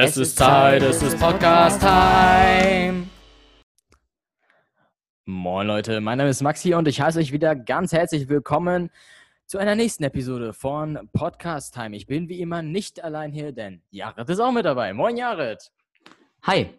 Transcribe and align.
Es 0.00 0.16
ist 0.16 0.36
Zeit, 0.38 0.80
es 0.84 1.02
ist 1.02 1.18
Podcast-Time. 1.18 3.08
Moin 5.26 5.66
Leute, 5.66 6.00
mein 6.00 6.18
Name 6.18 6.30
ist 6.30 6.40
Maxi 6.40 6.72
und 6.74 6.86
ich 6.86 7.00
heiße 7.00 7.18
euch 7.18 7.32
wieder 7.32 7.56
ganz 7.56 7.90
herzlich 7.92 8.28
willkommen 8.28 8.90
zu 9.46 9.58
einer 9.58 9.74
nächsten 9.74 10.04
Episode 10.04 10.52
von 10.52 11.08
Podcast 11.12 11.74
Time. 11.74 11.96
Ich 11.96 12.06
bin 12.06 12.28
wie 12.28 12.40
immer 12.40 12.62
nicht 12.62 13.02
allein 13.02 13.32
hier, 13.32 13.50
denn 13.50 13.82
Jared 13.90 14.28
ist 14.28 14.38
auch 14.38 14.52
mit 14.52 14.66
dabei. 14.66 14.92
Moin 14.94 15.16
Jared. 15.16 15.72
Hi. 16.42 16.70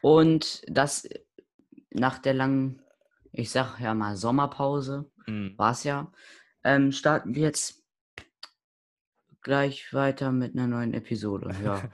Und 0.00 0.62
das 0.68 1.08
nach 1.90 2.20
der 2.20 2.34
langen, 2.34 2.80
ich 3.32 3.50
sag 3.50 3.80
ja 3.80 3.94
mal 3.94 4.14
Sommerpause, 4.14 5.10
Mhm. 5.26 5.54
war 5.56 5.72
es 5.72 5.82
ja, 5.82 6.12
ähm, 6.62 6.92
starten 6.92 7.34
wir 7.34 7.42
jetzt 7.42 7.82
gleich 9.42 9.92
weiter 9.92 10.30
mit 10.30 10.54
einer 10.54 10.68
neuen 10.68 10.94
Episode. 10.94 11.52
Ja. 11.64 11.82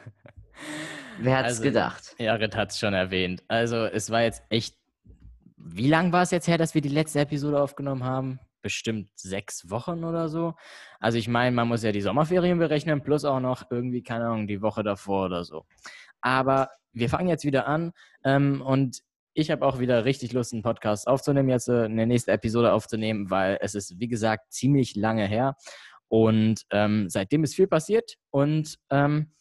Wer 1.18 1.38
hat's 1.38 1.48
Also, 1.48 1.62
gedacht? 1.62 2.14
Jared 2.18 2.56
hat 2.56 2.70
es 2.70 2.78
schon 2.78 2.94
erwähnt. 2.94 3.42
Also 3.48 3.84
es 3.84 4.10
war 4.10 4.22
jetzt 4.22 4.42
echt, 4.48 4.76
wie 5.56 5.88
lang 5.88 6.12
war 6.12 6.22
es 6.22 6.30
jetzt 6.30 6.48
her, 6.48 6.58
dass 6.58 6.74
wir 6.74 6.80
die 6.80 6.88
letzte 6.88 7.20
Episode 7.20 7.60
aufgenommen 7.60 8.04
haben? 8.04 8.40
Bestimmt 8.62 9.08
sechs 9.14 9.70
Wochen 9.70 10.04
oder 10.04 10.28
so. 10.28 10.54
Also 10.98 11.18
ich 11.18 11.28
meine, 11.28 11.54
man 11.54 11.68
muss 11.68 11.82
ja 11.82 11.92
die 11.92 12.00
Sommerferien 12.00 12.58
berechnen, 12.58 13.02
plus 13.02 13.24
auch 13.24 13.40
noch 13.40 13.70
irgendwie, 13.70 14.02
keine 14.02 14.26
Ahnung, 14.26 14.46
die 14.46 14.62
Woche 14.62 14.82
davor 14.82 15.26
oder 15.26 15.44
so. 15.44 15.64
Aber 16.20 16.70
wir 16.92 17.08
fangen 17.08 17.28
jetzt 17.28 17.44
wieder 17.44 17.66
an 17.66 17.92
ähm, 18.24 18.62
und 18.62 19.00
ich 19.32 19.50
habe 19.50 19.64
auch 19.64 19.78
wieder 19.78 20.04
richtig 20.04 20.32
Lust, 20.32 20.52
einen 20.52 20.62
Podcast 20.62 21.06
aufzunehmen, 21.06 21.48
jetzt 21.48 21.68
äh, 21.68 21.84
eine 21.84 22.06
nächste 22.06 22.32
Episode 22.32 22.72
aufzunehmen, 22.72 23.30
weil 23.30 23.58
es 23.60 23.74
ist, 23.74 23.98
wie 23.98 24.08
gesagt, 24.08 24.52
ziemlich 24.52 24.96
lange 24.96 25.26
her. 25.26 25.56
Und 26.08 26.62
ähm, 26.70 27.08
seitdem 27.08 27.44
ist 27.44 27.54
viel 27.54 27.68
passiert 27.68 28.16
und 28.30 28.76
ähm, 28.90 29.32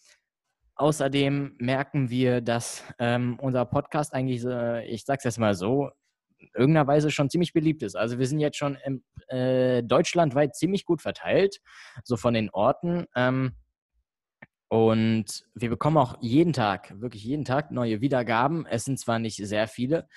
Außerdem 0.80 1.58
merken 1.58 2.10
wir, 2.10 2.40
dass 2.40 2.86
ähm, 3.00 3.38
unser 3.42 3.66
Podcast 3.66 4.14
eigentlich, 4.14 4.46
äh, 4.46 4.88
ich 4.88 5.04
sag's 5.04 5.26
jetzt 5.26 5.38
mal 5.38 5.54
so, 5.54 5.90
in 6.38 6.48
irgendeiner 6.56 6.88
Weise 6.88 7.12
schon 7.12 7.30
ziemlich 7.30 7.52
beliebt 7.52 7.84
ist. 7.84 7.98
Also 7.98 8.18
wir 8.18 8.26
sind 8.26 8.40
jetzt 8.40 8.56
schon 8.56 8.78
im, 8.86 9.04
äh, 9.28 9.84
deutschlandweit 9.84 10.56
ziemlich 10.56 10.86
gut 10.86 11.02
verteilt, 11.02 11.60
so 12.06 12.16
von 12.16 12.34
den 12.34 12.50
Orten. 12.52 13.08
Ähm, 13.14 13.58
und 14.70 15.44
wir 15.54 15.70
bekommen 15.70 15.98
auch 15.98 16.16
jeden 16.22 16.54
Tag, 16.54 16.94
wirklich 17.02 17.26
jeden 17.26 17.44
Tag 17.44 17.72
neue 17.72 18.00
Wiedergaben. 18.00 18.66
Es 18.66 18.86
sind 18.86 19.00
zwar 19.00 19.20
nicht 19.20 19.36
sehr 19.36 19.68
viele, 19.68 20.08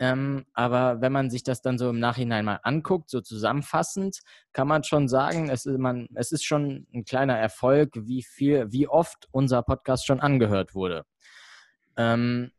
ähm, 0.00 0.46
aber 0.54 1.02
wenn 1.02 1.12
man 1.12 1.28
sich 1.28 1.42
das 1.42 1.60
dann 1.60 1.76
so 1.76 1.90
im 1.90 2.00
Nachhinein 2.00 2.46
mal 2.46 2.58
anguckt, 2.62 3.10
so 3.10 3.20
zusammenfassend, 3.20 4.20
kann 4.54 4.66
man 4.66 4.82
schon 4.82 5.08
sagen, 5.08 5.50
es 5.50 5.66
ist, 5.66 5.76
man, 5.76 6.08
es 6.14 6.32
ist 6.32 6.42
schon 6.42 6.86
ein 6.94 7.04
kleiner 7.04 7.36
Erfolg, 7.36 7.90
wie 7.94 8.22
viel, 8.22 8.72
wie 8.72 8.88
oft 8.88 9.28
unser 9.30 9.62
Podcast 9.62 10.06
schon 10.06 10.18
angehört 10.18 10.74
wurde. 10.74 11.04
Ähm, 11.98 12.50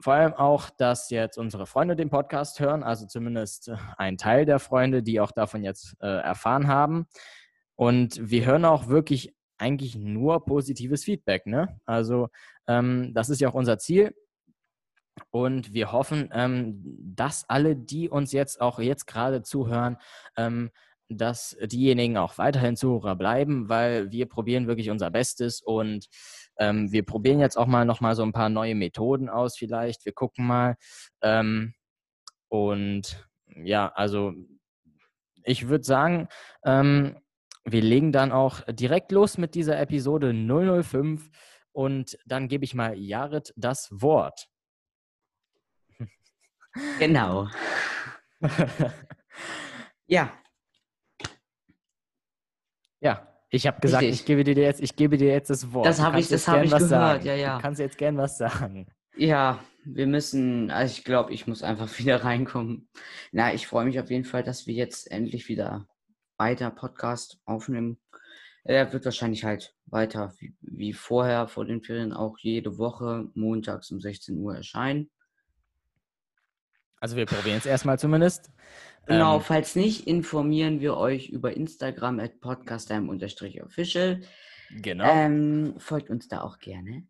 vor 0.00 0.14
allem 0.14 0.34
auch, 0.34 0.70
dass 0.70 1.08
jetzt 1.10 1.38
unsere 1.38 1.66
Freunde 1.66 1.94
den 1.94 2.10
Podcast 2.10 2.58
hören, 2.58 2.82
also 2.82 3.06
zumindest 3.06 3.68
äh, 3.68 3.76
ein 3.96 4.18
Teil 4.18 4.44
der 4.44 4.58
Freunde, 4.58 5.04
die 5.04 5.20
auch 5.20 5.30
davon 5.30 5.62
jetzt 5.62 5.94
äh, 6.00 6.06
erfahren 6.06 6.66
haben. 6.66 7.06
Und 7.76 8.18
wir 8.20 8.44
hören 8.44 8.64
auch 8.64 8.88
wirklich 8.88 9.36
eigentlich 9.56 9.94
nur 9.94 10.44
positives 10.44 11.04
Feedback. 11.04 11.46
Ne? 11.46 11.78
Also 11.86 12.28
ähm, 12.66 13.12
das 13.14 13.28
ist 13.28 13.40
ja 13.40 13.48
auch 13.48 13.54
unser 13.54 13.78
Ziel. 13.78 14.16
Und 15.30 15.72
wir 15.72 15.92
hoffen, 15.92 16.30
ähm, 16.32 16.82
dass 17.14 17.48
alle, 17.48 17.76
die 17.76 18.08
uns 18.08 18.32
jetzt 18.32 18.60
auch 18.60 18.78
jetzt 18.78 19.06
gerade 19.06 19.42
zuhören, 19.42 19.96
ähm, 20.36 20.70
dass 21.08 21.56
diejenigen 21.62 22.16
auch 22.18 22.36
weiterhin 22.38 22.76
Zuhörer 22.76 23.16
bleiben, 23.16 23.68
weil 23.68 24.10
wir 24.10 24.26
probieren 24.26 24.66
wirklich 24.66 24.90
unser 24.90 25.10
Bestes 25.10 25.62
und 25.62 26.06
ähm, 26.58 26.92
wir 26.92 27.04
probieren 27.04 27.40
jetzt 27.40 27.56
auch 27.56 27.66
mal 27.66 27.84
noch 27.84 28.00
mal 28.00 28.14
so 28.14 28.22
ein 28.22 28.32
paar 28.32 28.50
neue 28.50 28.74
Methoden 28.74 29.28
aus 29.28 29.56
vielleicht. 29.56 30.04
Wir 30.04 30.12
gucken 30.12 30.46
mal 30.46 30.76
ähm, 31.22 31.74
und 32.48 33.26
ja, 33.64 33.90
also 33.94 34.34
ich 35.44 35.68
würde 35.68 35.84
sagen, 35.84 36.28
ähm, 36.64 37.16
wir 37.64 37.82
legen 37.82 38.12
dann 38.12 38.32
auch 38.32 38.60
direkt 38.68 39.12
los 39.12 39.38
mit 39.38 39.54
dieser 39.54 39.78
Episode 39.80 40.32
005 40.32 41.30
und 41.72 42.18
dann 42.26 42.48
gebe 42.48 42.64
ich 42.64 42.74
mal 42.74 42.98
Jared 42.98 43.52
das 43.56 43.88
Wort. 43.90 44.48
Genau. 46.98 47.48
Ja, 50.06 50.32
Ja, 53.00 53.28
ich 53.50 53.66
habe 53.66 53.80
gesagt, 53.80 54.02
Richtig. 54.02 54.20
ich 54.20 54.26
gebe 54.26 54.42
dir 54.44 54.54
jetzt, 54.54 54.80
ich 54.82 54.96
gebe 54.96 55.16
dir 55.16 55.28
jetzt 55.28 55.50
das 55.50 55.72
Wort. 55.72 55.86
Das 55.86 55.98
Du 55.98 56.02
hab 56.02 56.12
kannst 56.14 56.26
ich- 56.28 56.32
das 56.32 56.48
hab 56.48 56.62
ich 56.64 56.70
gehört, 56.70 56.88
sagen. 56.88 57.26
ja, 57.26 57.34
ja. 57.34 57.56
Du 57.56 57.62
kannst 57.62 57.80
jetzt 57.80 57.96
gern 57.98 58.16
was 58.16 58.36
sagen. 58.38 58.86
ja, 59.16 59.62
wir 59.84 60.06
müssen, 60.06 60.70
also 60.70 60.92
ich 60.92 61.04
glaube, 61.04 61.32
ich 61.32 61.46
muss 61.46 61.62
einfach 61.62 61.88
wieder 61.98 62.24
reinkommen. 62.24 62.88
Na, 63.32 63.54
ich 63.54 63.66
freue 63.66 63.84
mich 63.86 63.98
auf 64.00 64.10
jeden 64.10 64.24
Fall, 64.24 64.42
dass 64.42 64.66
wir 64.66 64.74
jetzt 64.74 65.10
endlich 65.10 65.48
wieder 65.48 65.86
weiter 66.38 66.70
Podcast 66.70 67.38
aufnehmen. 67.44 67.98
Er 68.64 68.92
wird 68.92 69.04
wahrscheinlich 69.04 69.44
halt 69.44 69.74
weiter 69.86 70.34
wie, 70.38 70.54
wie 70.60 70.92
vorher 70.92 71.46
vor 71.48 71.64
den 71.64 71.80
Ferien 71.82 72.12
auch 72.12 72.36
jede 72.38 72.76
Woche 72.76 73.30
montags 73.34 73.90
um 73.90 74.00
16 74.00 74.36
Uhr 74.38 74.56
erscheinen. 74.56 75.10
Also 77.00 77.16
wir 77.16 77.26
probieren 77.26 77.58
es 77.58 77.66
erstmal 77.66 77.98
zumindest. 77.98 78.50
Genau, 79.06 79.36
Ähm, 79.36 79.42
falls 79.42 79.76
nicht, 79.76 80.06
informieren 80.06 80.80
wir 80.80 80.96
euch 80.96 81.28
über 81.30 81.56
Instagram 81.56 82.20
at 82.20 82.40
podcasttime-official. 82.40 84.20
genau. 84.82 85.04
Ähm, 85.10 85.74
folgt 85.78 86.10
uns 86.10 86.28
da 86.28 86.42
auch 86.42 86.58
gerne. 86.58 87.06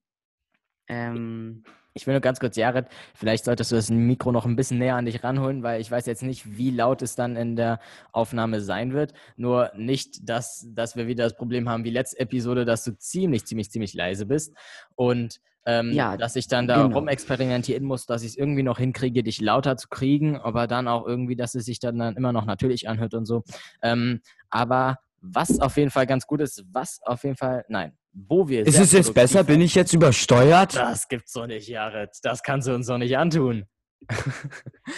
Ähm, 0.88 1.64
Ich 1.94 2.06
will 2.06 2.14
nur 2.14 2.20
ganz 2.20 2.38
kurz, 2.38 2.56
Jared, 2.56 2.86
vielleicht 3.14 3.44
solltest 3.44 3.72
du 3.72 3.76
das 3.76 3.90
Mikro 3.90 4.30
noch 4.30 4.46
ein 4.46 4.54
bisschen 4.54 4.78
näher 4.78 4.94
an 4.94 5.06
dich 5.06 5.24
ranholen, 5.24 5.62
weil 5.64 5.80
ich 5.80 5.90
weiß 5.90 6.06
jetzt 6.06 6.22
nicht, 6.22 6.56
wie 6.56 6.70
laut 6.70 7.02
es 7.02 7.16
dann 7.16 7.34
in 7.34 7.56
der 7.56 7.80
Aufnahme 8.12 8.60
sein 8.60 8.92
wird. 8.92 9.12
Nur 9.36 9.72
nicht, 9.74 10.28
dass, 10.28 10.66
dass 10.70 10.94
wir 10.94 11.08
wieder 11.08 11.24
das 11.24 11.34
Problem 11.36 11.68
haben 11.68 11.82
wie 11.84 11.90
letzte 11.90 12.20
Episode, 12.20 12.64
dass 12.64 12.84
du 12.84 12.96
ziemlich, 12.96 13.46
ziemlich, 13.46 13.70
ziemlich 13.70 13.94
leise 13.94 14.26
bist 14.26 14.54
und 14.94 15.40
ähm, 15.68 15.92
Ja, 15.92 16.16
dass 16.16 16.34
ich 16.34 16.48
dann 16.48 16.66
da 16.66 16.82
genau. 16.82 16.96
rumexperimentieren 16.96 17.84
muss, 17.84 18.06
dass 18.06 18.22
ich 18.22 18.30
es 18.30 18.36
irgendwie 18.36 18.62
noch 18.62 18.78
hinkriege, 18.78 19.22
dich 19.22 19.40
lauter 19.40 19.76
zu 19.76 19.88
kriegen, 19.88 20.38
aber 20.38 20.66
dann 20.66 20.88
auch 20.88 21.06
irgendwie, 21.06 21.36
dass 21.36 21.54
es 21.54 21.66
sich 21.66 21.78
dann, 21.78 21.98
dann 21.98 22.16
immer 22.16 22.32
noch 22.32 22.46
natürlich 22.46 22.88
anhört 22.88 23.12
und 23.12 23.26
so. 23.26 23.44
Ähm, 23.82 24.22
aber 24.48 24.96
was 25.20 25.60
auf 25.60 25.76
jeden 25.76 25.90
Fall 25.90 26.06
ganz 26.06 26.26
gut 26.26 26.40
ist, 26.40 26.64
was 26.72 27.00
auf 27.02 27.22
jeden 27.22 27.36
Fall, 27.36 27.66
nein, 27.68 27.92
wo 28.12 28.48
wir 28.48 28.66
Ist 28.66 28.74
sehr 28.74 28.84
es 28.84 28.92
jetzt 28.92 29.14
besser? 29.14 29.44
Bin 29.44 29.60
ich 29.60 29.74
jetzt 29.74 29.92
übersteuert? 29.92 30.74
Das 30.74 31.06
gibt's 31.06 31.32
doch 31.32 31.46
nicht, 31.46 31.68
Jared. 31.68 32.10
Das 32.22 32.42
kannst 32.42 32.66
du 32.66 32.74
uns 32.74 32.86
doch 32.86 32.98
nicht 32.98 33.16
antun. 33.18 33.66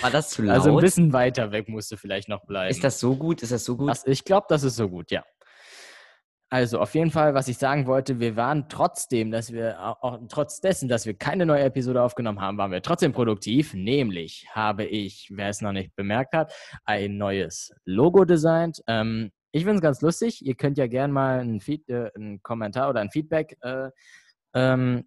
war 0.03 0.11
das 0.11 0.31
zu 0.31 0.43
laut? 0.43 0.55
Also 0.55 0.77
ein 0.77 0.81
bisschen 0.81 1.13
weiter 1.13 1.51
weg 1.51 1.69
musst 1.69 1.91
du 1.91 1.97
vielleicht 1.97 2.29
noch 2.29 2.47
bleiben. 2.47 2.71
Ist 2.71 2.85
das 2.85 3.01
so 3.01 3.17
gut? 3.17 3.43
Ist 3.43 3.51
das 3.51 3.65
so 3.65 3.77
gut? 3.77 3.91
Das, 3.91 4.07
ich 4.07 4.25
glaube, 4.25 4.47
das 4.49 4.63
ist 4.63 4.77
so 4.77 4.89
gut, 4.89 5.11
ja. 5.11 5.25
Also 6.53 6.81
auf 6.81 6.97
jeden 6.97 7.13
Fall, 7.13 7.33
was 7.35 7.47
ich 7.47 7.59
sagen 7.59 7.87
wollte, 7.87 8.19
wir 8.19 8.35
waren 8.35 8.69
trotzdem, 8.69 9.31
dass 9.31 9.53
wir 9.53 9.81
auch, 9.81 10.19
trotz 10.29 10.61
dessen, 10.61 10.89
dass 10.89 11.07
wir 11.07 11.15
keine 11.15 11.47
neue 11.47 11.63
Episode 11.63 12.03
aufgenommen 12.03 12.41
haben, 12.41 12.59
waren 12.59 12.73
wir 12.73 12.83
trotzdem 12.83 13.13
produktiv. 13.13 13.73
Nämlich 13.73 14.49
habe 14.51 14.85
ich, 14.85 15.29
wer 15.33 15.49
es 15.49 15.61
noch 15.61 15.71
nicht 15.71 15.95
bemerkt 15.95 16.35
hat, 16.35 16.53
ein 16.85 17.17
neues 17.17 17.73
Logo 17.85 18.25
designt. 18.25 18.83
Ähm, 18.89 19.31
ich 19.53 19.63
finde 19.63 19.77
es 19.77 19.83
ganz 19.83 20.01
lustig. 20.01 20.45
Ihr 20.45 20.57
könnt 20.57 20.77
ja 20.77 20.89
gerne 20.89 21.13
mal 21.13 21.39
einen, 21.39 21.61
Feed, 21.61 21.89
äh, 21.89 22.11
einen 22.17 22.43
Kommentar 22.43 22.91
oder 22.91 23.01
ein 23.01 23.11
Feedback 23.11 23.57
äh, 23.61 23.91
ähm, 24.53 25.05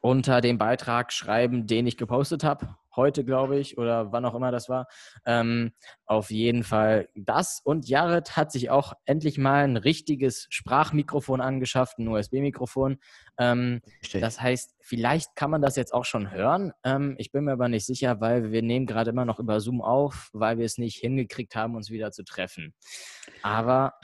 unter 0.00 0.40
dem 0.40 0.58
Beitrag 0.58 1.12
schreiben, 1.12 1.66
den 1.66 1.86
ich 1.86 1.96
gepostet 1.96 2.44
habe. 2.44 2.76
Heute, 2.96 3.24
glaube 3.24 3.58
ich, 3.58 3.78
oder 3.78 4.10
wann 4.12 4.24
auch 4.24 4.34
immer 4.34 4.50
das 4.50 4.68
war. 4.68 4.88
Ähm, 5.24 5.72
auf 6.06 6.30
jeden 6.30 6.64
Fall 6.64 7.08
das. 7.14 7.60
Und 7.62 7.88
Jared 7.88 8.36
hat 8.36 8.50
sich 8.50 8.70
auch 8.70 8.94
endlich 9.04 9.38
mal 9.38 9.62
ein 9.62 9.76
richtiges 9.76 10.48
Sprachmikrofon 10.50 11.40
angeschafft, 11.40 11.98
ein 11.98 12.08
USB-Mikrofon. 12.08 12.98
Ähm, 13.38 13.80
das 14.12 14.40
heißt, 14.40 14.74
vielleicht 14.80 15.36
kann 15.36 15.50
man 15.50 15.62
das 15.62 15.76
jetzt 15.76 15.94
auch 15.94 16.04
schon 16.04 16.32
hören. 16.32 16.72
Ähm, 16.82 17.14
ich 17.18 17.30
bin 17.30 17.44
mir 17.44 17.52
aber 17.52 17.68
nicht 17.68 17.86
sicher, 17.86 18.20
weil 18.20 18.50
wir 18.50 18.62
nehmen 18.62 18.86
gerade 18.86 19.10
immer 19.10 19.24
noch 19.24 19.38
über 19.38 19.60
Zoom 19.60 19.82
auf, 19.82 20.30
weil 20.32 20.58
wir 20.58 20.64
es 20.64 20.78
nicht 20.78 20.96
hingekriegt 20.96 21.54
haben, 21.54 21.76
uns 21.76 21.90
wieder 21.90 22.10
zu 22.10 22.24
treffen. 22.24 22.74
Aber 23.42 23.94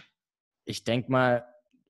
ich 0.65 0.85
denke 0.85 1.11
mal, 1.11 1.45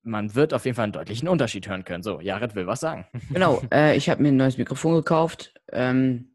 man 0.06 0.34
wird 0.34 0.54
auf 0.54 0.64
jeden 0.64 0.76
Fall 0.76 0.84
einen 0.84 0.92
deutlichen 0.92 1.28
Unterschied 1.28 1.68
hören 1.68 1.84
können. 1.84 2.02
So, 2.02 2.20
Jared 2.20 2.54
will 2.54 2.66
was 2.66 2.80
sagen. 2.80 3.06
Genau, 3.30 3.62
äh, 3.72 3.96
ich 3.96 4.08
habe 4.08 4.22
mir 4.22 4.28
ein 4.28 4.36
neues 4.36 4.56
Mikrofon 4.56 4.94
gekauft. 4.94 5.54
Ähm, 5.72 6.30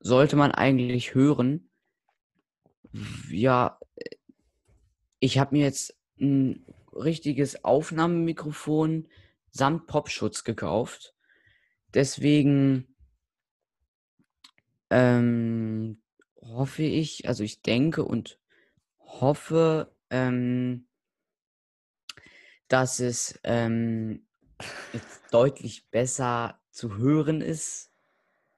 sollte 0.00 0.36
man 0.36 0.52
eigentlich 0.52 1.14
hören. 1.14 1.68
Ja, 3.30 3.78
äh, 3.96 4.16
ich 5.18 5.38
habe 5.38 5.56
mir 5.56 5.64
jetzt 5.64 5.96
ein 6.20 6.64
richtiges 6.94 7.64
Aufnahmemikrofon 7.64 9.08
samt 9.50 9.86
Popschutz 9.86 10.44
gekauft. 10.44 11.14
Deswegen 11.94 12.94
ähm, 14.90 16.00
hoffe 16.40 16.82
ich, 16.82 17.26
also 17.28 17.42
ich 17.42 17.62
denke 17.62 18.04
und 18.04 18.38
hoffe, 19.00 19.92
ähm, 20.10 20.87
dass 22.68 23.00
es 23.00 23.38
ähm, 23.44 24.26
jetzt 24.92 25.32
deutlich 25.32 25.90
besser 25.90 26.60
zu 26.70 26.96
hören 26.96 27.40
ist. 27.40 27.90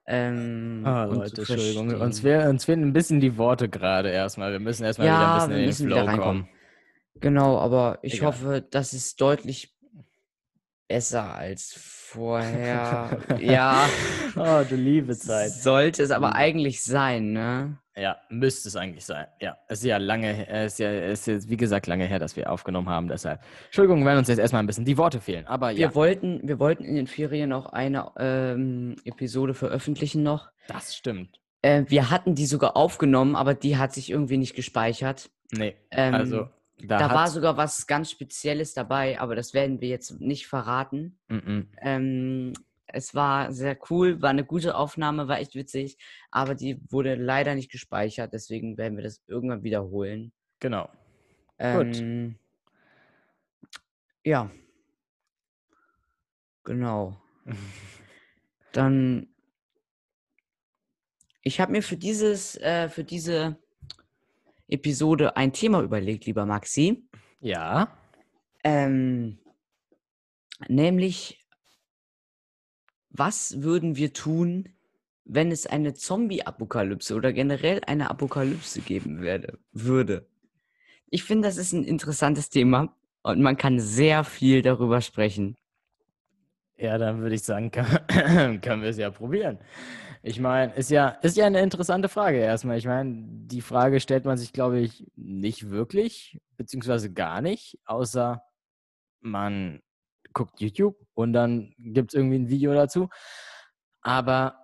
Ähm, 0.07 0.85
Ah, 0.85 1.05
Leute, 1.05 1.43
Entschuldigung. 1.43 2.01
Uns, 2.01 2.21
fehl, 2.21 2.47
uns 2.49 2.65
fehlen 2.65 2.83
ein 2.83 2.93
bisschen 2.93 3.21
die 3.21 3.37
Worte 3.39 3.69
gerade 3.69 4.11
erstmal. 4.11 4.53
Wir 4.53 4.61
müssen 4.61 4.85
erstmal 4.85 5.09
wieder 5.12 5.27
ein 5.27 5.29
Ja, 5.29 5.35
bisschen 5.35 5.53
in 5.53 5.67
den 5.67 5.73
Flow 5.73 6.05
reinkommen. 6.07 6.43
kommen. 6.45 6.49
Genau, 7.21 7.59
aber 7.59 7.99
ich 8.03 8.15
Egal. 8.15 8.29
hoffe, 8.29 8.67
das 8.71 8.93
ist 8.95 9.21
deutlich 9.21 9.77
besser 10.91 11.35
als 11.35 11.73
vorher. 12.11 13.19
ja, 13.39 13.89
Oh, 14.37 14.63
du 14.69 14.75
liebe 14.75 15.17
Zeit. 15.17 15.51
sollte 15.53 16.03
es 16.03 16.11
aber 16.11 16.35
eigentlich 16.35 16.83
sein, 16.83 17.33
ne? 17.33 17.79
Ja, 17.97 18.17
müsste 18.31 18.69
es 18.69 18.75
eigentlich 18.77 19.05
sein. 19.05 19.27
Ja, 19.41 19.57
es 19.69 19.81
ist 19.81 19.85
ja 19.85 19.99
lange, 19.99 20.49
es 20.49 20.73
ist 20.75 20.79
ja, 20.81 20.91
es 20.91 21.29
ist 21.29 21.49
wie 21.49 21.57
gesagt, 21.57 21.87
lange 21.87 22.07
her, 22.07 22.19
dass 22.19 22.35
wir 22.35 22.51
aufgenommen 22.51 22.89
haben. 22.89 23.07
Deshalb, 23.09 23.41
Entschuldigung, 23.67 24.05
wenn 24.05 24.17
uns 24.19 24.27
jetzt 24.29 24.39
erstmal 24.39 24.63
ein 24.63 24.67
bisschen 24.67 24.85
die 24.85 24.97
Worte 24.99 25.21
fehlen. 25.21 25.47
Aber 25.47 25.71
Wir 25.71 25.77
ja, 25.79 25.95
wollten, 25.95 26.41
wir 26.43 26.59
wollten 26.59 26.85
in 26.85 26.95
den 26.97 27.07
Ferien 27.07 27.51
noch 27.51 27.67
eine 27.67 28.11
ähm, 28.19 28.97
Episode 29.05 29.55
veröffentlichen 29.55 30.23
noch. 30.25 30.49
das 30.67 30.97
stimmt. 30.97 31.39
Äh, 31.63 31.85
wir 31.89 32.11
hatten 32.11 32.35
die 32.35 32.47
sogar 32.47 32.77
aufgenommen, 32.77 33.37
aber 33.37 33.55
die 33.55 33.77
hat 33.77 33.93
sich 33.93 34.11
irgendwie 34.11 34.39
nicht 34.39 34.55
gespeichert. 34.57 35.31
Nee, 35.53 35.77
Ähm, 35.91 36.15
also, 36.15 36.49
da, 36.87 36.99
Da 36.99 37.11
war 37.15 37.29
sogar 37.29 37.56
was 37.56 37.87
ganz 37.87 38.11
Spezielles 38.11 38.75
dabei, 38.75 39.21
aber 39.21 39.35
das 39.35 39.55
werden 39.55 39.81
wir 39.81 39.88
jetzt 39.88 40.21
nicht 40.21 40.47
verraten. 40.47 41.19
Mm-mm. 41.29 41.67
Ähm, 41.81 42.53
es 42.87 43.15
war 43.15 43.53
sehr 43.53 43.79
cool, 43.91 44.21
war 44.21 44.31
eine 44.31 44.44
gute 44.44 44.75
Aufnahme, 44.75 45.29
war 45.29 45.38
echt 45.38 45.55
witzig, 45.55 45.97
aber 46.31 46.55
die 46.55 46.81
wurde 46.91 47.15
leider 47.15 47.55
nicht 47.55 47.71
gespeichert, 47.71 48.32
deswegen 48.32 48.77
werden 48.79 48.97
wir 48.97 49.05
das 49.05 49.23
irgendwann 49.27 49.62
wiederholen. 49.62 50.32
Genau. 50.59 50.88
Ähm, 51.59 52.37
ja. 54.25 54.50
Genau. 56.65 57.21
Dann. 58.73 59.29
Ich 61.43 61.59
habe 61.61 61.73
mir 61.73 61.83
für 61.83 61.97
dieses, 61.97 62.56
äh, 62.56 62.88
für 62.91 63.03
diese 63.03 63.56
Episode 64.71 65.37
ein 65.37 65.53
Thema 65.53 65.83
überlegt, 65.83 66.27
lieber 66.27 66.47
Maxi. 66.47 67.09
Ja, 67.41 67.97
Ähm, 68.63 69.39
nämlich, 70.69 71.41
was 73.11 73.63
würden 73.63 73.97
wir 73.97 74.13
tun, 74.13 74.69
wenn 75.25 75.51
es 75.51 75.67
eine 75.67 75.95
Zombie-Apokalypse 75.95 77.15
oder 77.15 77.33
generell 77.33 77.81
eine 77.87 78.11
Apokalypse 78.11 78.81
geben 78.81 79.21
werde, 79.23 79.59
würde? 79.73 80.29
Ich 81.11 81.25
finde, 81.25 81.49
das 81.49 81.57
ist 81.57 81.73
ein 81.73 81.85
interessantes 81.85 82.51
Thema 82.51 82.95
und 83.23 83.41
man 83.41 83.57
kann 83.57 83.81
sehr 83.81 84.25
viel 84.25 84.63
darüber 84.63 85.01
sprechen. 85.01 85.57
ja, 86.77 86.99
dann 86.99 87.21
würde 87.21 87.35
ich 87.35 87.43
sagen, 87.43 87.71
können 87.71 88.83
wir 88.83 88.89
es 88.91 88.97
ja 88.99 89.11
probieren. 89.11 89.59
Ich 90.23 90.39
meine, 90.39 90.75
ist 90.75 90.91
ja, 90.91 91.09
ist 91.23 91.37
ja 91.37 91.47
eine 91.47 91.61
interessante 91.63 92.09
Frage 92.09 92.39
erstmal. 92.39 92.77
Ich 92.77 92.87
meine, 92.87 93.25
die 93.47 93.63
Frage 93.63 94.01
stellt 94.01 94.27
man 94.27 94.37
sich, 94.37 94.53
glaube 94.53 94.79
ich, 94.81 95.07
nicht 95.17 95.71
wirklich, 95.71 96.39
beziehungsweise 96.57 97.13
gar 97.13 97.41
nicht, 97.41 97.79
außer 97.87 98.43
man 99.21 99.81
guckt 100.33 100.61
YouTube 100.61 100.97
und 101.15 101.33
dann 101.33 101.75
gibt 101.79 102.13
es 102.13 102.15
irgendwie 102.19 102.39
ein 102.39 102.49
Video 102.51 102.75
dazu. 102.75 103.09
Aber 104.03 104.57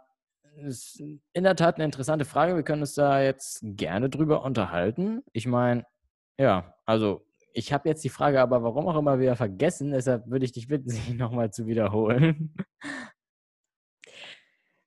es 0.59 0.95
ist 0.95 1.01
in 1.33 1.45
der 1.45 1.57
Tat 1.57 1.77
eine 1.77 1.85
interessante 1.85 2.25
Frage. 2.25 2.57
Wir 2.57 2.63
können 2.63 2.83
uns 2.83 2.95
da 2.95 3.23
jetzt 3.23 3.61
gerne 3.63 4.11
drüber 4.11 4.43
unterhalten. 4.43 5.23
Ich 5.33 5.47
meine, 5.47 5.85
ja, 6.39 6.75
also 6.85 7.27
ich 7.53 7.73
habe 7.73 7.89
jetzt 7.89 8.05
die 8.05 8.11
Frage 8.11 8.41
aber 8.41 8.63
warum 8.63 8.87
auch 8.89 8.99
immer 8.99 9.19
wieder 9.19 9.37
vergessen. 9.37 9.93
Deshalb 9.93 10.27
würde 10.31 10.45
ich 10.45 10.53
dich 10.53 10.69
bitten, 10.69 10.89
sie 10.91 11.15
nochmal 11.15 11.51
zu 11.51 11.67
wiederholen. 11.67 12.55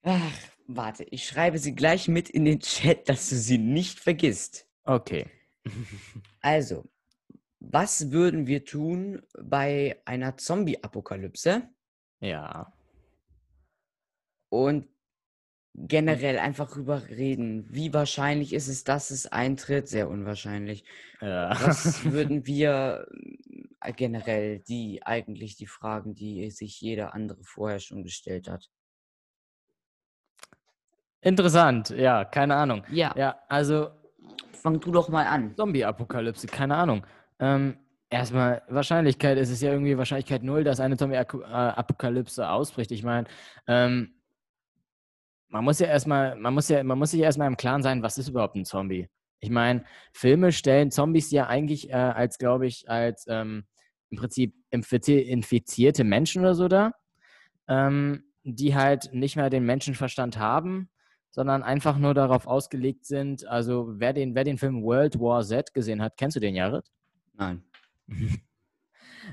Ach, 0.04 0.48
warte, 0.69 1.04
ich 1.06 1.25
schreibe 1.25 1.57
sie 1.57 1.74
gleich 1.74 2.07
mit 2.07 2.30
in 2.30 2.45
den 2.45 2.60
Chat, 2.60 3.10
dass 3.10 3.30
du 3.30 3.36
sie 3.36 3.57
nicht 3.57 4.00
vergisst. 4.00 4.68
Okay. 4.83 5.25
Also, 6.42 6.86
was 7.60 8.12
würden 8.12 8.48
wir 8.48 8.63
tun 8.63 9.21
bei 9.42 10.01
einer 10.06 10.38
Zombie-Apokalypse? 10.38 11.68
Ja. 12.21 12.71
Und 14.50 14.88
generell 15.74 16.39
einfach 16.39 16.71
drüber 16.71 17.10
reden. 17.10 17.66
Wie 17.69 17.94
wahrscheinlich 17.94 18.54
ist 18.54 18.68
es, 18.68 18.83
dass 18.83 19.12
es 19.12 19.27
eintritt? 19.27 19.88
Sehr 19.88 20.10
unwahrscheinlich. 20.10 20.83
Ja. 21.19 21.50
Was 21.62 22.04
würden 22.12 22.45
wir 22.45 23.07
äh, 23.81 23.94
generell, 23.94 24.60
die 24.60 25.04
eigentlich 25.04 25.56
die 25.56 25.68
Fragen, 25.68 26.16
die 26.16 26.50
sich 26.51 26.80
jeder 26.80 27.13
andere 27.13 27.44
vorher 27.44 27.80
schon 27.80 28.04
gestellt 28.04 28.48
hat? 28.48 28.69
Interessant, 31.21 31.89
ja, 31.89 32.24
keine 32.25 32.56
Ahnung. 32.56 32.83
Ja, 32.92 33.13
Ja, 33.18 33.39
also 33.50 33.89
fang 34.54 34.80
du 34.80 34.92
doch 34.92 35.10
mal 35.10 35.25
an. 35.25 35.54
Zombie-Apokalypse, 35.56 36.48
keine 36.48 36.75
Ahnung. 36.75 37.06
Ähm, 37.39 37.77
erstmal, 38.10 38.62
Wahrscheinlichkeit 38.69 39.38
ist 39.38 39.50
es 39.50 39.62
ja 39.62 39.71
irgendwie 39.71 39.98
Wahrscheinlichkeit 39.98 40.44
null, 40.44 40.63
dass 40.63 40.80
eine 40.80 40.98
Zombie-Apokalypse 40.98 42.50
ausbricht. 42.50 42.92
Ich 42.92 43.04
meine, 43.04 43.27
ähm, 43.68 44.13
man 45.50 45.63
muss 45.63 45.80
ja 45.80 45.88
erstmal, 45.88 46.36
man 46.36 46.54
muss 46.54 46.69
ja, 46.69 46.83
man 46.83 46.98
muss 47.00 47.12
sich 47.12 47.21
erstmal 47.21 47.48
im 47.48 47.57
Klaren 47.57 47.83
sein, 47.83 48.04
was 48.04 48.18
ist 48.18 48.30
überhaupt 48.30 48.56
ein 48.56 48.66
Zombie? 48.66 49.10
Ich 49.39 49.50
meine, 49.50 49.83
Filme 50.13 50.51
stellen 50.51 50.92
Zombies 50.92 51.31
ja 51.31 51.48
eigentlich 51.48 51.89
äh, 51.89 51.94
als, 51.94 52.38
glaube 52.38 52.68
ich, 52.68 52.89
als 52.89 53.25
ähm, 53.30 53.66
im 54.10 54.18
Prinzip 54.18 54.54
infizi- 54.71 55.21
infizierte 55.21 56.04
Menschen 56.04 56.42
oder 56.42 56.56
so 56.56 56.68
da, 56.68 56.92
ähm, 57.68 58.24
die 58.44 58.75
halt 58.75 59.13
nicht 59.13 59.38
mehr 59.38 59.50
den 59.50 59.66
Menschenverstand 59.66 60.38
haben, 60.38 60.89
sondern 61.31 61.63
einfach 61.63 61.97
nur 61.97 62.13
darauf 62.13 62.47
ausgelegt 62.47 63.05
sind. 63.05 63.45
Also 63.47 63.87
wer 63.97 64.13
den, 64.13 64.35
wer 64.35 64.43
den 64.43 64.57
Film 64.57 64.83
World 64.83 65.19
War 65.19 65.43
Z 65.43 65.73
gesehen 65.73 66.01
hat, 66.01 66.17
kennst 66.17 66.35
du 66.35 66.39
den, 66.39 66.55
Jared? 66.55 66.85
Nein. 67.33 67.63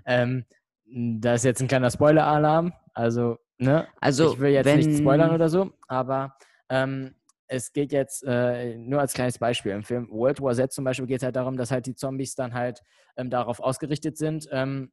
ähm, 0.07 0.45
da 0.85 1.35
ist 1.35 1.45
jetzt 1.45 1.61
ein 1.61 1.69
kleiner 1.69 1.91
Spoiler-Alarm. 1.91 2.73
Also, 2.95 3.39
ne? 3.59 3.89
Also, 4.01 4.33
ich 4.33 4.41
will 4.41 4.51
jetzt 4.51 4.67
wenn, 4.67 4.79
nicht 4.79 4.99
spoilern 4.99 5.35
oder 5.35 5.49
so, 5.49 5.73
aber 5.89 6.37
ähm, 6.69 7.15
es 7.49 7.73
geht 7.73 7.93
jetzt 7.93 8.25
äh, 8.25 8.77
nur 8.77 9.01
als 9.01 9.13
kleines 9.13 9.39
Beispiel. 9.39 9.73
Im 9.73 9.83
Film 9.83 10.09
World 10.11 10.41
War 10.41 10.55
Z 10.55 10.73
zum 10.73 10.85
Beispiel 10.85 11.07
geht 11.07 11.19
es 11.19 11.23
halt 11.23 11.37
darum, 11.37 11.57
dass 11.57 11.71
halt 11.71 11.87
die 11.87 11.95
Zombies 11.95 12.35
dann 12.35 12.55
halt 12.55 12.83
ähm, 13.17 13.31
darauf 13.31 13.61
ausgerichtet 13.61 14.17
sind, 14.17 14.49
ähm, 14.51 14.93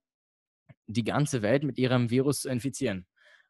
die 0.88 1.04
ganze 1.04 1.42
Welt 1.42 1.64
mit 1.64 1.78
ihrem 1.78 2.10
Virus 2.10 2.42
zu 2.42 2.50
infizieren. 2.50 3.08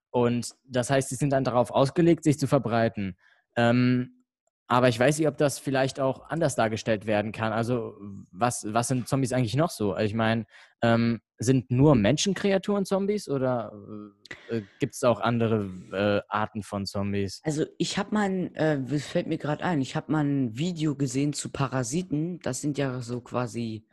Und 0.10 0.54
das 0.64 0.90
heißt, 0.90 1.10
sie 1.10 1.16
sind 1.16 1.32
dann 1.32 1.44
darauf 1.44 1.72
ausgelegt, 1.72 2.24
sich 2.24 2.38
zu 2.38 2.48
verbreiten. 2.48 3.18
Ähm, 3.56 4.24
aber 4.68 4.88
ich 4.88 5.00
weiß 5.00 5.20
nicht, 5.20 5.28
ob 5.28 5.38
das 5.38 5.60
vielleicht 5.60 6.00
auch 6.00 6.30
anders 6.30 6.56
dargestellt 6.56 7.06
werden 7.06 7.32
kann. 7.32 7.52
Also, 7.52 7.96
was, 8.32 8.66
was 8.70 8.88
sind 8.88 9.08
Zombies 9.08 9.34
eigentlich 9.34 9.56
noch 9.56 9.70
so? 9.70 9.94
Also 9.94 10.06
ich 10.06 10.16
meine, 10.16 10.46
ähm, 10.82 11.22
sind 11.38 11.70
nur 11.70 11.96
Menschenkreaturen 11.96 12.86
Zombies 12.86 13.28
oder 13.28 13.72
äh, 14.50 14.62
gibt 14.80 14.96
es 14.96 15.04
auch 15.04 15.20
andere 15.20 15.70
äh, 15.92 16.22
Arten 16.28 16.64
von 16.64 16.86
Zombies? 16.86 17.42
Also 17.44 17.66
ich 17.78 17.98
habe 17.98 18.16
mal, 18.16 18.30
ein, 18.30 18.56
äh, 18.56 18.82
das 18.82 19.06
fällt 19.06 19.28
mir 19.28 19.38
gerade 19.38 19.64
ein, 19.64 19.82
ich 19.82 19.96
habe 19.96 20.12
mal 20.12 20.24
ein 20.26 20.58
Video 20.58 20.96
gesehen 20.96 21.34
zu 21.34 21.50
Parasiten. 21.52 22.40
Das 22.40 22.62
sind 22.62 22.78
ja 22.78 23.02
so 23.02 23.22
quasi 23.22 23.86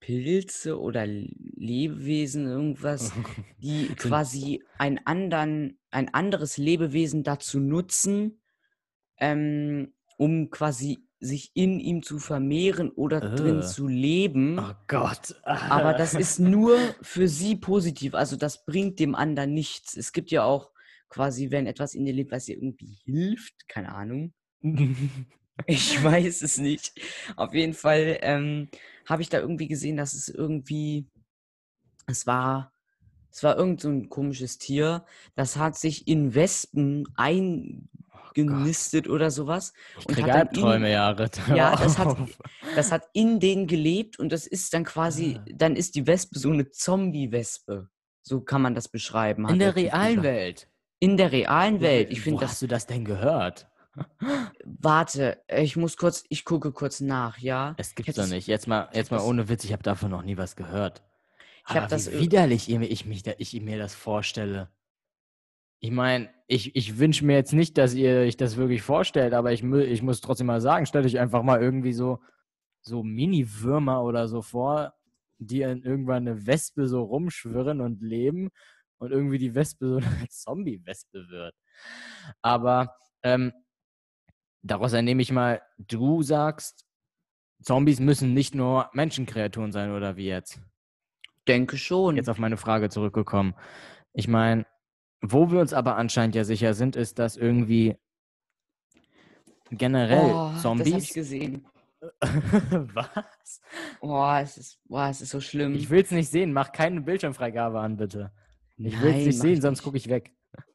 Pilze 0.00 0.80
oder 0.80 1.06
Lebewesen, 1.06 2.46
irgendwas, 2.46 3.12
die 3.58 3.88
quasi 3.96 4.62
ein, 4.78 5.04
anderen, 5.04 5.78
ein 5.90 6.12
anderes 6.14 6.58
Lebewesen 6.58 7.24
dazu 7.24 7.58
nutzen, 7.58 8.40
ähm, 9.18 9.92
um 10.16 10.50
quasi 10.50 11.06
sich 11.20 11.50
in 11.54 11.80
ihm 11.80 12.02
zu 12.02 12.18
vermehren 12.18 12.90
oder 12.90 13.20
drin 13.20 13.60
Äh. 13.60 13.62
zu 13.62 13.88
leben. 13.88 14.58
Oh 14.58 14.74
Gott. 14.88 15.34
Aber 15.44 15.94
das 15.98 16.14
ist 16.14 16.38
nur 16.38 16.76
für 17.00 17.28
sie 17.28 17.56
positiv. 17.56 18.14
Also 18.14 18.36
das 18.36 18.64
bringt 18.66 18.98
dem 19.00 19.14
anderen 19.14 19.54
nichts. 19.54 19.96
Es 19.96 20.12
gibt 20.12 20.30
ja 20.30 20.44
auch 20.44 20.70
quasi, 21.08 21.50
wenn 21.50 21.66
etwas 21.66 21.94
in 21.94 22.04
dir 22.04 22.12
lebt, 22.12 22.32
was 22.32 22.44
dir 22.46 22.56
irgendwie 22.56 22.98
hilft, 23.04 23.68
keine 23.68 23.94
Ahnung. 23.94 24.32
Ich 25.66 26.02
weiß 26.02 26.42
es 26.42 26.58
nicht. 26.58 27.00
Auf 27.36 27.54
jeden 27.54 27.74
Fall 27.74 28.18
ähm, 28.22 28.68
habe 29.06 29.22
ich 29.22 29.28
da 29.28 29.38
irgendwie 29.38 29.68
gesehen, 29.68 29.96
dass 29.96 30.12
es 30.12 30.28
irgendwie, 30.28 31.06
es 32.08 32.26
war, 32.26 32.72
es 33.30 33.44
war 33.44 33.56
irgend 33.56 33.80
so 33.80 33.88
ein 33.88 34.08
komisches 34.08 34.58
Tier, 34.58 35.04
das 35.36 35.56
hat 35.56 35.76
sich 35.78 36.08
in 36.08 36.34
Wespen 36.34 37.06
eingenistet 38.36 39.08
oder 39.08 39.30
sowas. 39.30 39.72
ich 39.98 40.06
und 40.06 40.14
kriege 40.14 40.32
hat 40.32 40.34
dann 40.34 40.40
in- 40.48 40.64
Albträume, 40.64 40.90
Jared. 40.90 41.40
Ja, 41.54 41.76
das 41.76 41.98
hat-. 41.98 42.16
Das 42.76 42.92
hat 42.92 43.04
in 43.12 43.40
denen 43.40 43.66
gelebt 43.66 44.18
und 44.18 44.30
das 44.32 44.46
ist 44.46 44.72
dann 44.74 44.84
quasi, 44.84 45.38
Ah. 45.38 45.44
dann 45.54 45.76
ist 45.76 45.94
die 45.94 46.06
Wespe 46.06 46.38
so 46.38 46.50
eine 46.50 46.70
Zombie-Wespe. 46.70 47.88
So 48.22 48.40
kann 48.40 48.62
man 48.62 48.74
das 48.74 48.88
beschreiben. 48.88 49.48
In 49.48 49.58
der 49.58 49.76
realen 49.76 50.16
gesagt. 50.22 50.24
Welt. 50.24 50.68
In 50.98 51.16
der 51.16 51.30
realen 51.32 51.80
Welt. 51.80 52.10
Ich 52.10 52.20
Wo 52.20 52.24
finde 52.24 52.46
hast 52.46 52.62
du 52.62 52.66
das 52.66 52.86
denn 52.86 53.04
gehört? 53.04 53.68
Warte, 54.64 55.42
ich 55.48 55.76
muss 55.76 55.96
kurz, 55.96 56.24
ich 56.28 56.44
gucke 56.44 56.72
kurz 56.72 57.00
nach, 57.00 57.38
ja. 57.38 57.74
Es 57.76 57.94
gibt's 57.94 58.16
hab 58.18 58.24
doch 58.24 58.30
nicht. 58.32 58.46
Jetzt 58.46 58.66
mal, 58.66 58.88
jetzt 58.92 59.10
mal 59.10 59.20
ohne 59.20 59.48
Witz, 59.48 59.64
ich 59.64 59.72
habe 59.72 59.82
davon 59.82 60.10
noch 60.10 60.22
nie 60.22 60.36
was 60.36 60.56
gehört. 60.56 61.02
Ich 61.68 61.74
hab 61.74 61.84
Aber 61.84 61.86
das 61.88 62.10
wie 62.10 62.16
ir- 62.16 62.20
widerlich 62.20 62.70
ich, 62.70 63.04
mich 63.06 63.22
da, 63.22 63.32
ich 63.38 63.58
mir 63.60 63.78
das 63.78 63.94
vorstelle. 63.94 64.68
Ich 65.84 65.90
meine, 65.90 66.30
ich, 66.46 66.74
ich 66.76 66.98
wünsche 66.98 67.26
mir 67.26 67.34
jetzt 67.34 67.52
nicht, 67.52 67.76
dass 67.76 67.92
ihr 67.92 68.20
euch 68.20 68.38
das 68.38 68.56
wirklich 68.56 68.80
vorstellt, 68.80 69.34
aber 69.34 69.52
ich, 69.52 69.62
ich 69.62 70.00
muss 70.00 70.22
trotzdem 70.22 70.46
mal 70.46 70.62
sagen, 70.62 70.86
stellt 70.86 71.04
euch 71.04 71.18
einfach 71.18 71.42
mal 71.42 71.60
irgendwie 71.60 71.92
so, 71.92 72.20
so 72.80 73.02
Mini-Würmer 73.02 74.02
oder 74.02 74.26
so 74.26 74.40
vor, 74.40 74.94
die 75.36 75.60
in 75.60 75.82
irgendwann 75.82 76.26
eine 76.26 76.46
Wespe 76.46 76.86
so 76.86 77.02
rumschwirren 77.02 77.82
und 77.82 78.00
leben 78.00 78.48
und 78.96 79.12
irgendwie 79.12 79.36
die 79.36 79.54
Wespe 79.54 79.86
so 79.86 79.96
eine 79.98 80.26
Zombie-Wespe 80.30 81.28
wird. 81.28 81.54
Aber 82.40 82.96
ähm, 83.22 83.52
daraus 84.62 84.94
entnehme 84.94 85.20
ich 85.20 85.32
mal, 85.32 85.60
du 85.76 86.22
sagst, 86.22 86.86
Zombies 87.60 88.00
müssen 88.00 88.32
nicht 88.32 88.54
nur 88.54 88.88
Menschenkreaturen 88.94 89.70
sein, 89.70 89.92
oder 89.92 90.16
wie 90.16 90.28
jetzt? 90.28 90.62
Denke 91.46 91.76
schon. 91.76 92.16
Jetzt 92.16 92.30
auf 92.30 92.38
meine 92.38 92.56
Frage 92.56 92.88
zurückgekommen. 92.88 93.54
Ich 94.14 94.28
meine, 94.28 94.64
wo 95.20 95.50
wir 95.50 95.60
uns 95.60 95.72
aber 95.72 95.96
anscheinend 95.96 96.34
ja 96.34 96.44
sicher 96.44 96.74
sind, 96.74 96.96
ist, 96.96 97.18
dass 97.18 97.36
irgendwie 97.36 97.96
generell 99.70 100.32
oh, 100.32 100.52
Zombies. 100.60 100.84
Das 100.84 100.92
habe 100.92 101.02
ich 101.02 101.12
gesehen. 101.12 101.66
Was? 102.94 103.60
Boah, 104.00 104.40
es 104.40 104.58
ist, 104.58 104.78
boah, 104.84 105.08
es 105.08 105.20
ist 105.20 105.30
so 105.30 105.40
schlimm. 105.40 105.74
Ich 105.74 105.88
will 105.88 106.02
es 106.02 106.10
nicht 106.10 106.30
sehen. 106.30 106.52
Mach 106.52 106.72
keine 106.72 107.00
Bildschirmfreigabe 107.00 107.80
an, 107.80 107.96
bitte. 107.96 108.32
Ich 108.76 109.00
will 109.00 109.14
es 109.14 109.26
nicht 109.26 109.40
sehen, 109.40 109.60
sonst 109.60 109.82
gucke 109.82 109.96
ich 109.96 110.08
weg. 110.08 110.32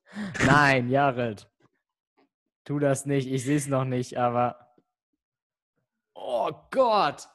Nein, 0.45 0.89
Jared. 0.89 1.47
Tu 2.63 2.79
das 2.79 3.05
nicht. 3.05 3.29
Ich 3.29 3.43
sehe 3.43 3.57
es 3.57 3.67
noch 3.67 3.85
nicht, 3.85 4.17
aber. 4.17 4.73
Oh 6.15 6.51
Gott! 6.71 7.27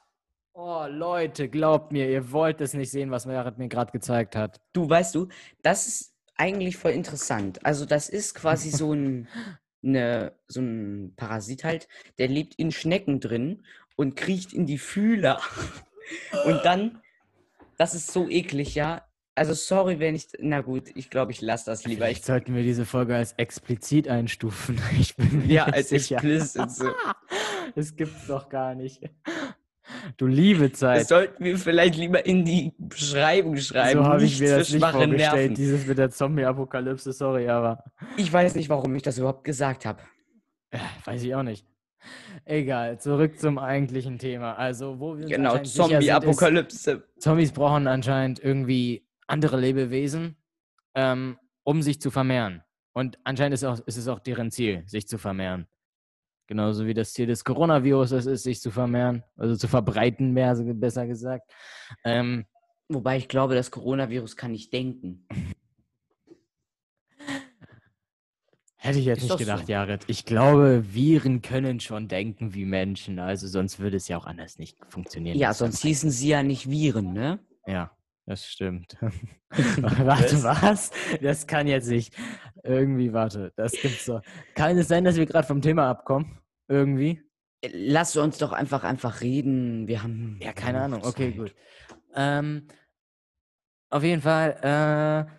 Oh 0.52 0.86
Leute, 0.88 1.48
glaubt 1.48 1.90
mir, 1.90 2.08
ihr 2.08 2.30
wollt 2.30 2.60
es 2.60 2.74
nicht 2.74 2.90
sehen, 2.90 3.10
was 3.10 3.24
Jared 3.24 3.58
mir 3.58 3.68
gerade 3.68 3.90
gezeigt 3.90 4.36
hat. 4.36 4.60
Du, 4.72 4.88
weißt 4.88 5.14
du, 5.14 5.26
das 5.62 5.86
ist 5.88 6.13
eigentlich 6.36 6.76
voll 6.76 6.92
interessant. 6.92 7.64
Also, 7.64 7.86
das 7.86 8.08
ist 8.08 8.34
quasi 8.34 8.70
so 8.70 8.92
ein, 8.92 9.28
eine, 9.82 10.32
so 10.48 10.60
ein 10.60 11.14
Parasit 11.16 11.64
halt, 11.64 11.88
der 12.18 12.28
lebt 12.28 12.54
in 12.56 12.72
Schnecken 12.72 13.20
drin 13.20 13.64
und 13.96 14.16
kriecht 14.16 14.52
in 14.52 14.66
die 14.66 14.78
Fühler. 14.78 15.40
Und 16.44 16.60
dann, 16.64 17.00
das 17.78 17.94
ist 17.94 18.12
so 18.12 18.28
eklig, 18.28 18.74
ja. 18.74 19.06
Also 19.36 19.52
sorry, 19.52 19.98
wenn 19.98 20.14
ich. 20.14 20.28
Na 20.38 20.60
gut, 20.60 20.90
ich 20.94 21.10
glaube, 21.10 21.32
ich 21.32 21.40
lasse 21.40 21.66
das 21.66 21.84
lieber. 21.84 22.04
Vielleicht 22.04 22.24
sollten 22.24 22.54
wir 22.54 22.62
diese 22.62 22.86
Folge 22.86 23.16
als 23.16 23.32
explizit 23.32 24.06
einstufen. 24.06 24.80
Ich 25.00 25.16
bin 25.16 25.48
ja, 25.50 25.64
als 25.64 25.90
explizit. 25.90 26.70
So. 26.70 26.90
das 27.74 27.96
gibt's 27.96 28.26
doch 28.28 28.48
gar 28.48 28.74
nicht. 28.74 29.02
Du 30.16 30.26
liebe 30.26 30.72
Zeit. 30.72 31.02
Das 31.02 31.08
sollten 31.08 31.44
wir 31.44 31.58
vielleicht 31.58 31.96
lieber 31.96 32.24
in 32.24 32.44
die 32.44 32.72
Beschreibung 32.78 33.56
schreiben. 33.56 34.02
So 34.02 34.08
habe 34.08 34.24
ich 34.24 34.40
mir 34.40 34.58
das 34.58 34.72
nicht 34.72 34.84
vorgestellt, 34.84 35.32
Nerven. 35.32 35.54
dieses 35.54 35.86
mit 35.86 35.98
der 35.98 36.10
Zombie-Apokalypse, 36.10 37.12
sorry, 37.12 37.48
aber. 37.48 37.84
Ich 38.16 38.32
weiß 38.32 38.54
nicht, 38.54 38.68
warum 38.68 38.94
ich 38.94 39.02
das 39.02 39.18
überhaupt 39.18 39.44
gesagt 39.44 39.84
habe. 39.84 40.02
weiß 41.04 41.22
ich 41.22 41.34
auch 41.34 41.42
nicht. 41.42 41.66
Egal, 42.44 42.98
zurück 43.00 43.38
zum 43.38 43.58
eigentlichen 43.58 44.18
Thema. 44.18 44.54
Also, 44.54 45.00
wo 45.00 45.16
wir 45.16 45.26
Genau, 45.26 45.58
Zombie-Apokalypse. 45.58 47.02
Zombies 47.18 47.52
brauchen 47.52 47.86
anscheinend 47.86 48.42
irgendwie 48.42 49.06
andere 49.26 49.58
Lebewesen, 49.58 50.36
ähm, 50.94 51.38
um 51.62 51.82
sich 51.82 52.00
zu 52.00 52.10
vermehren. 52.10 52.62
Und 52.92 53.18
anscheinend 53.24 53.54
ist, 53.54 53.64
auch, 53.64 53.80
ist 53.86 53.96
es 53.96 54.08
auch 54.08 54.20
deren 54.20 54.50
Ziel, 54.50 54.84
sich 54.86 55.08
zu 55.08 55.18
vermehren. 55.18 55.66
Genauso 56.46 56.86
wie 56.86 56.94
das 56.94 57.12
Ziel 57.12 57.26
des 57.26 57.44
Coronavirus 57.44 58.12
ist, 58.12 58.42
sich 58.42 58.60
zu 58.60 58.70
vermehren, 58.70 59.24
also 59.36 59.56
zu 59.56 59.66
verbreiten, 59.66 60.32
mehr, 60.32 60.54
besser 60.54 61.06
gesagt. 61.06 61.50
Ähm, 62.04 62.44
Wobei 62.88 63.16
ich 63.16 63.28
glaube, 63.28 63.54
das 63.54 63.70
Coronavirus 63.70 64.36
kann 64.36 64.52
nicht 64.52 64.72
denken. 64.72 65.26
Hätte 68.76 68.98
ich 68.98 69.06
jetzt 69.06 69.22
ist 69.22 69.30
nicht 69.30 69.38
gedacht, 69.38 69.66
so. 69.66 69.72
Jared. 69.72 70.04
Ich 70.08 70.26
glaube, 70.26 70.84
Viren 70.92 71.40
können 71.40 71.80
schon 71.80 72.06
denken 72.06 72.52
wie 72.52 72.66
Menschen, 72.66 73.18
also 73.18 73.48
sonst 73.48 73.78
würde 73.78 73.96
es 73.96 74.08
ja 74.08 74.18
auch 74.18 74.26
anders 74.26 74.58
nicht 74.58 74.76
funktionieren. 74.90 75.38
Ja, 75.38 75.54
sonst 75.54 75.80
hießen 75.80 76.10
sie 76.10 76.28
ja 76.28 76.42
nicht 76.42 76.68
Viren, 76.68 77.14
ne? 77.14 77.38
Ja. 77.66 77.96
Das 78.26 78.46
stimmt. 78.46 78.96
warte, 79.50 80.42
was? 80.42 80.90
Das 81.20 81.46
kann 81.46 81.66
jetzt 81.66 81.88
nicht. 81.88 82.14
Irgendwie, 82.62 83.12
warte, 83.12 83.52
das 83.56 83.72
gibt's 83.72 84.06
doch. 84.06 84.22
Kann 84.54 84.78
es 84.78 84.88
sein, 84.88 85.04
dass 85.04 85.16
wir 85.16 85.26
gerade 85.26 85.46
vom 85.46 85.60
Thema 85.60 85.90
abkommen? 85.90 86.38
Irgendwie? 86.68 87.22
Lass 87.72 88.16
uns 88.16 88.38
doch 88.38 88.52
einfach 88.52 88.84
einfach 88.84 89.20
reden. 89.20 89.86
Wir 89.88 90.02
haben. 90.02 90.38
Ja, 90.42 90.52
keine 90.52 90.80
Ahnung. 90.80 91.02
Zeit. 91.02 91.12
Okay, 91.12 91.32
gut. 91.32 91.54
Ähm, 92.14 92.66
auf 93.90 94.02
jeden 94.02 94.22
Fall, 94.22 94.56
äh, 94.62 95.30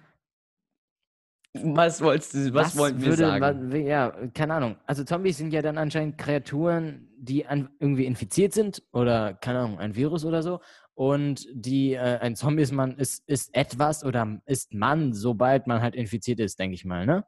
was 1.63 2.01
wolltest 2.01 2.34
du, 2.34 2.54
was, 2.54 2.68
was 2.68 2.77
wollten 2.77 3.01
wir 3.01 3.08
würde, 3.08 3.25
sagen? 3.25 3.72
Was, 3.72 3.80
ja, 3.80 4.12
keine 4.34 4.56
Ahnung. 4.56 4.75
Also 4.86 5.04
Zombies 5.04 5.38
sind 5.38 5.54
ja 5.54 5.62
dann 5.62 5.77
anscheinend 5.77 6.18
Kreaturen, 6.18 7.10
die 7.18 7.46
an, 7.46 7.70
irgendwie 7.80 8.06
infiziert 8.06 8.54
sind 8.54 8.84
oder, 8.92 9.34
keine 9.34 9.60
Ahnung, 9.60 9.80
ein 9.80 9.96
Virus 9.96 10.25
oder 10.25 10.44
so. 10.44 10.60
Und 10.96 11.48
die, 11.52 11.94
äh, 11.94 12.20
ein 12.20 12.36
Zombie 12.36 12.64
ist 12.64 12.72
man, 12.72 12.98
ist, 12.98 13.28
ist 13.28 13.54
etwas 13.54 14.04
oder 14.04 14.42
ist 14.46 14.74
man, 14.74 15.14
sobald 15.14 15.68
man 15.68 15.82
halt 15.82 15.96
infiziert 15.96 16.40
ist, 16.40 16.58
denke 16.58 16.75
ich 16.75 16.86
mal, 16.86 17.06
ne? 17.06 17.25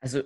Also, 0.00 0.22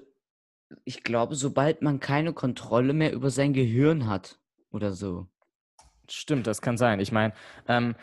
ich 0.85 1.03
glaube, 1.03 1.35
sobald 1.35 1.83
man 1.83 2.01
keine 2.01 2.33
Kontrolle 2.33 2.93
mehr 2.93 3.13
über 3.13 3.31
sein 3.31 3.53
Gehirn 3.53 4.07
hat 4.09 4.39
oder 4.71 4.93
so. 4.93 5.27
Stimmt, 6.09 6.47
das 6.47 6.63
kann 6.63 6.77
sein. 6.77 7.01
Ich 7.01 7.13
meine, 7.13 7.35
ähm, 7.67 7.95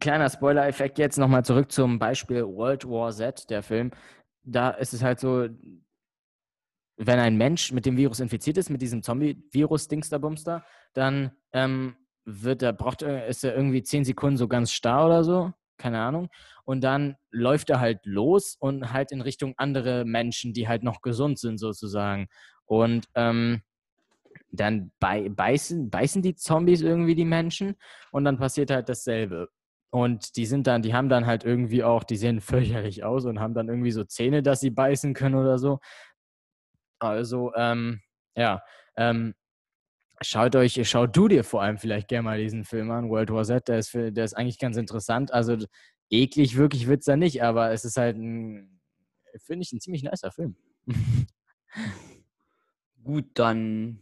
kleiner 0.00 0.28
Spoiler-Effekt 0.28 0.98
jetzt 0.98 1.18
nochmal 1.18 1.44
zurück 1.44 1.72
zum 1.72 1.98
Beispiel 1.98 2.44
World 2.44 2.88
War 2.88 3.12
Z, 3.12 3.50
der 3.50 3.62
Film 3.62 3.90
da 4.44 4.70
ist 4.70 4.92
es 4.92 5.02
halt 5.02 5.20
so, 5.20 5.48
wenn 6.96 7.18
ein 7.18 7.36
Mensch 7.36 7.72
mit 7.72 7.86
dem 7.86 7.96
Virus 7.96 8.20
infiziert 8.20 8.58
ist, 8.58 8.70
mit 8.70 8.82
diesem 8.82 9.02
Zombie-Virus, 9.02 9.88
Dingsterbumster, 9.88 10.64
dann 10.92 11.32
ähm, 11.52 11.96
wird 12.24 12.62
er, 12.62 12.72
braucht 12.72 13.02
er, 13.02 13.26
ist 13.26 13.44
er 13.44 13.54
irgendwie 13.54 13.82
zehn 13.82 14.04
Sekunden 14.04 14.36
so 14.36 14.48
ganz 14.48 14.72
starr 14.72 15.06
oder 15.06 15.24
so, 15.24 15.52
keine 15.76 16.00
Ahnung. 16.00 16.28
Und 16.64 16.82
dann 16.82 17.16
läuft 17.30 17.70
er 17.70 17.80
halt 17.80 18.00
los 18.04 18.56
und 18.58 18.92
halt 18.92 19.12
in 19.12 19.20
Richtung 19.20 19.54
andere 19.56 20.04
Menschen, 20.04 20.52
die 20.52 20.68
halt 20.68 20.82
noch 20.82 21.02
gesund 21.02 21.38
sind, 21.38 21.58
sozusagen. 21.58 22.28
Und 22.66 23.06
ähm, 23.14 23.62
dann 24.50 24.92
beißen, 25.00 25.90
beißen 25.90 26.22
die 26.22 26.34
Zombies 26.34 26.82
irgendwie 26.82 27.14
die 27.14 27.24
Menschen 27.24 27.76
und 28.12 28.24
dann 28.24 28.38
passiert 28.38 28.70
halt 28.70 28.88
dasselbe. 28.88 29.48
Und 29.90 30.36
die 30.36 30.46
sind 30.46 30.66
dann, 30.66 30.82
die 30.82 30.94
haben 30.94 31.08
dann 31.08 31.26
halt 31.26 31.44
irgendwie 31.44 31.84
auch, 31.84 32.04
die 32.04 32.16
sehen 32.16 32.40
fürchterlich 32.40 33.04
aus 33.04 33.24
und 33.24 33.40
haben 33.40 33.54
dann 33.54 33.68
irgendwie 33.68 33.90
so 33.92 34.04
Zähne, 34.04 34.42
dass 34.42 34.60
sie 34.60 34.70
beißen 34.70 35.14
können 35.14 35.34
oder 35.34 35.58
so. 35.58 35.80
Also, 36.98 37.52
ähm, 37.56 38.00
ja, 38.36 38.62
ähm, 38.96 39.34
schaut 40.24 40.56
euch, 40.56 40.88
schaut 40.88 41.16
du 41.16 41.28
dir 41.28 41.44
vor 41.44 41.62
allem 41.62 41.78
vielleicht 41.78 42.08
gerne 42.08 42.22
mal 42.24 42.38
diesen 42.38 42.64
Film 42.64 42.90
an, 42.90 43.08
World 43.10 43.30
War 43.30 43.44
Z, 43.44 43.68
der 43.68 43.78
ist, 43.78 43.94
der 43.94 44.24
ist 44.24 44.34
eigentlich 44.34 44.58
ganz 44.58 44.76
interessant. 44.76 45.32
Also 45.32 45.56
eklig 46.10 46.56
wirklich 46.56 46.86
wird 46.86 47.00
es 47.00 47.06
da 47.06 47.16
nicht, 47.16 47.42
aber 47.42 47.72
es 47.72 47.84
ist 47.84 47.96
halt 47.96 48.16
ein, 48.16 48.80
finde 49.36 49.62
ich, 49.62 49.72
ein 49.72 49.80
ziemlich 49.80 50.02
nicer 50.02 50.30
Film. 50.30 50.56
Gut, 53.04 53.26
dann. 53.34 53.98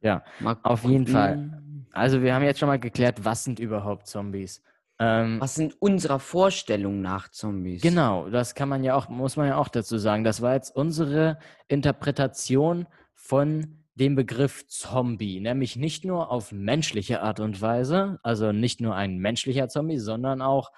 Ja, 0.00 0.22
auf 0.62 0.84
jeden 0.84 1.06
Fall. 1.06 1.60
Also 1.92 2.22
wir 2.22 2.34
haben 2.34 2.44
jetzt 2.44 2.60
schon 2.60 2.68
mal 2.68 2.78
geklärt, 2.78 3.24
was 3.24 3.44
sind 3.44 3.58
überhaupt 3.58 4.06
Zombies? 4.06 4.62
Ähm, 5.00 5.40
Was 5.40 5.54
sind 5.54 5.80
unserer 5.80 6.18
Vorstellung 6.18 7.00
nach 7.00 7.28
Zombies? 7.28 7.82
Genau, 7.82 8.28
das 8.28 8.54
kann 8.54 8.68
man 8.68 8.82
ja 8.82 8.94
auch, 8.94 9.08
muss 9.08 9.36
man 9.36 9.46
ja 9.48 9.56
auch 9.56 9.68
dazu 9.68 9.96
sagen. 9.98 10.24
Das 10.24 10.42
war 10.42 10.54
jetzt 10.54 10.74
unsere 10.74 11.38
Interpretation 11.68 12.86
von 13.14 13.84
dem 13.98 14.14
Begriff 14.14 14.66
Zombie, 14.66 15.40
nämlich 15.40 15.76
nicht 15.76 16.04
nur 16.04 16.30
auf 16.30 16.52
menschliche 16.52 17.20
Art 17.22 17.40
und 17.40 17.60
Weise, 17.60 18.18
also 18.22 18.52
nicht 18.52 18.80
nur 18.80 18.94
ein 18.94 19.18
menschlicher 19.18 19.68
Zombie, 19.68 19.98
sondern 19.98 20.40
auch 20.42 20.72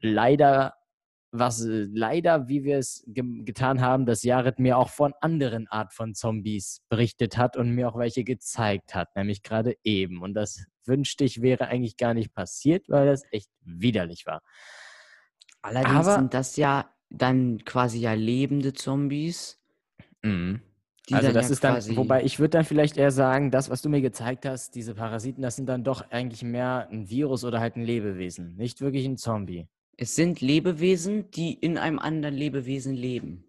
leider 0.00 0.74
was 1.30 1.62
leider, 1.66 2.48
wie 2.48 2.64
wir 2.64 2.78
es 2.78 3.04
ge 3.06 3.22
getan 3.44 3.80
haben, 3.80 4.06
dass 4.06 4.22
Jared 4.22 4.58
mir 4.58 4.78
auch 4.78 4.88
von 4.88 5.12
anderen 5.20 5.68
Art 5.68 5.92
von 5.92 6.14
Zombies 6.14 6.80
berichtet 6.88 7.36
hat 7.36 7.56
und 7.56 7.74
mir 7.74 7.88
auch 7.88 7.98
welche 7.98 8.24
gezeigt 8.24 8.94
hat, 8.94 9.14
nämlich 9.14 9.42
gerade 9.42 9.76
eben. 9.84 10.22
Und 10.22 10.34
das 10.34 10.64
wünschte 10.86 11.24
ich 11.24 11.42
wäre 11.42 11.68
eigentlich 11.68 11.98
gar 11.98 12.14
nicht 12.14 12.32
passiert, 12.32 12.88
weil 12.88 13.06
das 13.06 13.24
echt 13.30 13.50
widerlich 13.60 14.24
war. 14.24 14.40
Allerdings 15.60 16.06
Aber, 16.08 16.14
sind 16.14 16.32
das 16.34 16.56
ja 16.56 16.90
dann 17.10 17.62
quasi 17.64 17.98
ja 17.98 18.14
lebende 18.14 18.72
Zombies. 18.72 19.60
Mhm. 20.22 20.62
Also 21.14 21.32
das 21.32 21.46
ja 21.46 21.52
ist 21.52 21.64
dann, 21.64 21.96
wobei 21.96 22.22
ich 22.24 22.38
würde 22.38 22.50
dann 22.50 22.64
vielleicht 22.64 22.96
eher 22.96 23.10
sagen, 23.10 23.50
das, 23.50 23.70
was 23.70 23.82
du 23.82 23.88
mir 23.88 24.00
gezeigt 24.00 24.46
hast, 24.46 24.74
diese 24.74 24.94
Parasiten, 24.94 25.42
das 25.42 25.56
sind 25.56 25.66
dann 25.66 25.84
doch 25.84 26.10
eigentlich 26.10 26.42
mehr 26.42 26.88
ein 26.90 27.08
Virus 27.08 27.44
oder 27.44 27.60
halt 27.60 27.76
ein 27.76 27.82
Lebewesen, 27.82 28.56
nicht 28.56 28.80
wirklich 28.80 29.06
ein 29.06 29.16
Zombie. 29.16 29.66
Es 29.96 30.14
sind 30.14 30.40
Lebewesen, 30.40 31.30
die 31.30 31.54
in 31.54 31.76
einem 31.76 31.98
anderen 31.98 32.34
Lebewesen 32.34 32.94
leben. 32.94 33.44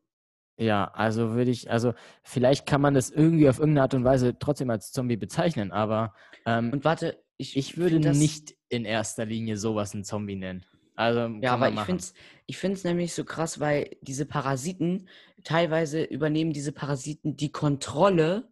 Ja, 0.57 0.91
also 0.93 1.35
würde 1.35 1.51
ich, 1.51 1.71
also 1.71 1.93
vielleicht 2.23 2.65
kann 2.65 2.81
man 2.81 2.93
das 2.93 3.09
irgendwie 3.09 3.47
auf 3.47 3.59
irgendeine 3.59 3.83
Art 3.83 3.93
und 3.93 4.03
Weise 4.03 4.37
trotzdem 4.37 4.69
als 4.69 4.91
Zombie 4.91 5.15
bezeichnen, 5.15 5.71
aber 5.71 6.13
ähm, 6.45 6.71
und 6.73 6.83
warte, 6.83 7.23
ich, 7.37 7.55
ich 7.55 7.77
würde 7.77 7.99
nicht 7.99 8.55
in 8.67 8.83
erster 8.83 9.25
Linie 9.25 9.55
sowas 9.55 9.93
ein 9.93 10.03
Zombie 10.03 10.35
nennen. 10.35 10.65
Also 10.95 11.27
ja, 11.41 11.53
aber 11.53 11.69
ich 11.69 11.79
finde 11.79 12.01
es 12.01 12.13
ich 12.45 12.57
find's 12.57 12.83
nämlich 12.83 13.13
so 13.13 13.23
krass, 13.23 13.61
weil 13.61 13.95
diese 14.01 14.25
Parasiten 14.25 15.07
teilweise 15.43 16.03
übernehmen 16.03 16.53
diese 16.53 16.71
Parasiten 16.71 17.35
die 17.35 17.51
Kontrolle 17.51 18.51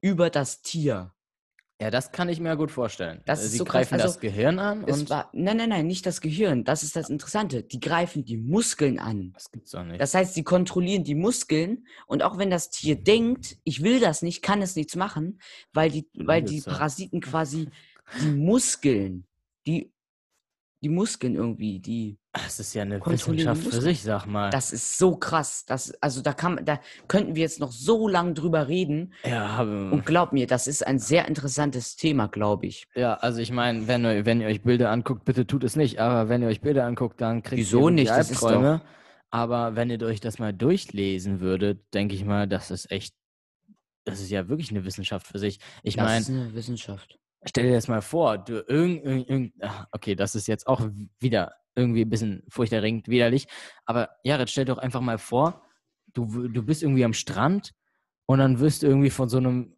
über 0.00 0.30
das 0.30 0.62
Tier. 0.62 1.12
Ja, 1.80 1.90
das 1.90 2.12
kann 2.12 2.28
ich 2.28 2.40
mir 2.40 2.56
gut 2.56 2.70
vorstellen. 2.70 3.22
Das 3.24 3.40
Äh, 3.40 3.44
ist 3.46 3.52
Sie 3.52 3.58
so 3.58 3.64
greifen 3.64 3.94
Also, 3.94 4.06
das 4.06 4.20
Gehirn 4.20 4.58
an 4.58 4.84
und 4.84 5.08
war, 5.08 5.30
nein, 5.32 5.56
nein, 5.56 5.70
nein, 5.70 5.86
nicht 5.86 6.04
das 6.04 6.20
Gehirn. 6.20 6.62
Das 6.64 6.82
ist 6.82 6.94
das 6.94 7.08
Interessante. 7.08 7.62
Die 7.62 7.80
greifen 7.80 8.22
die 8.26 8.36
Muskeln 8.36 8.98
an. 8.98 9.32
das 9.32 9.50
gibt's 9.50 9.70
doch 9.70 9.84
nicht. 9.84 9.98
Das 9.98 10.12
heißt, 10.12 10.34
sie 10.34 10.44
kontrollieren 10.44 11.04
die 11.04 11.14
Muskeln 11.14 11.86
und 12.06 12.22
auch 12.22 12.36
wenn 12.36 12.50
das 12.50 12.68
Tier 12.68 12.96
denkt, 12.96 13.56
ich 13.64 13.82
will 13.82 13.98
das 13.98 14.20
nicht, 14.20 14.42
kann 14.42 14.60
es 14.60 14.76
nichts 14.76 14.94
machen, 14.94 15.40
weil 15.72 15.90
die, 15.90 16.06
weil 16.14 16.42
die. 16.42 16.60
Parasiten 16.60 17.22
quasi 17.22 17.70
die 18.20 18.30
Muskeln, 18.30 19.26
die, 19.66 19.90
die 20.82 20.88
Muskeln 20.88 21.34
irgendwie, 21.34 21.78
die, 21.78 22.16
Das 22.32 22.58
ist 22.58 22.72
ja 22.74 22.82
eine 22.82 23.04
Wissenschaft 23.04 23.62
für 23.62 23.80
sich, 23.80 24.02
sag 24.02 24.24
mal. 24.26 24.48
das 24.50 24.72
ist 24.72 24.96
so 24.96 25.16
krass. 25.16 25.64
Das, 25.66 25.92
also 26.00 26.22
da 26.22 26.32
kann, 26.32 26.64
da 26.64 26.80
könnten 27.06 27.34
wir 27.34 27.42
jetzt 27.42 27.60
noch 27.60 27.72
so 27.72 28.08
lang 28.08 28.34
drüber 28.34 28.66
reden. 28.68 29.12
ja, 29.24 29.60
Und 29.60 30.06
glaub 30.06 30.32
mir, 30.32 30.46
das 30.46 30.66
ist 30.66 30.86
ein 30.86 30.98
sehr 30.98 31.28
interessantes 31.28 31.96
Thema, 31.96 32.28
glaube 32.28 32.66
ich. 32.66 32.86
ja, 32.94 33.14
also 33.14 33.40
ich 33.40 33.52
meine, 33.52 33.88
wenn, 33.88 34.04
ihr- 34.04 34.24
wenn 34.24 34.40
ihr 34.40 34.46
euch 34.46 34.62
Bilder 34.62 34.90
anguckt, 34.90 35.24
bitte 35.26 35.46
tut 35.46 35.64
es 35.64 35.76
nicht. 35.76 35.98
Aber 35.98 36.28
wenn 36.30 36.40
ihr 36.42 36.48
euch 36.48 36.60
Bilder 36.62 36.86
anguckt, 36.86 37.20
dann 37.20 37.42
kriegt 37.42 37.58
Wieso 37.60 37.88
ihr 37.88 37.94
nicht? 37.94 38.10
Das 38.10 38.30
ist 38.30 38.42
Albträume. 38.42 38.80
Aber 39.30 39.76
wenn 39.76 39.90
ihr 39.90 40.00
euch 40.02 40.20
das 40.20 40.38
mal 40.38 40.52
durchlesen 40.52 41.40
würdet, 41.40 41.84
denke 41.94 42.14
ich 42.14 42.24
mal, 42.24 42.48
das 42.48 42.70
ist 42.70 42.90
echt, 42.90 43.14
das 44.04 44.20
ist 44.20 44.30
ja 44.30 44.48
wirklich 44.48 44.70
eine 44.70 44.84
Wissenschaft 44.84 45.26
für 45.26 45.38
sich. 45.38 45.60
Ich 45.82 45.96
Das 45.96 46.04
meine, 46.06 46.20
ist 46.20 46.30
eine 46.30 46.54
Wissenschaft. 46.54 47.18
Stell 47.46 47.68
dir 47.68 47.74
das 47.74 47.88
mal 47.88 48.02
vor, 48.02 48.38
du 48.38 48.64
irgend, 48.68 49.04
irgend, 49.04 49.28
irgend 49.28 49.54
ach, 49.60 49.86
okay, 49.92 50.14
das 50.14 50.34
ist 50.34 50.46
jetzt 50.46 50.66
auch 50.66 50.86
wieder 51.18 51.54
irgendwie 51.74 52.02
ein 52.02 52.10
bisschen 52.10 52.42
furchterregend, 52.48 53.08
widerlich, 53.08 53.46
aber 53.86 54.10
Jared, 54.24 54.50
stell 54.50 54.64
dir 54.64 54.74
doch 54.74 54.82
einfach 54.82 55.00
mal 55.00 55.18
vor, 55.18 55.62
du, 56.12 56.48
du 56.48 56.62
bist 56.62 56.82
irgendwie 56.82 57.04
am 57.04 57.14
Strand 57.14 57.72
und 58.26 58.38
dann 58.40 58.60
wirst 58.60 58.82
du 58.82 58.86
irgendwie 58.86 59.10
von 59.10 59.28
so 59.28 59.38
einem, 59.38 59.76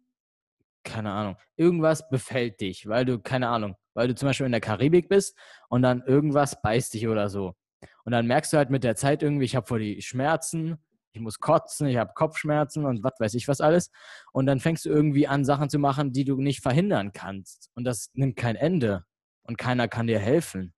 keine 0.83 1.11
Ahnung, 1.11 1.37
irgendwas 1.55 2.09
befällt 2.09 2.59
dich, 2.59 2.87
weil 2.87 3.05
du, 3.05 3.19
keine 3.19 3.47
Ahnung, 3.47 3.75
weil 3.93 4.07
du 4.07 4.15
zum 4.15 4.27
Beispiel 4.27 4.45
in 4.45 4.51
der 4.51 4.61
Karibik 4.61 5.07
bist 5.07 5.37
und 5.69 5.81
dann 5.83 6.01
irgendwas 6.05 6.61
beißt 6.61 6.93
dich 6.93 7.07
oder 7.07 7.29
so. 7.29 7.55
Und 8.03 8.11
dann 8.11 8.27
merkst 8.27 8.51
du 8.51 8.57
halt 8.57 8.69
mit 8.69 8.83
der 8.83 8.95
Zeit 8.95 9.23
irgendwie, 9.23 9.45
ich 9.45 9.55
habe 9.55 9.67
voll 9.67 9.79
die 9.79 10.01
Schmerzen, 10.01 10.77
ich 11.13 11.21
muss 11.21 11.39
kotzen, 11.39 11.87
ich 11.87 11.97
habe 11.97 12.11
Kopfschmerzen 12.15 12.85
und 12.85 13.03
was 13.03 13.13
weiß 13.19 13.33
ich 13.35 13.47
was 13.47 13.61
alles. 13.61 13.91
Und 14.31 14.47
dann 14.47 14.59
fängst 14.59 14.85
du 14.85 14.89
irgendwie 14.89 15.27
an, 15.27 15.45
Sachen 15.45 15.69
zu 15.69 15.77
machen, 15.79 16.11
die 16.11 16.25
du 16.25 16.35
nicht 16.41 16.61
verhindern 16.61 17.11
kannst. 17.13 17.69
Und 17.75 17.83
das 17.83 18.09
nimmt 18.13 18.35
kein 18.35 18.55
Ende. 18.55 19.05
Und 19.43 19.57
keiner 19.57 19.87
kann 19.87 20.07
dir 20.07 20.19
helfen. 20.19 20.73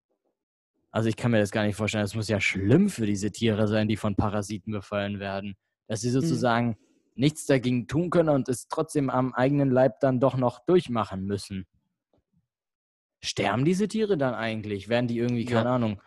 Also 0.92 1.08
ich 1.10 1.16
kann 1.16 1.32
mir 1.32 1.40
das 1.40 1.52
gar 1.52 1.64
nicht 1.64 1.76
vorstellen. 1.76 2.04
Das 2.04 2.16
muss 2.16 2.28
ja 2.28 2.42
schlimm 2.42 2.90
für 2.90 3.06
diese 3.06 3.32
Tiere 3.32 3.68
sein, 3.68 3.88
die 3.88 3.98
von 3.98 4.16
Parasiten 4.16 4.72
befallen 4.74 5.20
werden. 5.20 5.56
Dass 5.88 6.02
sie 6.02 6.10
sozusagen 6.10 6.78
nichts 7.16 7.46
dagegen 7.46 7.88
tun 7.88 8.10
können 8.10 8.30
und 8.30 8.50
es 8.50 8.68
trotzdem 8.68 9.10
am 9.10 9.34
eigenen 9.34 9.70
Leib 9.72 10.00
dann 10.02 10.20
doch 10.20 10.36
noch 10.36 10.66
durchmachen 10.66 11.24
müssen. 11.26 11.66
Sterben 13.24 13.64
diese 13.66 13.88
Tiere 13.88 14.18
dann 14.18 14.34
eigentlich? 14.34 14.90
Werden 14.90 15.08
die 15.08 15.18
irgendwie, 15.18 15.46
Ja. 15.46 15.58
keine 15.58 15.70
Ahnung, 15.70 16.02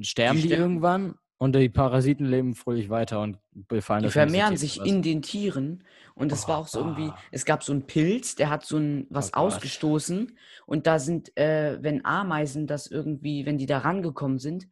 sterben 0.00 0.38
die, 0.40 0.46
sterben. 0.48 0.62
irgendwann 0.62 1.14
und 1.38 1.54
die 1.54 1.68
Parasiten 1.68 2.26
leben 2.26 2.54
fröhlich 2.54 2.90
weiter 2.90 3.20
und 3.20 3.38
befallen 3.52 4.02
Die 4.02 4.10
vermehren 4.10 4.56
sich 4.56 4.80
in 4.84 5.02
den 5.02 5.22
Tieren. 5.22 5.84
Und 6.14 6.32
es 6.32 6.48
war 6.48 6.58
Oh, 6.58 6.62
auch 6.62 6.66
so 6.68 6.80
irgendwie, 6.80 7.12
es 7.30 7.44
gab 7.44 7.62
so 7.62 7.72
einen 7.72 7.86
Pilz, 7.86 8.34
der 8.34 8.50
hat 8.50 8.64
so 8.64 8.76
ein 8.76 9.06
was 9.08 9.32
Oh 9.34 9.38
ausgestoßen. 9.38 10.36
Und 10.66 10.86
da 10.88 10.98
sind, 10.98 11.36
äh, 11.36 11.78
wenn 11.80 12.04
Ameisen 12.04 12.66
das 12.66 12.88
irgendwie, 12.88 13.46
wenn 13.46 13.56
die 13.56 13.66
da 13.66 13.78
rangekommen 13.78 14.38
sind, 14.38 14.66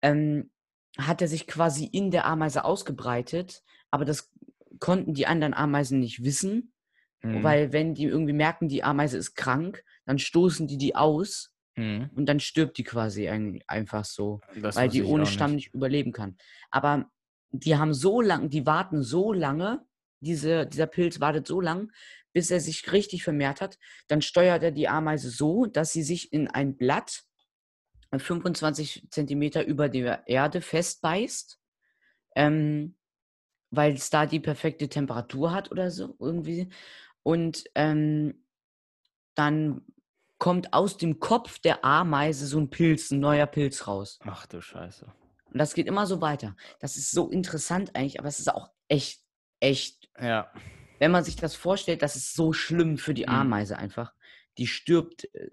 ähm, 0.00 0.50
hat 0.98 1.20
er 1.22 1.28
sich 1.28 1.46
quasi 1.46 1.84
in 1.84 2.10
der 2.10 2.26
Ameise 2.26 2.64
ausgebreitet, 2.64 3.62
aber 3.90 4.04
das 4.04 4.30
konnten 4.80 5.14
die 5.14 5.26
anderen 5.26 5.54
Ameisen 5.54 6.00
nicht 6.00 6.24
wissen, 6.24 6.72
Mhm. 7.22 7.42
weil 7.44 7.72
wenn 7.72 7.94
die 7.94 8.04
irgendwie 8.04 8.32
merken, 8.32 8.68
die 8.68 8.82
Ameise 8.82 9.16
ist 9.16 9.34
krank, 9.36 9.84
dann 10.06 10.18
stoßen 10.18 10.66
die 10.66 10.76
die 10.76 10.96
aus 10.96 11.51
Mhm. 11.76 12.10
und 12.14 12.26
dann 12.26 12.38
stirbt 12.38 12.76
die 12.76 12.84
quasi 12.84 13.28
ein, 13.28 13.62
einfach 13.66 14.04
so 14.04 14.40
Das 14.54 14.76
weil 14.76 14.88
die 14.90 15.02
ohne 15.02 15.26
Stamm 15.26 15.54
nicht 15.54 15.72
überleben 15.72 16.12
kann. 16.12 16.36
Aber 16.70 17.10
die 17.50 17.76
haben 17.76 17.94
so 17.94 18.20
lang, 18.20 18.50
die 18.50 18.66
warten 18.66 19.02
so 19.02 19.32
lange, 19.32 19.84
diese, 20.20 20.66
dieser 20.66 20.86
Pilz 20.86 21.20
wartet 21.20 21.46
so 21.46 21.60
lang, 21.60 21.90
bis 22.32 22.50
er 22.50 22.60
sich 22.60 22.92
richtig 22.92 23.24
vermehrt 23.24 23.60
hat. 23.60 23.78
Dann 24.08 24.22
steuert 24.22 24.62
er 24.62 24.70
die 24.70 24.88
Ameise 24.88 25.30
so, 25.30 25.66
dass 25.66 25.92
sie 25.92 26.02
sich 26.02 26.32
in 26.32 26.48
ein 26.48 26.76
Blatt 26.76 27.24
äh, 28.10 28.18
25 28.18 29.08
Zentimeter 29.10 29.64
über 29.64 29.88
der 29.88 30.26
Erde 30.26 30.60
festbeißt, 30.60 31.58
ähm, 32.36 32.96
weil 33.70 33.94
es 33.94 34.10
da 34.10 34.26
die 34.26 34.40
perfekte 34.40 34.88
Temperatur 34.88 35.52
hat 35.52 35.70
oder 35.70 35.90
so 35.90 36.16
irgendwie. 36.18 36.68
Und 37.22 37.64
ähm, 37.74 38.44
dann 39.34 39.82
kommt 40.42 40.72
aus 40.72 40.96
dem 40.96 41.20
Kopf 41.20 41.60
der 41.60 41.84
Ameise 41.84 42.48
so 42.48 42.58
ein 42.58 42.68
Pilz, 42.68 43.12
ein 43.12 43.20
neuer 43.20 43.46
Pilz 43.46 43.86
raus. 43.86 44.18
Ach 44.24 44.44
du 44.46 44.60
Scheiße. 44.60 45.06
Und 45.06 45.56
das 45.56 45.72
geht 45.72 45.86
immer 45.86 46.04
so 46.04 46.20
weiter. 46.20 46.56
Das 46.80 46.96
ist 46.96 47.12
so 47.12 47.30
interessant 47.30 47.94
eigentlich, 47.94 48.18
aber 48.18 48.26
es 48.26 48.40
ist 48.40 48.52
auch 48.52 48.72
echt, 48.88 49.22
echt, 49.60 50.10
Ja. 50.20 50.50
wenn 50.98 51.12
man 51.12 51.22
sich 51.22 51.36
das 51.36 51.54
vorstellt, 51.54 52.02
das 52.02 52.16
ist 52.16 52.34
so 52.34 52.52
schlimm 52.52 52.98
für 52.98 53.14
die 53.14 53.22
Mhm. 53.22 53.34
Ameise 53.34 53.78
einfach. 53.78 54.14
Die 54.58 54.66
stirbt 54.66 55.32
äh, 55.32 55.46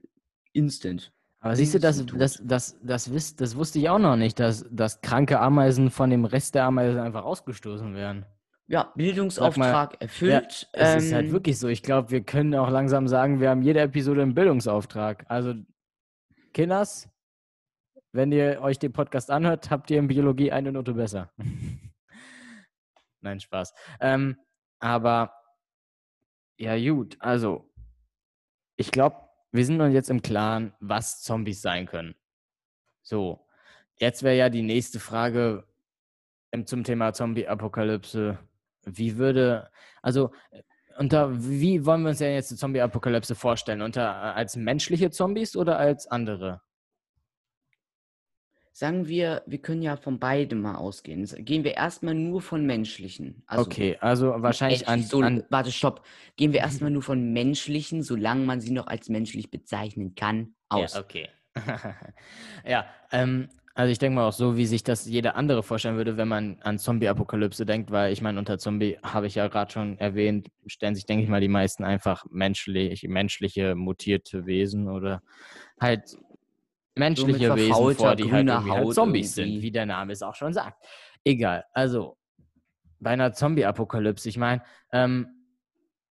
instant. 0.54 1.14
Aber 1.40 1.56
siehst 1.56 1.76
du, 1.76 1.80
das, 1.80 2.04
das, 2.08 2.42
das, 2.44 2.80
das, 2.82 3.14
wiss, 3.14 3.36
das 3.36 3.56
wusste 3.56 3.78
ich 3.78 3.90
auch 3.90 4.00
noch 4.00 4.16
nicht, 4.16 4.40
dass, 4.40 4.66
dass 4.72 5.02
kranke 5.02 5.40
Ameisen 5.40 5.92
von 5.92 6.10
dem 6.10 6.26
Rest 6.26 6.56
der 6.56 6.64
Ameisen 6.64 7.00
einfach 7.00 7.26
ausgestoßen 7.26 7.94
werden. 7.94 8.26
Ja, 8.70 8.94
Bildungsauftrag 8.96 10.00
erfüllt. 10.00 10.70
Es 10.74 11.04
ist 11.04 11.12
halt 11.12 11.26
ähm, 11.26 11.32
wirklich 11.32 11.58
so. 11.58 11.68
Ich 11.70 11.82
glaube, 11.82 12.12
wir 12.12 12.22
können 12.22 12.54
auch 12.54 12.70
langsam 12.70 13.08
sagen, 13.08 13.40
wir 13.40 13.50
haben 13.50 13.64
jede 13.64 13.80
Episode 13.80 14.22
einen 14.22 14.36
Bildungsauftrag. 14.36 15.26
Also, 15.28 15.56
Kinders, 16.54 17.10
wenn 18.12 18.32
ihr 18.32 18.62
euch 18.62 18.78
den 18.78 18.94
Podcast 18.94 19.32
anhört, 19.32 19.72
habt 19.72 19.90
ihr 19.90 19.98
in 19.98 20.08
Biologie 20.08 20.52
eine 20.52 20.72
Note 20.72 20.94
besser. 20.94 21.34
Nein, 23.22 23.40
Spaß. 23.40 23.74
Ähm, 24.02 24.38
aber, 24.78 25.34
ja, 26.60 26.78
gut. 26.94 27.18
Also, 27.20 27.74
ich 28.78 28.92
glaube, 28.92 29.18
wir 29.52 29.66
sind 29.66 29.82
uns 29.82 29.96
jetzt 29.96 30.12
im 30.12 30.22
Klaren, 30.22 30.76
was 30.80 31.24
Zombies 31.24 31.64
sein 31.64 31.88
können. 31.88 32.14
So, 33.02 33.48
jetzt 33.96 34.22
wäre 34.22 34.38
ja 34.38 34.50
die 34.50 34.62
nächste 34.62 35.00
Frage 35.00 35.66
ähm, 36.52 36.68
zum 36.68 36.84
Thema 36.84 37.14
Zombie-Apokalypse. 37.14 38.38
Wie 38.98 39.18
würde, 39.18 39.70
also 40.02 40.32
unter 40.98 41.32
wie 41.32 41.86
wollen 41.86 42.02
wir 42.02 42.10
uns 42.10 42.20
denn 42.20 42.34
jetzt 42.34 42.52
die 42.52 42.56
Zombie-Apokalypse 42.56 43.36
vorstellen? 43.36 43.82
Unter 43.82 44.36
als 44.36 44.56
menschliche 44.56 45.12
Zombies 45.12 45.56
oder 45.56 45.80
als 45.80 46.08
andere? 46.08 46.62
sagen 48.80 49.10
wir, 49.10 49.44
wir 49.46 49.58
können 49.62 49.82
ja 49.82 49.98
von 49.98 50.20
beidem 50.20 50.62
mal 50.62 50.76
ausgehen. 50.76 51.26
Gehen 51.40 51.66
wir 51.66 51.76
erstmal 51.76 52.16
nur 52.16 52.42
von 52.42 52.66
menschlichen. 52.66 53.44
Also 53.46 53.66
okay, 53.66 53.98
also 54.00 54.34
wahrscheinlich 54.38 54.88
an, 54.88 55.04
so, 55.04 55.22
an 55.22 55.44
warte, 55.50 55.72
stopp. 55.72 56.06
Gehen 56.38 56.54
wir 56.54 56.62
erstmal 56.62 56.90
nur 56.90 57.02
von 57.02 57.34
menschlichen, 57.34 58.04
solange 58.04 58.46
man 58.46 58.62
sie 58.62 58.72
noch 58.72 58.88
als 58.88 59.10
menschlich 59.10 59.52
bezeichnen 59.52 60.16
kann, 60.16 60.56
aus. 60.70 60.94
Ja, 60.94 61.02
okay. 61.02 61.28
ja, 62.66 62.86
ähm, 63.12 63.50
also 63.80 63.94
ich 63.94 63.98
denke 63.98 64.16
mal 64.16 64.28
auch 64.28 64.34
so, 64.34 64.58
wie 64.58 64.66
sich 64.66 64.84
das 64.84 65.06
jeder 65.06 65.38
andere 65.38 65.64
vorstellen 65.64 65.96
würde, 65.96 66.18
wenn 66.18 66.28
man 66.28 66.58
an 66.64 66.78
Zombie-Apokalypse 66.78 67.66
denkt, 67.66 67.92
weil 67.92 68.12
ich 68.12 68.22
meine, 68.22 68.38
unter 68.38 68.58
Zombie 68.58 68.98
habe 69.02 69.28
ich 69.28 69.36
ja 69.36 69.48
gerade 69.48 69.72
schon 69.72 69.98
erwähnt, 70.00 70.50
stellen 70.68 70.96
sich, 70.96 71.06
denke 71.06 71.24
ich 71.24 71.30
mal, 71.30 71.40
die 71.40 71.48
meisten 71.48 71.86
einfach 71.86 72.26
menschlich, 72.30 73.04
menschliche 73.08 73.76
mutierte 73.76 74.46
Wesen 74.46 74.90
oder 74.90 75.22
halt 75.80 76.18
menschliche 76.96 77.56
Wesen 77.56 77.96
vor, 77.96 78.18
die 78.18 78.30
halt 78.30 78.50
halt 78.52 78.94
Zombies 78.94 79.38
irgendwie. 79.38 79.54
sind, 79.54 79.62
wie 79.64 79.72
der 79.72 79.86
Name 79.86 80.12
es 80.12 80.24
auch 80.24 80.36
schon 80.36 80.52
sagt. 80.52 80.86
Egal, 81.24 81.64
also 81.72 82.18
bei 83.00 83.12
einer 83.12 83.32
Zombie-Apokalypse, 83.32 84.28
ich 84.28 84.38
meine, 84.38 84.62
ähm, 84.92 85.39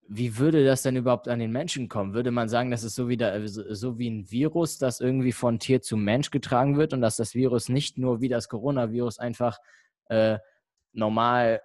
wie 0.08 0.38
würde 0.38 0.64
das 0.64 0.84
denn 0.84 0.96
überhaupt 0.96 1.28
an 1.28 1.40
den 1.40 1.52
Menschen 1.52 1.90
kommen? 1.90 2.14
Würde 2.14 2.32
man 2.32 2.48
sagen, 2.48 2.72
das 2.72 2.84
ist 2.84 2.96
so 2.96 3.10
wie, 3.10 3.18
der, 3.18 3.48
so 3.48 3.74
so 3.74 3.98
wie 3.98 4.10
ein 4.10 4.30
Virus, 4.30 4.78
das 4.78 5.00
irgendwie 5.00 5.32
von 5.32 5.60
Tier 5.60 5.82
zu 5.82 5.98
Mensch 5.98 6.32
getragen 6.32 6.78
wird 6.78 6.94
und 6.94 7.02
dass 7.02 7.16
das 7.16 7.34
Virus 7.34 7.70
nicht 7.70 7.98
nur 7.98 8.22
wie 8.22 8.30
das 8.30 8.48
Coronavirus 8.50 9.20
einfach 9.20 9.60
äh, 10.10 10.38
normal, 10.94 11.62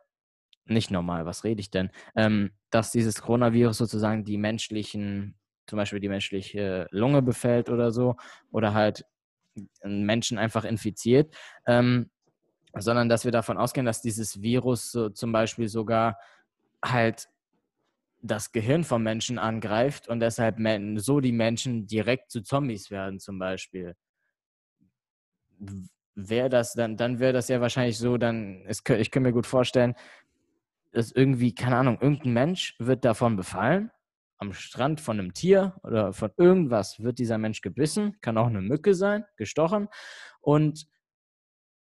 nicht 0.67 0.91
normal, 0.91 1.27
was 1.27 1.45
rede 1.45 1.61
ich 1.61 1.71
denn? 1.71 1.91
Ähm, 2.17 2.53
dass 2.71 2.93
dieses 2.93 3.21
Coronavirus 3.21 3.77
sozusagen 3.79 4.25
die 4.25 4.39
menschlichen, 4.39 5.35
zum 5.67 5.77
Beispiel 5.77 6.01
die 6.01 6.09
menschliche 6.09 6.87
Lunge 6.91 7.23
befällt 7.23 7.69
oder 7.69 7.91
so, 7.91 8.17
oder 8.51 8.73
halt 8.75 9.05
Menschen 9.85 10.39
einfach 10.39 10.65
infiziert, 10.65 11.35
ähm, 11.67 12.11
sondern 12.79 13.09
dass 13.09 13.25
wir 13.25 13.33
davon 13.33 13.59
ausgehen, 13.59 13.87
dass 13.87 14.01
dieses 14.01 14.41
Virus 14.41 14.93
so 14.93 15.11
zum 15.11 15.33
Beispiel 15.33 15.69
sogar 15.69 16.19
halt 16.85 17.29
das 18.23 18.53
Gehirn 18.53 18.85
vom 18.85 19.03
Menschen 19.03 19.39
angreift 19.39 20.09
und 20.09 20.21
deshalb 20.21 20.59
so 20.97 21.21
die 21.21 21.33
Menschen 21.33 21.87
direkt 21.87 22.31
zu 22.31 22.43
Zombies 22.43 22.91
werden, 22.91 23.19
zum 23.19 23.39
Beispiel. 23.39 23.95
Wäre 26.15 26.49
das 26.49 26.75
dann, 26.75 26.97
dann 26.97 27.19
wäre 27.19 27.33
das 27.33 27.49
ja 27.49 27.61
wahrscheinlich 27.61 27.99
so, 27.99 28.19
dann, 28.19 28.65
es, 28.67 28.79
ich 28.79 29.11
könnte 29.11 29.29
mir 29.29 29.33
gut 29.33 29.47
vorstellen, 29.47 29.95
dass 30.93 31.13
irgendwie, 31.13 31.55
keine 31.55 31.77
Ahnung, 31.77 31.99
irgendein 32.01 32.33
Mensch 32.33 32.75
wird 32.79 33.05
davon 33.05 33.37
befallen, 33.37 33.91
am 34.39 34.53
Strand 34.53 35.01
von 35.01 35.19
einem 35.19 35.35
Tier 35.35 35.79
oder 35.83 36.13
von 36.13 36.31
irgendwas 36.37 37.01
wird 37.01 37.19
dieser 37.19 37.39
Mensch 37.39 37.61
gebissen, 37.61 38.17
kann 38.21 38.39
auch 38.39 38.47
eine 38.47 38.63
Mücke 38.63 38.95
sein, 38.95 39.25
gestochen 39.37 39.89
und 40.41 40.87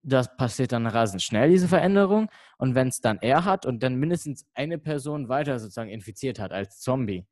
das 0.03 0.37
passiert 0.37 0.73
dann 0.73 0.87
rasend 0.87 1.23
schnell, 1.23 1.51
diese 1.51 1.69
Veränderung. 1.69 2.31
Und 2.59 2.75
wenn 2.75 2.89
es 2.89 3.01
dann 3.01 3.19
er 3.21 3.45
hat 3.45 3.67
und 3.67 3.83
dann 3.83 3.97
mindestens 3.97 4.47
eine 4.55 4.79
Person 4.79 5.29
weiter 5.29 5.59
sozusagen 5.59 5.91
infiziert 5.91 6.39
hat 6.39 6.53
als 6.53 6.81
Zombie, 6.81 7.27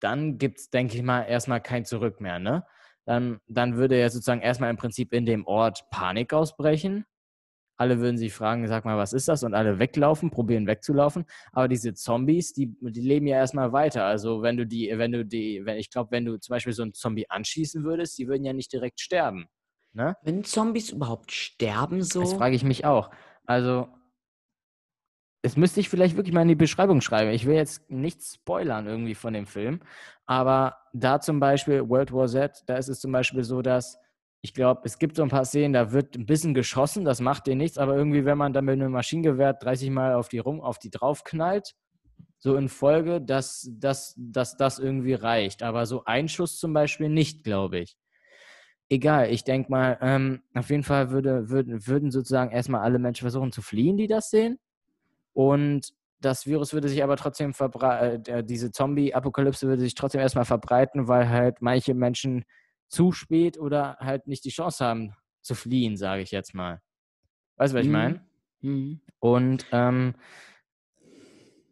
dann 0.00 0.38
gibt 0.38 0.58
es, 0.58 0.70
denke 0.70 0.96
ich 0.96 1.02
mal, 1.02 1.22
erstmal 1.22 1.60
kein 1.60 1.84
Zurück 1.84 2.20
mehr. 2.20 2.38
Ne? 2.38 2.64
Dann, 3.04 3.40
dann 3.46 3.76
würde 3.76 3.98
ja 3.98 4.08
sozusagen 4.10 4.40
erstmal 4.40 4.70
im 4.70 4.76
Prinzip 4.76 5.12
in 5.12 5.26
dem 5.26 5.46
Ort 5.46 5.88
Panik 5.90 6.32
ausbrechen. 6.32 7.04
Alle 7.78 7.98
würden 7.98 8.18
sich 8.18 8.32
fragen, 8.32 8.68
sag 8.68 8.84
mal, 8.84 8.96
was 8.96 9.12
ist 9.12 9.28
das? 9.28 9.42
Und 9.42 9.54
alle 9.54 9.78
weglaufen, 9.78 10.30
probieren 10.30 10.66
wegzulaufen. 10.66 11.24
Aber 11.52 11.66
diese 11.66 11.94
Zombies, 11.94 12.52
die, 12.52 12.76
die 12.80 13.00
leben 13.00 13.26
ja 13.26 13.38
erstmal 13.38 13.72
weiter. 13.72 14.04
Also 14.04 14.42
wenn 14.42 14.56
du 14.56 14.66
die, 14.66 14.92
wenn 14.96 15.10
du 15.10 15.24
die, 15.24 15.62
wenn 15.64 15.78
ich 15.78 15.90
glaube, 15.90 16.12
wenn 16.12 16.24
du 16.24 16.38
zum 16.38 16.54
Beispiel 16.54 16.74
so 16.74 16.82
einen 16.82 16.94
Zombie 16.94 17.28
anschießen 17.28 17.82
würdest, 17.82 18.18
die 18.18 18.28
würden 18.28 18.44
ja 18.44 18.52
nicht 18.52 18.72
direkt 18.72 19.00
sterben. 19.00 19.48
Ne? 19.94 20.16
Wenn 20.22 20.42
Zombies 20.44 20.90
überhaupt 20.90 21.32
sterben 21.32 22.02
so? 22.02 22.20
Das 22.20 22.32
frage 22.32 22.56
ich 22.56 22.64
mich 22.64 22.84
auch. 22.84 23.10
Also, 23.44 23.88
es 25.42 25.56
müsste 25.56 25.80
ich 25.80 25.88
vielleicht 25.88 26.16
wirklich 26.16 26.32
mal 26.32 26.42
in 26.42 26.48
die 26.48 26.54
Beschreibung 26.54 27.00
schreiben. 27.00 27.30
Ich 27.30 27.46
will 27.46 27.56
jetzt 27.56 27.90
nichts 27.90 28.34
spoilern 28.34 28.86
irgendwie 28.86 29.14
von 29.14 29.34
dem 29.34 29.46
Film, 29.46 29.80
aber 30.24 30.78
da 30.94 31.20
zum 31.20 31.40
Beispiel 31.40 31.88
World 31.88 32.12
War 32.12 32.28
Z, 32.28 32.62
da 32.66 32.76
ist 32.76 32.88
es 32.88 33.00
zum 33.00 33.12
Beispiel 33.12 33.42
so, 33.42 33.60
dass 33.60 33.98
ich 34.44 34.54
glaube, 34.54 34.82
es 34.84 34.98
gibt 34.98 35.16
so 35.16 35.22
ein 35.22 35.28
paar 35.28 35.44
Szenen, 35.44 35.72
da 35.72 35.92
wird 35.92 36.16
ein 36.16 36.26
bisschen 36.26 36.54
geschossen, 36.54 37.04
das 37.04 37.20
macht 37.20 37.46
dir 37.46 37.54
nichts, 37.54 37.78
aber 37.78 37.94
irgendwie, 37.96 38.24
wenn 38.24 38.38
man 38.38 38.52
dann 38.52 38.64
mit 38.64 38.74
einem 38.74 38.90
Maschinengewehr 38.90 39.52
30 39.52 39.90
Mal 39.90 40.14
auf 40.14 40.28
die 40.28 40.38
rum, 40.38 40.60
auf 40.60 40.78
die 40.78 40.90
draufknallt, 40.90 41.74
so 42.38 42.56
in 42.56 42.68
Folge, 42.68 43.20
dass, 43.20 43.68
dass, 43.70 44.14
dass 44.16 44.56
das 44.56 44.80
irgendwie 44.80 45.14
reicht. 45.14 45.62
Aber 45.62 45.86
so 45.86 46.04
ein 46.06 46.28
Schuss 46.28 46.58
zum 46.58 46.72
Beispiel 46.72 47.08
nicht, 47.08 47.44
glaube 47.44 47.78
ich 47.78 47.96
egal, 48.92 49.30
ich 49.30 49.42
denke 49.42 49.70
mal, 49.70 49.98
ähm, 50.02 50.42
auf 50.54 50.68
jeden 50.68 50.82
Fall 50.82 51.10
würde, 51.10 51.48
würden, 51.48 51.86
würden 51.86 52.10
sozusagen 52.10 52.50
erstmal 52.50 52.82
alle 52.82 52.98
Menschen 52.98 53.22
versuchen 53.22 53.50
zu 53.50 53.62
fliehen, 53.62 53.96
die 53.96 54.06
das 54.06 54.30
sehen. 54.30 54.58
Und 55.32 55.94
das 56.20 56.46
Virus 56.46 56.74
würde 56.74 56.88
sich 56.88 57.02
aber 57.02 57.16
trotzdem 57.16 57.54
verbreiten, 57.54 58.32
äh, 58.32 58.44
diese 58.44 58.70
Zombie-Apokalypse 58.70 59.66
würde 59.66 59.82
sich 59.82 59.94
trotzdem 59.94 60.20
erstmal 60.20 60.44
verbreiten, 60.44 61.08
weil 61.08 61.28
halt 61.30 61.62
manche 61.62 61.94
Menschen 61.94 62.44
zu 62.88 63.12
spät 63.12 63.58
oder 63.58 63.96
halt 63.98 64.26
nicht 64.26 64.44
die 64.44 64.50
Chance 64.50 64.84
haben 64.84 65.14
zu 65.40 65.54
fliehen, 65.54 65.96
sage 65.96 66.22
ich 66.22 66.30
jetzt 66.30 66.54
mal. 66.54 66.82
Weißt 67.56 67.72
du, 67.72 67.78
was 67.78 67.84
ich 67.84 67.88
mhm. 67.88 67.92
meine? 67.92 68.26
Mhm. 68.60 69.00
Und 69.18 69.66
ähm, 69.72 70.14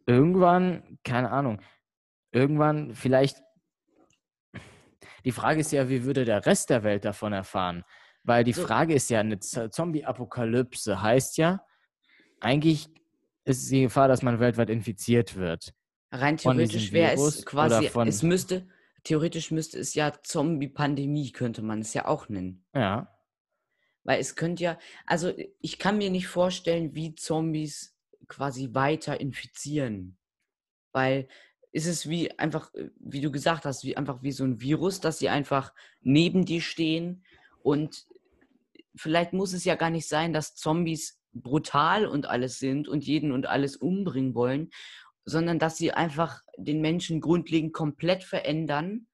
irgendwann, 0.07 0.97
keine 1.03 1.29
Ahnung, 1.29 1.61
irgendwann 2.31 2.95
vielleicht 2.95 3.41
die 5.25 5.31
Frage 5.31 5.61
ist 5.61 5.71
ja, 5.71 5.89
wie 5.89 6.03
würde 6.03 6.25
der 6.25 6.45
Rest 6.45 6.69
der 6.69 6.83
Welt 6.83 7.05
davon 7.05 7.33
erfahren? 7.33 7.83
Weil 8.23 8.43
die 8.43 8.53
Frage 8.53 8.93
ist 8.93 9.09
ja, 9.09 9.19
eine 9.19 9.39
Zombie-Apokalypse 9.39 11.01
heißt 11.01 11.37
ja, 11.37 11.65
eigentlich 12.39 12.89
ist 13.45 13.71
die 13.71 13.81
Gefahr, 13.81 14.07
dass 14.07 14.21
man 14.21 14.39
weltweit 14.39 14.69
infiziert 14.69 15.35
wird. 15.35 15.73
Rein 16.11 16.37
theoretisch 16.37 16.91
wäre 16.91 17.13
es 17.13 17.45
quasi, 17.45 17.89
es 18.05 18.21
müsste, 18.21 18.67
theoretisch 19.03 19.51
müsste 19.51 19.79
es 19.79 19.95
ja 19.95 20.13
Zombie-Pandemie, 20.21 21.31
könnte 21.31 21.61
man 21.61 21.79
es 21.79 21.93
ja 21.93 22.05
auch 22.05 22.29
nennen. 22.29 22.65
Ja. 22.75 23.15
Weil 24.03 24.19
es 24.19 24.35
könnte 24.35 24.63
ja, 24.63 24.79
also 25.05 25.33
ich 25.59 25.79
kann 25.79 25.97
mir 25.97 26.09
nicht 26.09 26.27
vorstellen, 26.27 26.93
wie 26.95 27.15
Zombies 27.15 27.95
quasi 28.27 28.73
weiter 28.73 29.19
infizieren. 29.19 30.17
Weil 30.91 31.27
ist 31.71 31.87
es 31.87 32.09
wie 32.09 32.37
einfach, 32.37 32.73
äh, 32.73 32.89
wie 32.99 33.21
du 33.21 33.31
gesagt 33.31 33.65
hast, 33.65 33.83
wie 33.83 33.97
einfach 33.97 34.23
wie 34.23 34.31
so 34.31 34.43
ein 34.43 34.61
Virus, 34.61 34.99
dass 34.99 35.19
sie 35.19 35.29
einfach 35.29 35.73
neben 36.01 36.45
dir 36.45 36.61
stehen 36.61 37.23
und 37.63 38.05
vielleicht 38.95 39.33
muss 39.33 39.53
es 39.53 39.63
ja 39.63 39.75
gar 39.75 39.89
nicht 39.89 40.07
sein, 40.07 40.33
dass 40.33 40.55
Zombies 40.55 41.21
brutal 41.33 42.05
und 42.05 42.25
alles 42.25 42.59
sind 42.59 42.87
und 42.87 43.05
jeden 43.05 43.31
und 43.31 43.45
alles 43.45 43.77
umbringen 43.77 44.35
wollen, 44.35 44.69
sondern 45.23 45.59
dass 45.59 45.77
sie 45.77 45.93
einfach 45.93 46.41
den 46.57 46.81
Menschen 46.81 47.21
grundlegend 47.21 47.73
komplett 47.73 48.23
verändern, 48.23 49.07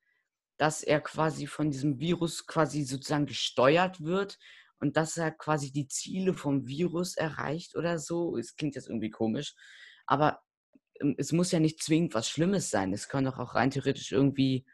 dass 0.58 0.82
er 0.82 1.02
quasi 1.02 1.46
von 1.46 1.70
diesem 1.70 2.00
Virus 2.00 2.48
quasi 2.48 2.84
sozusagen 2.84 3.28
gesteuert 3.28 4.02
wird 4.02 4.40
und 4.80 4.98
dass 4.98 5.18
er 5.18 5.32
quasi 5.32 5.72
die 5.72 5.88
Ziele 5.88 6.34
vom 6.34 6.66
Virus 6.66 7.16
erreicht 7.16 7.76
oder 7.76 8.00
so. 8.00 8.38
Es 8.38 8.56
klingt 8.56 8.76
jetzt 8.76 8.88
irgendwie 8.88 9.12
komisch, 9.12 9.54
aber 10.08 10.40
es 11.18 11.32
muss 11.32 11.52
ja 11.52 11.60
nicht 11.60 11.82
zwingend 11.82 12.14
was 12.14 12.30
Schlimmes 12.30 12.70
sein. 12.70 12.94
Es 12.94 13.10
kann 13.10 13.26
doch 13.26 13.40
auch 13.40 13.56
rein 13.56 13.72
theoretisch 13.72 14.12
irgendwie. 14.12 14.66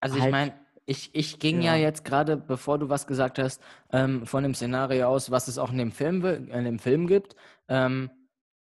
Also 0.00 0.16
halt, 0.16 0.26
ich 0.26 0.30
meine, 0.30 0.54
ich, 0.86 1.14
ich 1.14 1.38
ging 1.38 1.60
ja, 1.60 1.74
ja 1.74 1.82
jetzt 1.82 2.04
gerade, 2.04 2.36
bevor 2.36 2.78
du 2.78 2.88
was 2.88 3.06
gesagt 3.06 3.38
hast, 3.38 3.62
ähm, 3.92 4.26
von 4.26 4.42
dem 4.42 4.54
Szenario 4.54 5.08
aus, 5.08 5.30
was 5.30 5.48
es 5.48 5.58
auch 5.58 5.70
in 5.70 5.78
dem 5.78 5.92
Film, 5.92 6.24
in 6.24 6.64
dem 6.64 6.78
Film 6.78 7.06
gibt, 7.06 7.36
ähm, 7.68 8.10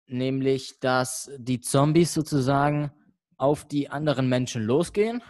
nämlich, 0.08 0.80
dass 0.80 1.32
die 1.38 1.62
Zombies 1.62 2.14
sozusagen 2.14 2.92
auf 3.38 3.68
die 3.68 3.90
anderen 3.90 4.30
Menschen 4.30 4.64
losgehen 4.64 5.22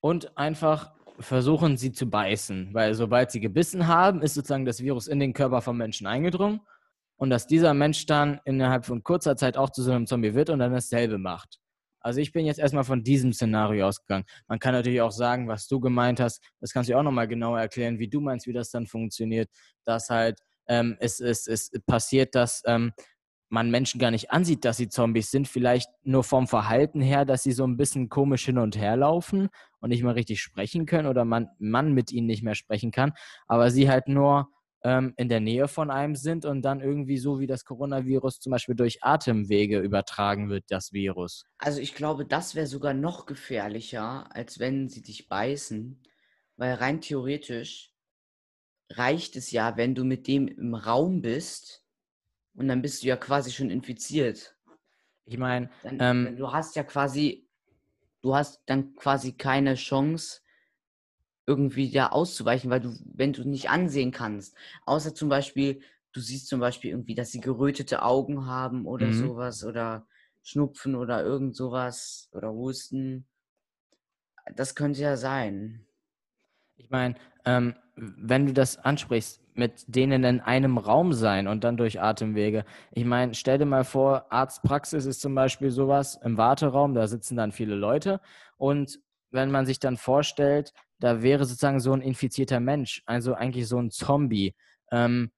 und 0.00 0.36
einfach 0.36 0.92
versuchen, 1.20 1.76
sie 1.76 1.92
zu 1.92 2.10
beißen. 2.10 2.74
Weil 2.74 2.94
sobald 2.94 3.30
sie 3.30 3.40
gebissen 3.40 3.86
haben, 3.86 4.20
ist 4.20 4.34
sozusagen 4.34 4.64
das 4.64 4.82
Virus 4.82 5.06
in 5.06 5.20
den 5.20 5.32
Körper 5.32 5.62
vom 5.62 5.78
Menschen 5.78 6.06
eingedrungen 6.06 6.60
und 7.24 7.30
dass 7.30 7.46
dieser 7.46 7.72
Mensch 7.72 8.04
dann 8.04 8.38
innerhalb 8.44 8.84
von 8.84 9.02
kurzer 9.02 9.34
Zeit 9.34 9.56
auch 9.56 9.70
zu 9.70 9.82
so 9.82 9.92
einem 9.92 10.06
Zombie 10.06 10.34
wird 10.34 10.50
und 10.50 10.58
dann 10.58 10.74
dasselbe 10.74 11.16
macht. 11.16 11.58
Also 12.00 12.20
ich 12.20 12.32
bin 12.32 12.44
jetzt 12.44 12.58
erstmal 12.58 12.84
von 12.84 13.02
diesem 13.02 13.32
Szenario 13.32 13.88
ausgegangen. 13.88 14.26
Man 14.46 14.58
kann 14.58 14.74
natürlich 14.74 15.00
auch 15.00 15.10
sagen, 15.10 15.48
was 15.48 15.66
du 15.66 15.80
gemeint 15.80 16.20
hast, 16.20 16.44
das 16.60 16.74
kannst 16.74 16.90
du 16.90 16.98
auch 16.98 17.02
nochmal 17.02 17.26
genauer 17.26 17.58
erklären, 17.58 17.98
wie 17.98 18.08
du 18.08 18.20
meinst, 18.20 18.46
wie 18.46 18.52
das 18.52 18.70
dann 18.70 18.86
funktioniert, 18.86 19.48
dass 19.86 20.10
halt 20.10 20.38
ähm, 20.68 20.98
es, 21.00 21.18
es, 21.18 21.46
es 21.46 21.70
passiert, 21.86 22.34
dass 22.34 22.62
ähm, 22.66 22.92
man 23.48 23.70
Menschen 23.70 23.98
gar 23.98 24.10
nicht 24.10 24.30
ansieht, 24.30 24.66
dass 24.66 24.76
sie 24.76 24.90
Zombies 24.90 25.30
sind, 25.30 25.48
vielleicht 25.48 25.88
nur 26.02 26.24
vom 26.24 26.46
Verhalten 26.46 27.00
her, 27.00 27.24
dass 27.24 27.42
sie 27.42 27.52
so 27.52 27.66
ein 27.66 27.78
bisschen 27.78 28.10
komisch 28.10 28.44
hin 28.44 28.58
und 28.58 28.76
her 28.76 28.98
laufen 28.98 29.48
und 29.80 29.88
nicht 29.88 30.02
mal 30.02 30.12
richtig 30.12 30.42
sprechen 30.42 30.84
können 30.84 31.08
oder 31.08 31.24
man, 31.24 31.48
man 31.58 31.94
mit 31.94 32.12
ihnen 32.12 32.26
nicht 32.26 32.42
mehr 32.42 32.54
sprechen 32.54 32.90
kann, 32.90 33.14
aber 33.46 33.70
sie 33.70 33.88
halt 33.88 34.08
nur 34.08 34.50
ähm, 34.84 35.14
in 35.16 35.28
der 35.28 35.40
Nähe 35.40 35.66
von 35.66 35.90
einem 35.90 36.14
sind 36.14 36.44
und 36.44 36.62
dann 36.62 36.80
irgendwie 36.80 37.16
so 37.16 37.40
wie 37.40 37.46
das 37.46 37.64
Coronavirus 37.64 38.38
zum 38.38 38.52
Beispiel 38.52 38.74
durch 38.74 39.02
Atemwege 39.02 39.80
übertragen 39.80 40.50
wird, 40.50 40.64
das 40.68 40.92
Virus. 40.92 41.46
Also 41.58 41.80
ich 41.80 41.94
glaube, 41.94 42.26
das 42.26 42.54
wäre 42.54 42.66
sogar 42.66 42.92
noch 42.92 43.24
gefährlicher, 43.24 44.28
als 44.34 44.58
wenn 44.58 44.88
sie 44.90 45.02
dich 45.02 45.28
beißen, 45.28 46.02
weil 46.56 46.74
rein 46.74 47.00
theoretisch 47.00 47.92
reicht 48.90 49.36
es 49.36 49.50
ja, 49.50 49.78
wenn 49.78 49.94
du 49.94 50.04
mit 50.04 50.28
dem 50.28 50.46
im 50.46 50.74
Raum 50.74 51.22
bist 51.22 51.82
und 52.54 52.68
dann 52.68 52.82
bist 52.82 53.02
du 53.02 53.06
ja 53.08 53.16
quasi 53.16 53.50
schon 53.50 53.70
infiziert. 53.70 54.54
Ich 55.24 55.38
meine, 55.38 55.70
ähm, 55.84 56.36
du 56.36 56.52
hast 56.52 56.76
ja 56.76 56.84
quasi, 56.84 57.48
du 58.20 58.34
hast 58.34 58.62
dann 58.66 58.94
quasi 58.94 59.32
keine 59.32 59.74
Chance, 59.76 60.42
irgendwie 61.46 61.90
da 61.90 62.08
auszuweichen, 62.08 62.70
weil 62.70 62.80
du, 62.80 62.98
wenn 63.04 63.32
du 63.32 63.48
nicht 63.48 63.70
ansehen 63.70 64.10
kannst, 64.10 64.56
außer 64.86 65.14
zum 65.14 65.28
Beispiel, 65.28 65.80
du 66.12 66.20
siehst 66.20 66.48
zum 66.48 66.60
Beispiel 66.60 66.90
irgendwie, 66.90 67.14
dass 67.14 67.32
sie 67.32 67.40
gerötete 67.40 68.02
Augen 68.02 68.46
haben 68.46 68.86
oder 68.86 69.08
mhm. 69.08 69.14
sowas 69.14 69.64
oder 69.64 70.06
Schnupfen 70.42 70.94
oder 70.94 71.22
irgend 71.24 71.56
sowas 71.56 72.28
oder 72.32 72.52
Husten. 72.52 73.26
Das 74.56 74.74
könnte 74.74 75.00
ja 75.00 75.16
sein. 75.16 75.86
Ich 76.76 76.90
meine, 76.90 77.14
ähm, 77.44 77.74
wenn 77.96 78.46
du 78.46 78.52
das 78.52 78.78
ansprichst, 78.78 79.40
mit 79.54 79.84
denen 79.86 80.24
in 80.24 80.40
einem 80.40 80.78
Raum 80.78 81.12
sein 81.12 81.46
und 81.46 81.62
dann 81.62 81.76
durch 81.76 82.00
Atemwege. 82.00 82.64
Ich 82.90 83.04
meine, 83.04 83.34
stell 83.34 83.58
dir 83.58 83.66
mal 83.66 83.84
vor, 83.84 84.32
Arztpraxis 84.32 85.06
ist 85.06 85.20
zum 85.20 85.34
Beispiel 85.34 85.70
sowas 85.70 86.18
im 86.24 86.36
Warteraum, 86.36 86.94
da 86.94 87.06
sitzen 87.06 87.36
dann 87.36 87.52
viele 87.52 87.76
Leute 87.76 88.20
und 88.56 88.98
wenn 89.34 89.50
man 89.50 89.66
sich 89.66 89.80
dann 89.80 89.96
vorstellt, 89.96 90.72
da 91.00 91.22
wäre 91.22 91.44
sozusagen 91.44 91.80
so 91.80 91.92
ein 91.92 92.00
infizierter 92.00 92.60
Mensch, 92.60 93.02
also 93.04 93.34
eigentlich 93.34 93.66
so 93.66 93.78
ein 93.78 93.90
Zombie, 93.90 94.54
ähm, 94.92 95.32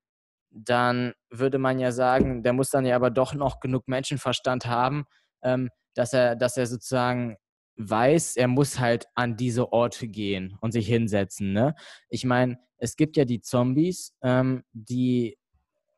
dann 0.51 1.15
würde 1.31 1.59
man 1.59 1.79
ja 1.79 1.93
sagen, 1.93 2.43
der 2.43 2.53
muss 2.53 2.71
dann 2.71 2.85
ja 2.85 2.95
aber 2.95 3.11
doch 3.11 3.35
noch 3.35 3.59
genug 3.61 3.89
Menschenverstand 3.89 4.67
haben, 4.67 5.05
ähm, 5.43 5.71
dass 5.95 6.13
er, 6.13 6.37
dass 6.37 6.57
er 6.57 6.67
sozusagen 6.67 7.37
weiß, 7.77 8.37
er 8.37 8.49
muss 8.49 8.79
halt 8.79 9.07
an 9.15 9.37
diese 9.37 9.73
Orte 9.73 10.09
gehen 10.09 10.57
und 10.61 10.73
sich 10.73 10.87
hinsetzen. 10.87 11.53
Ne? 11.53 11.75
Ich 12.09 12.25
meine, 12.25 12.59
es 12.79 12.97
gibt 12.97 13.17
ja 13.17 13.25
die 13.25 13.41
Zombies, 13.41 14.15
ähm, 14.23 14.63
die, 14.73 15.39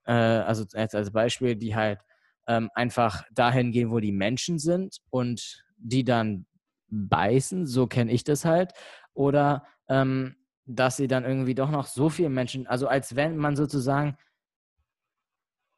äh, 0.04 0.12
also 0.12 0.64
als, 0.74 0.94
als 0.94 1.10
Beispiel, 1.12 1.56
die 1.56 1.74
halt 1.74 2.00
ähm, 2.46 2.70
einfach 2.74 3.24
dahin 3.32 3.72
gehen, 3.72 3.90
wo 3.90 4.00
die 4.00 4.12
Menschen 4.12 4.58
sind 4.58 4.98
und 5.10 5.64
die 5.76 6.04
dann 6.04 6.46
beißen, 6.90 7.66
so 7.66 7.86
kenne 7.86 8.12
ich 8.12 8.24
das 8.24 8.44
halt 8.44 8.72
oder 9.14 9.66
ähm, 9.88 10.36
dass 10.66 10.96
sie 10.96 11.08
dann 11.08 11.24
irgendwie 11.24 11.54
doch 11.54 11.70
noch 11.70 11.86
so 11.86 12.08
viele 12.08 12.28
Menschen, 12.28 12.66
also 12.66 12.88
als 12.88 13.16
wenn 13.16 13.36
man 13.36 13.56
sozusagen 13.56 14.16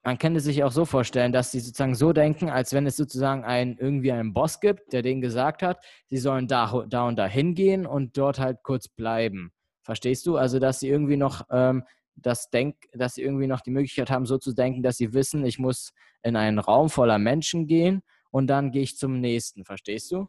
man 0.02 0.18
könnte 0.18 0.40
sich 0.40 0.64
auch 0.64 0.72
so 0.72 0.84
vorstellen, 0.84 1.32
dass 1.32 1.52
sie 1.52 1.60
sozusagen 1.60 1.94
so 1.94 2.12
denken, 2.12 2.48
als 2.48 2.72
wenn 2.72 2.86
es 2.86 2.96
sozusagen 2.96 3.44
ein, 3.44 3.76
irgendwie 3.78 4.12
einen 4.12 4.32
Boss 4.32 4.60
gibt, 4.60 4.92
der 4.92 5.02
denen 5.02 5.20
gesagt 5.20 5.62
hat, 5.62 5.84
sie 6.08 6.16
sollen 6.16 6.48
da, 6.48 6.84
da 6.88 7.06
und 7.06 7.16
da 7.16 7.26
hingehen 7.26 7.86
und 7.86 8.16
dort 8.16 8.38
halt 8.38 8.62
kurz 8.62 8.88
bleiben. 8.88 9.52
Verstehst 9.82 10.26
du? 10.26 10.36
Also, 10.36 10.58
dass 10.58 10.80
sie 10.80 10.88
irgendwie 10.88 11.16
noch 11.16 11.42
ähm, 11.50 11.84
das 12.16 12.50
Denk, 12.50 12.76
dass 12.92 13.14
sie 13.14 13.22
irgendwie 13.22 13.46
noch 13.46 13.60
die 13.60 13.70
Möglichkeit 13.70 14.10
haben, 14.10 14.26
so 14.26 14.38
zu 14.38 14.52
denken, 14.54 14.82
dass 14.82 14.96
sie 14.96 15.12
wissen, 15.12 15.44
ich 15.44 15.58
muss 15.58 15.92
in 16.22 16.36
einen 16.36 16.58
Raum 16.58 16.88
voller 16.88 17.18
Menschen 17.18 17.66
gehen 17.66 18.02
und 18.30 18.46
dann 18.46 18.70
gehe 18.72 18.82
ich 18.82 18.96
zum 18.96 19.20
nächsten. 19.20 19.64
Verstehst 19.64 20.10
du? 20.12 20.28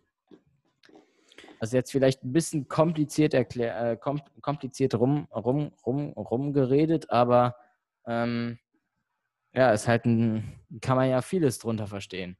Also 1.62 1.78
jetzt 1.78 1.92
vielleicht 1.92 2.24
ein 2.24 2.34
bisschen 2.34 2.68
kompliziert 2.68 3.36
erklär, 3.36 3.92
äh, 3.92 3.98
kompliziert 4.42 4.96
rum, 4.96 5.28
rum, 5.32 5.72
rum, 5.86 6.10
rumgeredet, 6.14 7.12
aber 7.12 7.56
ähm, 8.08 8.58
ja, 9.54 9.72
ist 9.72 9.88
halt 9.88 10.06
ein, 10.06 10.60
kann 10.82 10.96
man 10.98 11.08
ja 11.08 11.22
vieles 11.22 11.60
drunter 11.60 11.86
verstehen. 11.86 12.36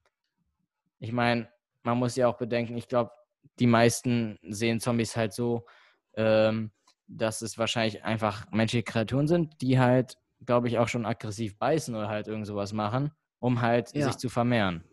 Ich 0.98 1.12
meine, 1.12 1.48
man 1.84 2.00
muss 2.00 2.16
ja 2.16 2.28
auch 2.28 2.38
bedenken, 2.38 2.76
ich 2.76 2.88
glaube, 2.88 3.12
die 3.60 3.68
meisten 3.68 4.40
sehen 4.42 4.80
Zombies 4.80 5.16
halt 5.16 5.34
so, 5.34 5.68
ähm, 6.16 6.72
dass 7.06 7.44
es 7.44 7.60
wahrscheinlich 7.60 8.04
einfach 8.04 8.50
menschliche 8.50 8.86
Kreaturen 8.86 9.28
sind, 9.28 9.62
die 9.62 9.80
halt, 9.80 10.18
glaube 10.48 10.68
ich, 10.68 10.80
auch 10.80 10.88
schon 10.88 11.06
aggressiv 11.06 11.60
beißen 11.60 11.94
oder 11.94 12.10
halt 12.10 12.28
irgend 12.28 12.48
sowas 12.48 12.74
machen, 12.74 13.12
um 13.38 13.62
halt 13.62 13.94
ja. 13.94 14.08
sich 14.08 14.18
zu 14.18 14.30
vermehren. 14.30 14.84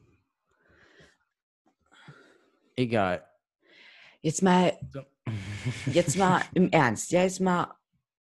Egal. 2.76 3.27
Jetzt 4.20 4.42
mal, 4.42 4.78
jetzt 5.86 6.16
mal 6.16 6.42
im 6.54 6.70
Ernst, 6.70 7.10
ja, 7.10 7.22
jetzt 7.22 7.40
mal 7.40 7.74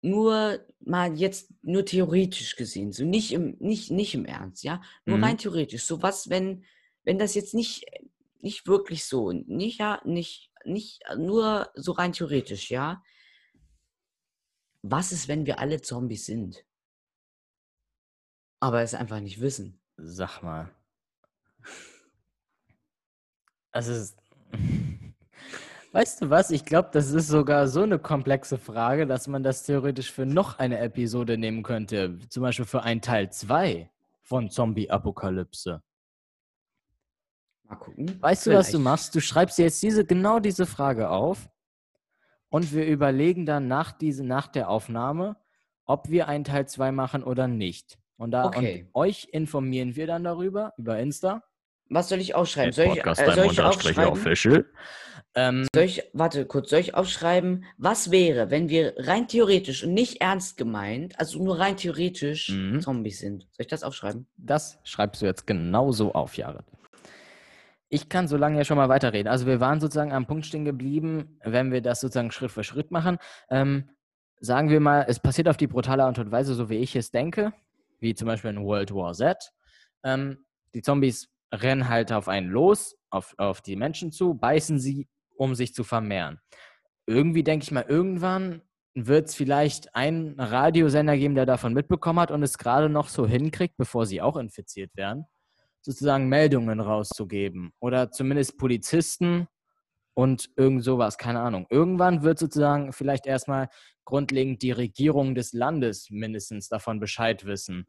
nur 0.01 0.65
mal 0.81 1.15
jetzt 1.17 1.53
nur 1.61 1.85
theoretisch 1.85 2.55
gesehen, 2.55 2.91
so 2.91 3.05
nicht 3.05 3.31
im, 3.31 3.55
nicht, 3.59 3.89
nicht 3.89 4.13
im 4.13 4.25
Ernst, 4.25 4.63
ja, 4.63 4.81
nur 5.05 5.17
mhm. 5.17 5.23
rein 5.23 5.37
theoretisch. 5.37 5.85
So 5.85 6.01
was, 6.01 6.29
wenn, 6.29 6.65
wenn 7.03 7.17
das 7.17 7.35
jetzt 7.35 7.53
nicht, 7.53 7.85
nicht 8.41 8.67
wirklich 8.67 9.05
so, 9.05 9.31
nicht, 9.31 9.79
ja, 9.79 10.01
nicht, 10.03 10.51
nicht 10.65 11.01
nur 11.17 11.71
so 11.75 11.93
rein 11.93 12.13
theoretisch, 12.13 12.69
ja. 12.69 13.01
Was 14.81 15.13
ist, 15.13 15.29
wenn 15.29 15.45
wir 15.45 15.59
alle 15.59 15.81
Zombies 15.81 16.25
sind? 16.25 16.65
Aber 18.59 18.81
es 18.81 18.93
einfach 18.93 19.21
nicht 19.21 19.39
wissen. 19.39 19.79
Sag 19.97 20.41
mal. 20.41 20.73
Also, 23.75 24.13
Weißt 25.93 26.23
du 26.23 26.31
was? 26.31 26.49
Ich 26.49 26.65
glaube, 26.65 26.89
das 26.91 27.11
ist 27.11 27.27
sogar 27.27 27.67
so 27.67 27.83
eine 27.83 27.99
komplexe 27.99 28.57
Frage, 28.57 29.05
dass 29.05 29.27
man 29.27 29.43
das 29.43 29.61
theoretisch 29.61 30.11
für 30.11 30.25
noch 30.25 30.57
eine 30.57 30.79
Episode 30.79 31.37
nehmen 31.37 31.61
könnte. 31.61 32.17
Zum 32.29 32.41
Beispiel 32.41 32.65
für 32.65 32.81
einen 32.81 32.99
Teil 32.99 33.31
2 33.31 33.91
von 34.23 34.49
Zombie-Apokalypse. 34.49 35.83
Mal 37.65 37.75
gucken. 37.75 38.19
Weißt 38.21 38.43
Vielleicht. 38.43 38.55
du, 38.55 38.59
was 38.59 38.71
du 38.71 38.79
machst? 38.79 39.13
Du 39.13 39.21
schreibst 39.21 39.59
jetzt 39.59 39.83
diese, 39.83 40.03
genau 40.03 40.39
diese 40.39 40.65
Frage 40.65 41.11
auf 41.11 41.47
und 42.49 42.73
wir 42.73 42.87
überlegen 42.87 43.45
dann 43.45 43.67
nach, 43.67 43.91
diese, 43.91 44.23
nach 44.23 44.47
der 44.47 44.69
Aufnahme, 44.69 45.37
ob 45.85 46.09
wir 46.09 46.27
einen 46.27 46.43
Teil 46.43 46.67
2 46.67 46.91
machen 46.91 47.23
oder 47.23 47.47
nicht. 47.47 47.99
Und, 48.17 48.31
da, 48.31 48.45
okay. 48.45 48.87
und 48.91 48.99
euch 48.99 49.27
informieren 49.31 49.95
wir 49.95 50.07
dann 50.07 50.23
darüber, 50.23 50.73
über 50.77 50.97
Insta. 50.97 51.43
Was 51.93 52.09
soll 52.09 52.19
ich 52.19 52.35
aufschreiben? 52.35 52.71
Soll 52.71 52.87
ich, 52.87 53.05
äh, 53.05 53.15
soll 53.15 53.45
ich 53.51 53.61
aufschreiben? 53.61 54.65
Ähm, 55.35 55.67
soll 55.73 55.83
ich, 55.83 56.03
warte 56.13 56.45
kurz, 56.45 56.69
soll 56.69 56.79
ich 56.79 56.93
aufschreiben, 56.93 57.65
was 57.77 58.11
wäre, 58.11 58.51
wenn 58.51 58.69
wir 58.69 58.93
rein 58.97 59.27
theoretisch 59.27 59.83
und 59.83 59.93
nicht 59.93 60.21
ernst 60.21 60.57
gemeint, 60.57 61.19
also 61.19 61.43
nur 61.43 61.59
rein 61.59 61.75
theoretisch 61.75 62.49
mhm. 62.49 62.81
Zombies 62.81 63.19
sind? 63.19 63.43
Soll 63.51 63.61
ich 63.61 63.67
das 63.67 63.83
aufschreiben? 63.83 64.27
Das 64.37 64.79
schreibst 64.83 65.21
du 65.21 65.25
jetzt 65.25 65.47
genauso 65.47 66.13
auf, 66.13 66.37
Jared. 66.37 66.65
Ich 67.89 68.09
kann 68.09 68.27
so 68.27 68.37
lange 68.37 68.57
ja 68.57 68.63
schon 68.63 68.77
mal 68.77 68.89
weiterreden. 68.89 69.27
Also 69.27 69.45
wir 69.47 69.59
waren 69.59 69.79
sozusagen 69.79 70.13
am 70.13 70.27
Punkt 70.27 70.45
stehen 70.45 70.65
geblieben, 70.65 71.39
wenn 71.43 71.71
wir 71.71 71.81
das 71.81 71.99
sozusagen 71.99 72.31
Schritt 72.31 72.51
für 72.51 72.63
Schritt 72.63 72.91
machen. 72.91 73.17
Ähm, 73.49 73.89
sagen 74.39 74.69
wir 74.69 74.79
mal, 74.79 75.05
es 75.07 75.19
passiert 75.19 75.47
auf 75.47 75.57
die 75.57 75.67
brutale 75.67 76.03
Art 76.03 76.19
und 76.19 76.31
Weise, 76.31 76.53
so 76.53 76.69
wie 76.69 76.77
ich 76.77 76.95
es 76.95 77.11
denke, 77.11 77.53
wie 77.99 78.13
zum 78.13 78.27
Beispiel 78.27 78.51
in 78.51 78.63
World 78.63 78.93
War 78.93 79.13
Z. 79.13 79.51
Ähm, 80.03 80.45
die 80.73 80.81
Zombies 80.81 81.32
rennen 81.53 81.87
halt 81.87 82.11
auf 82.11 82.27
einen 82.27 82.49
los, 82.49 82.97
auf, 83.09 83.35
auf 83.37 83.61
die 83.61 83.75
Menschen 83.75 84.11
zu, 84.11 84.33
beißen 84.33 84.79
sie, 84.79 85.07
um 85.37 85.55
sich 85.55 85.73
zu 85.73 85.83
vermehren. 85.83 86.39
Irgendwie 87.05 87.43
denke 87.43 87.63
ich 87.63 87.71
mal, 87.71 87.85
irgendwann 87.87 88.61
wird 88.95 89.29
es 89.29 89.35
vielleicht 89.35 89.95
einen 89.95 90.39
Radiosender 90.39 91.17
geben, 91.17 91.35
der 91.35 91.45
davon 91.45 91.73
mitbekommen 91.73 92.19
hat 92.19 92.31
und 92.31 92.43
es 92.43 92.57
gerade 92.57 92.89
noch 92.89 93.09
so 93.09 93.27
hinkriegt, 93.27 93.75
bevor 93.77 94.05
sie 94.05 94.21
auch 94.21 94.37
infiziert 94.37 94.95
werden, 94.95 95.25
sozusagen 95.81 96.29
Meldungen 96.29 96.79
rauszugeben. 96.79 97.73
Oder 97.79 98.11
zumindest 98.11 98.57
Polizisten 98.57 99.47
und 100.13 100.49
irgend 100.55 100.83
sowas, 100.83 101.17
keine 101.17 101.39
Ahnung. 101.39 101.65
Irgendwann 101.69 102.23
wird 102.23 102.37
sozusagen 102.37 102.93
vielleicht 102.93 103.25
erstmal 103.25 103.69
grundlegend 104.05 104.61
die 104.61 104.71
Regierung 104.71 105.33
des 105.33 105.53
Landes 105.53 106.09
mindestens 106.11 106.69
davon 106.69 106.99
Bescheid 106.99 107.45
wissen. 107.45 107.87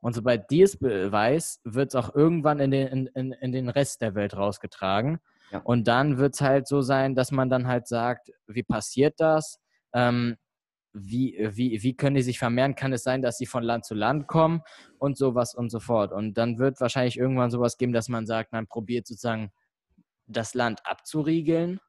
Und 0.00 0.14
sobald 0.14 0.50
die 0.50 0.62
es 0.62 0.80
weiß, 0.80 1.60
wird 1.64 1.88
es 1.88 1.94
auch 1.94 2.14
irgendwann 2.14 2.60
in 2.60 2.70
den, 2.70 3.06
in, 3.08 3.32
in 3.32 3.52
den 3.52 3.68
Rest 3.68 4.00
der 4.00 4.14
Welt 4.14 4.36
rausgetragen. 4.36 5.18
Ja. 5.50 5.60
Und 5.60 5.88
dann 5.88 6.18
wird 6.18 6.34
es 6.34 6.40
halt 6.40 6.68
so 6.68 6.82
sein, 6.82 7.14
dass 7.14 7.32
man 7.32 7.48
dann 7.50 7.66
halt 7.66 7.88
sagt, 7.88 8.30
wie 8.46 8.62
passiert 8.62 9.14
das? 9.18 9.58
Ähm, 9.92 10.36
wie, 10.92 11.36
wie, 11.52 11.82
wie 11.82 11.96
können 11.96 12.16
die 12.16 12.22
sich 12.22 12.38
vermehren? 12.38 12.74
Kann 12.74 12.92
es 12.92 13.02
sein, 13.02 13.22
dass 13.22 13.38
sie 13.38 13.46
von 13.46 13.62
Land 13.62 13.84
zu 13.84 13.94
Land 13.94 14.26
kommen 14.26 14.62
und 14.98 15.16
sowas 15.16 15.54
und 15.54 15.70
so 15.70 15.80
fort? 15.80 16.12
Und 16.12 16.34
dann 16.34 16.58
wird 16.58 16.80
wahrscheinlich 16.80 17.18
irgendwann 17.18 17.50
sowas 17.50 17.76
geben, 17.76 17.92
dass 17.92 18.08
man 18.08 18.26
sagt, 18.26 18.52
man 18.52 18.66
probiert 18.66 19.06
sozusagen 19.06 19.50
das 20.26 20.54
Land 20.54 20.80
abzuriegeln, 20.84 21.80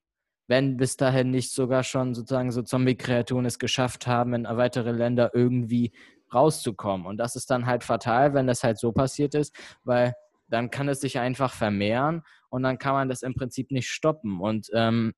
wenn 0.48 0.78
bis 0.78 0.98
dahin 0.98 1.32
nicht 1.32 1.52
sogar 1.52 1.84
schon 1.84 2.16
sozusagen 2.16 2.52
so 2.52 2.62
Zombie-Kreaturen 2.62 3.46
es 3.46 3.60
geschafft 3.60 4.08
haben, 4.08 4.34
in 4.34 4.46
weitere 4.46 4.92
Länder 4.92 5.32
irgendwie 5.34 5.92
rauszukommen. 6.34 7.06
Und 7.06 7.18
das 7.18 7.36
ist 7.36 7.50
dann 7.50 7.66
halt 7.66 7.84
fatal, 7.84 8.34
wenn 8.34 8.48
das 8.48 8.64
halt 8.64 8.80
so 8.80 8.92
passiert 8.92 9.36
ist, 9.36 9.56
weil 9.84 10.14
dann 10.48 10.72
kann 10.72 10.90
es 10.90 11.02
sich 11.02 11.20
einfach 11.20 11.54
vermehren 11.54 12.24
und 12.50 12.64
dann 12.64 12.78
kann 12.78 12.94
man 12.94 13.10
das 13.10 13.22
im 13.22 13.36
Prinzip 13.36 13.72
nicht 13.72 13.90
stoppen. 13.90 14.40
Und 14.42 14.70
ähm, 14.74 15.14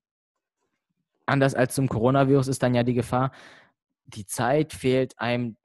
anders 1.25 1.55
als 1.55 1.75
zum 1.75 1.87
Coronavirus 1.87 2.47
ist 2.47 2.63
dann 2.63 2.75
ja 2.75 2.83
die 2.83 2.93
Gefahr, 2.93 3.31
die 4.05 4.25
Zeit 4.25 4.73
fehlt 4.73 5.17
einem 5.19 5.57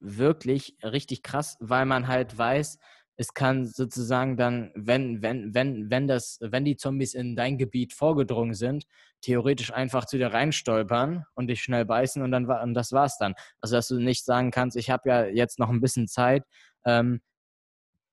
wirklich 0.00 0.76
richtig 0.82 1.22
krass, 1.22 1.56
weil 1.60 1.86
man 1.86 2.08
halt 2.08 2.36
weiß, 2.36 2.78
es 3.16 3.34
kann 3.34 3.66
sozusagen 3.66 4.36
dann, 4.36 4.72
wenn, 4.74 5.22
wenn, 5.22 5.54
wenn, 5.54 5.90
wenn 5.90 6.06
das, 6.06 6.38
wenn 6.40 6.64
die 6.64 6.76
Zombies 6.76 7.14
in 7.14 7.36
dein 7.36 7.58
Gebiet 7.58 7.92
vorgedrungen 7.92 8.54
sind, 8.54 8.84
theoretisch 9.20 9.72
einfach 9.72 10.06
zu 10.06 10.18
dir 10.18 10.32
reinstolpern 10.32 11.24
und 11.34 11.46
dich 11.46 11.62
schnell 11.62 11.84
beißen 11.84 12.22
und 12.22 12.32
dann 12.32 12.46
und 12.46 12.74
das 12.74 12.92
war's 12.92 13.18
dann. 13.18 13.34
Also 13.60 13.76
dass 13.76 13.88
du 13.88 13.98
nicht 13.98 14.24
sagen 14.24 14.50
kannst, 14.50 14.76
ich 14.76 14.90
habe 14.90 15.08
ja 15.08 15.24
jetzt 15.26 15.58
noch 15.58 15.68
ein 15.68 15.80
bisschen 15.80 16.08
Zeit, 16.08 16.44
ähm, 16.84 17.20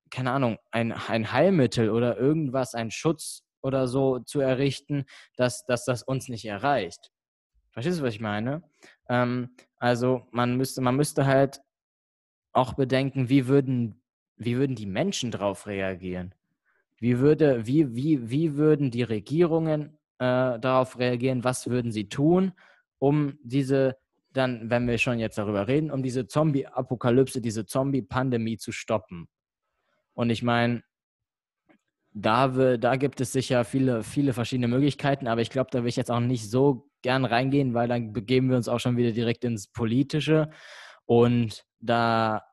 keine 0.09 0.31
Ahnung, 0.31 0.57
ein, 0.71 0.91
ein 0.91 1.31
Heilmittel 1.31 1.89
oder 1.89 2.17
irgendwas, 2.17 2.75
ein 2.75 2.91
Schutz 2.91 3.43
oder 3.61 3.87
so 3.87 4.19
zu 4.19 4.39
errichten, 4.39 5.05
dass, 5.35 5.65
dass 5.65 5.85
das 5.85 6.03
uns 6.03 6.29
nicht 6.29 6.45
erreicht. 6.45 7.11
Verstehst 7.71 7.99
du, 7.99 8.03
was 8.03 8.13
ich 8.13 8.19
meine? 8.19 8.63
Ähm, 9.07 9.55
also 9.77 10.27
man 10.31 10.57
müsste, 10.57 10.81
man 10.81 10.95
müsste 10.95 11.25
halt 11.25 11.61
auch 12.51 12.73
bedenken, 12.73 13.29
wie 13.29 13.47
würden, 13.47 13.98
wie 14.39 14.57
würden 14.57 14.75
die 14.75 14.85
Menschen 14.85 15.31
darauf 15.31 15.67
reagieren? 15.67 16.33
Wie, 16.97 17.19
würde, 17.19 17.67
wie, 17.67 17.95
wie, 17.95 18.29
wie 18.29 18.55
würden 18.55 18.89
die 18.89 19.03
Regierungen 19.03 19.97
äh, 20.17 20.59
darauf 20.59 20.97
reagieren? 20.97 21.43
Was 21.43 21.69
würden 21.69 21.91
sie 21.91 22.09
tun, 22.09 22.53
um 22.97 23.37
diese, 23.43 23.97
dann, 24.31 24.69
wenn 24.69 24.87
wir 24.87 24.97
schon 24.97 25.19
jetzt 25.19 25.37
darüber 25.37 25.67
reden, 25.67 25.91
um 25.91 26.03
diese 26.03 26.27
Zombie-Apokalypse, 26.27 27.41
diese 27.41 27.65
Zombie-Pandemie 27.65 28.57
zu 28.57 28.71
stoppen? 28.71 29.27
Und 30.13 30.29
ich 30.29 30.41
meine, 30.41 30.83
da, 32.11 32.47
da 32.77 32.95
gibt 32.95 33.21
es 33.21 33.31
sicher 33.31 33.63
viele, 33.63 34.03
viele 34.03 34.33
verschiedene 34.33 34.67
Möglichkeiten, 34.67 35.27
aber 35.27 35.41
ich 35.41 35.49
glaube, 35.49 35.69
da 35.71 35.83
will 35.83 35.89
ich 35.89 35.95
jetzt 35.95 36.11
auch 36.11 36.19
nicht 36.19 36.49
so 36.49 36.89
gern 37.01 37.25
reingehen, 37.25 37.73
weil 37.73 37.87
dann 37.87 38.13
begeben 38.13 38.49
wir 38.49 38.57
uns 38.57 38.67
auch 38.67 38.79
schon 38.79 38.97
wieder 38.97 39.11
direkt 39.11 39.43
ins 39.43 39.67
Politische. 39.67 40.49
Und 41.05 41.65
da 41.79 42.43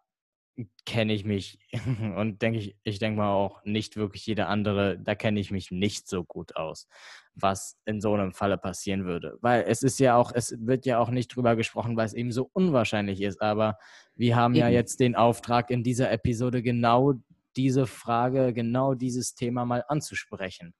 kenne 0.84 1.12
ich 1.12 1.24
mich 1.24 1.58
und 2.16 2.40
denke 2.42 2.58
ich, 2.58 2.76
ich 2.82 2.98
denke 2.98 3.18
mal 3.18 3.32
auch 3.32 3.62
nicht 3.64 3.96
wirklich 3.96 4.26
jeder 4.26 4.48
andere, 4.48 4.98
da 4.98 5.14
kenne 5.14 5.40
ich 5.40 5.50
mich 5.50 5.70
nicht 5.70 6.08
so 6.08 6.24
gut 6.24 6.56
aus, 6.56 6.88
was 7.34 7.78
in 7.84 8.00
so 8.00 8.14
einem 8.14 8.32
Falle 8.32 8.56
passieren 8.56 9.04
würde. 9.04 9.36
Weil 9.40 9.64
es 9.68 9.82
ist 9.82 9.98
ja 9.98 10.16
auch, 10.16 10.32
es 10.34 10.56
wird 10.58 10.86
ja 10.86 10.98
auch 10.98 11.10
nicht 11.10 11.28
drüber 11.28 11.56
gesprochen, 11.56 11.96
weil 11.96 12.06
es 12.06 12.14
eben 12.14 12.32
so 12.32 12.48
unwahrscheinlich 12.52 13.20
ist. 13.20 13.42
Aber 13.42 13.78
wir 14.14 14.36
haben 14.36 14.54
eben. 14.54 14.62
ja 14.62 14.68
jetzt 14.68 15.00
den 15.00 15.14
Auftrag, 15.14 15.70
in 15.70 15.82
dieser 15.82 16.10
Episode 16.10 16.62
genau 16.62 17.14
diese 17.56 17.86
Frage, 17.86 18.52
genau 18.52 18.94
dieses 18.94 19.34
Thema 19.34 19.64
mal 19.64 19.84
anzusprechen. 19.88 20.74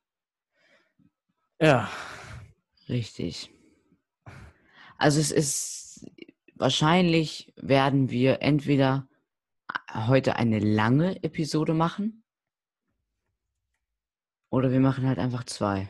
Ja. 1.61 1.91
Richtig. 2.89 3.51
Also 4.99 5.21
es 5.21 5.31
ist 5.31 6.07
wahrscheinlich 6.55 7.53
werden 7.57 8.11
wir 8.11 8.43
entweder 8.43 9.09
heute 9.97 10.37
eine 10.37 10.59
lange 10.59 11.23
Episode 11.23 11.75
machen? 11.75 12.23
Oder 14.51 14.71
wir 14.71 14.81
machen 14.81 15.07
halt 15.07 15.19
einfach 15.19 15.45
zwei. 15.45 15.89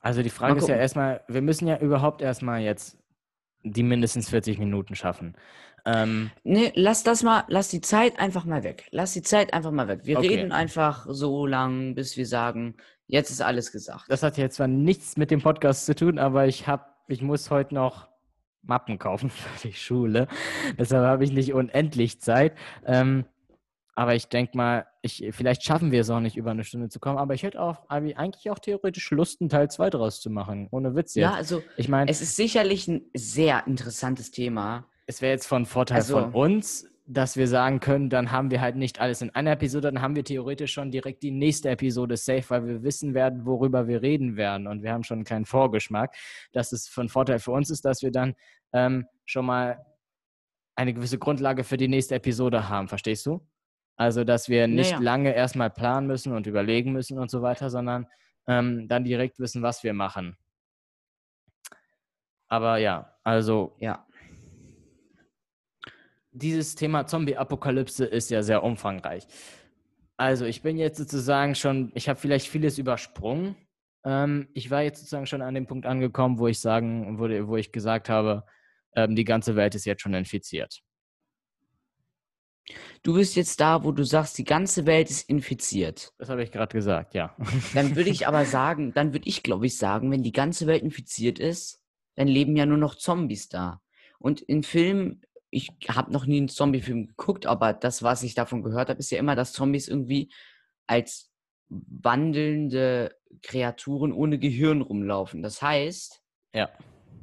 Also 0.00 0.22
die 0.22 0.30
Frage 0.30 0.58
ist 0.58 0.68
ja 0.68 0.76
erstmal, 0.76 1.22
wir 1.28 1.42
müssen 1.42 1.66
ja 1.68 1.78
überhaupt 1.78 2.22
erstmal 2.22 2.60
jetzt 2.60 2.96
die 3.62 3.82
mindestens 3.82 4.30
40 4.30 4.58
Minuten 4.58 4.94
schaffen. 4.94 5.36
Ähm, 5.84 6.30
Nee, 6.44 6.72
lass 6.74 7.02
das 7.02 7.22
mal, 7.22 7.44
lass 7.48 7.68
die 7.68 7.82
Zeit 7.82 8.18
einfach 8.18 8.46
mal 8.46 8.62
weg. 8.62 8.88
Lass 8.90 9.12
die 9.12 9.22
Zeit 9.22 9.52
einfach 9.52 9.70
mal 9.70 9.88
weg. 9.88 10.00
Wir 10.04 10.18
Okay. 10.18 10.28
reden 10.28 10.52
einfach 10.52 11.06
so 11.10 11.46
lang, 11.46 11.94
bis 11.94 12.16
wir 12.16 12.26
sagen, 12.26 12.76
jetzt 13.06 13.30
ist 13.30 13.42
alles 13.42 13.70
gesagt. 13.72 14.04
das 14.08 14.22
hat 14.22 14.38
jetzt 14.38 14.56
zwar 14.56 14.68
nichts 14.68 15.16
mit 15.18 15.30
dem 15.30 15.42
Podcast 15.42 15.84
zu 15.84 15.94
tun, 15.94 16.18
aber 16.18 16.46
ich 16.46 16.66
hab, 16.66 17.04
ich 17.08 17.20
muss 17.20 17.50
heute 17.50 17.74
noch 17.74 18.08
Mappen 18.62 18.98
kaufen 18.98 19.30
für 19.30 19.68
die 19.68 19.74
Schule. 19.74 20.28
Deshalb 20.78 21.04
habe 21.04 21.24
ich 21.24 21.32
nicht 21.32 21.52
unendlich 21.54 22.20
Zeit. 22.20 22.54
Ähm, 22.84 23.24
aber 23.96 24.14
ich 24.14 24.28
denke 24.28 24.56
mal, 24.56 24.86
ich, 25.02 25.28
vielleicht 25.32 25.62
schaffen 25.62 25.90
wir 25.92 26.00
es 26.02 26.10
auch 26.10 26.20
nicht, 26.20 26.36
über 26.36 26.52
eine 26.52 26.64
Stunde 26.64 26.88
zu 26.88 27.00
kommen. 27.00 27.18
Aber 27.18 27.34
ich 27.34 27.42
hätte 27.42 27.60
auch 27.60 27.88
eigentlich 27.88 28.50
auch 28.50 28.58
theoretisch 28.58 29.10
Lust, 29.10 29.40
einen 29.40 29.50
Teil 29.50 29.70
2 29.70 29.90
draus 29.90 30.20
zu 30.20 30.30
machen. 30.30 30.68
Ohne 30.70 30.94
Witz 30.94 31.14
jetzt. 31.14 31.22
ja, 31.22 31.34
also 31.34 31.62
ich 31.76 31.88
meine, 31.88 32.10
es 32.10 32.22
ist 32.22 32.36
sicherlich 32.36 32.88
ein 32.88 33.02
sehr 33.14 33.66
interessantes 33.66 34.30
Thema. 34.30 34.86
es 35.06 35.20
wäre 35.20 35.32
jetzt 35.32 35.46
von 35.46 35.66
Vorteil 35.66 35.96
Also- 35.98 36.18
von 36.20 36.32
uns, 36.32 36.86
dass 37.06 37.36
wir 37.36 37.48
sagen 37.48 37.80
können, 37.80 38.08
dann 38.08 38.30
haben 38.30 38.50
wir 38.50 38.60
halt 38.60 38.76
nicht 38.76 39.00
alles 39.00 39.20
in 39.20 39.30
einer 39.30 39.52
Episode, 39.52 39.92
dann 39.92 40.02
haben 40.02 40.14
wir 40.14 40.24
theoretisch 40.24 40.72
schon 40.72 40.90
direkt 40.90 41.22
die 41.22 41.30
nächste 41.30 41.70
Episode 41.70 42.16
safe, 42.16 42.44
weil 42.48 42.66
wir 42.66 42.82
wissen 42.82 43.14
werden, 43.14 43.44
worüber 43.46 43.88
wir 43.88 44.02
reden 44.02 44.36
werden 44.36 44.66
und 44.66 44.82
wir 44.82 44.92
haben 44.92 45.02
schon 45.02 45.18
einen 45.18 45.24
kleinen 45.24 45.46
Vorgeschmack. 45.46 46.14
Dass 46.52 46.72
es 46.72 46.88
von 46.88 47.08
Vorteil 47.08 47.38
für 47.38 47.52
uns 47.52 47.70
ist, 47.70 47.84
dass 47.84 48.02
wir 48.02 48.12
dann 48.12 48.34
ähm, 48.72 49.06
schon 49.24 49.46
mal 49.46 49.84
eine 50.76 50.94
gewisse 50.94 51.18
Grundlage 51.18 51.64
für 51.64 51.76
die 51.76 51.88
nächste 51.88 52.14
Episode 52.14 52.68
haben, 52.68 52.88
verstehst 52.88 53.26
du? 53.26 53.46
Also, 53.96 54.24
dass 54.24 54.48
wir 54.48 54.66
nicht 54.66 54.92
ja. 54.92 54.98
lange 54.98 55.34
erstmal 55.34 55.68
planen 55.68 56.06
müssen 56.06 56.32
und 56.32 56.46
überlegen 56.46 56.92
müssen 56.92 57.18
und 57.18 57.30
so 57.30 57.42
weiter, 57.42 57.68
sondern 57.68 58.06
ähm, 58.46 58.88
dann 58.88 59.04
direkt 59.04 59.38
wissen, 59.38 59.62
was 59.62 59.84
wir 59.84 59.92
machen. 59.92 60.36
Aber 62.48 62.78
ja, 62.78 63.14
also 63.22 63.76
Ja. 63.78 64.06
Dieses 66.32 66.74
Thema 66.74 67.06
Zombie-Apokalypse 67.06 68.04
ist 68.04 68.30
ja 68.30 68.42
sehr 68.42 68.62
umfangreich. 68.62 69.26
Also 70.16 70.44
ich 70.44 70.62
bin 70.62 70.76
jetzt 70.76 70.98
sozusagen 70.98 71.54
schon, 71.54 71.92
ich 71.94 72.08
habe 72.08 72.18
vielleicht 72.18 72.48
vieles 72.48 72.78
übersprungen. 72.78 73.56
Ähm, 74.04 74.48
ich 74.54 74.70
war 74.70 74.82
jetzt 74.82 74.98
sozusagen 74.98 75.26
schon 75.26 75.42
an 75.42 75.54
dem 75.54 75.66
Punkt 75.66 75.86
angekommen, 75.86 76.38
wo 76.38 76.46
ich 76.46 76.60
sagen, 76.60 77.18
wo, 77.18 77.24
wo 77.48 77.56
ich 77.56 77.72
gesagt 77.72 78.08
habe, 78.08 78.44
ähm, 78.94 79.16
die 79.16 79.24
ganze 79.24 79.56
Welt 79.56 79.74
ist 79.74 79.86
jetzt 79.86 80.02
schon 80.02 80.14
infiziert. 80.14 80.82
Du 83.02 83.14
bist 83.14 83.34
jetzt 83.34 83.60
da, 83.60 83.82
wo 83.82 83.92
du 83.92 84.04
sagst, 84.04 84.36
die 84.38 84.44
ganze 84.44 84.86
Welt 84.86 85.10
ist 85.10 85.28
infiziert. 85.28 86.12
Das 86.18 86.28
habe 86.28 86.42
ich 86.42 86.52
gerade 86.52 86.72
gesagt, 86.72 87.14
ja. 87.14 87.34
Dann 87.74 87.96
würde 87.96 88.10
ich 88.10 88.26
aber 88.28 88.44
sagen, 88.44 88.92
dann 88.92 89.12
würde 89.12 89.28
ich, 89.28 89.42
glaube 89.42 89.66
ich, 89.66 89.78
sagen, 89.78 90.10
wenn 90.10 90.22
die 90.22 90.32
ganze 90.32 90.66
Welt 90.66 90.82
infiziert 90.82 91.38
ist, 91.38 91.82
dann 92.16 92.28
leben 92.28 92.56
ja 92.56 92.66
nur 92.66 92.76
noch 92.76 92.94
Zombies 92.94 93.48
da. 93.48 93.80
Und 94.18 94.42
in 94.42 94.62
Filmen, 94.62 95.22
ich 95.50 95.70
habe 95.88 96.12
noch 96.12 96.26
nie 96.26 96.38
einen 96.38 96.48
Zombie-Film 96.48 97.08
geguckt, 97.08 97.46
aber 97.46 97.72
das, 97.72 98.02
was 98.02 98.22
ich 98.22 98.34
davon 98.34 98.62
gehört 98.62 98.88
habe, 98.88 99.00
ist 99.00 99.10
ja 99.10 99.18
immer, 99.18 99.34
dass 99.34 99.52
Zombies 99.52 99.88
irgendwie 99.88 100.32
als 100.86 101.32
wandelnde 101.68 103.16
Kreaturen 103.42 104.12
ohne 104.12 104.38
Gehirn 104.38 104.80
rumlaufen. 104.80 105.42
Das 105.42 105.60
heißt, 105.62 106.22
Ja. 106.54 106.70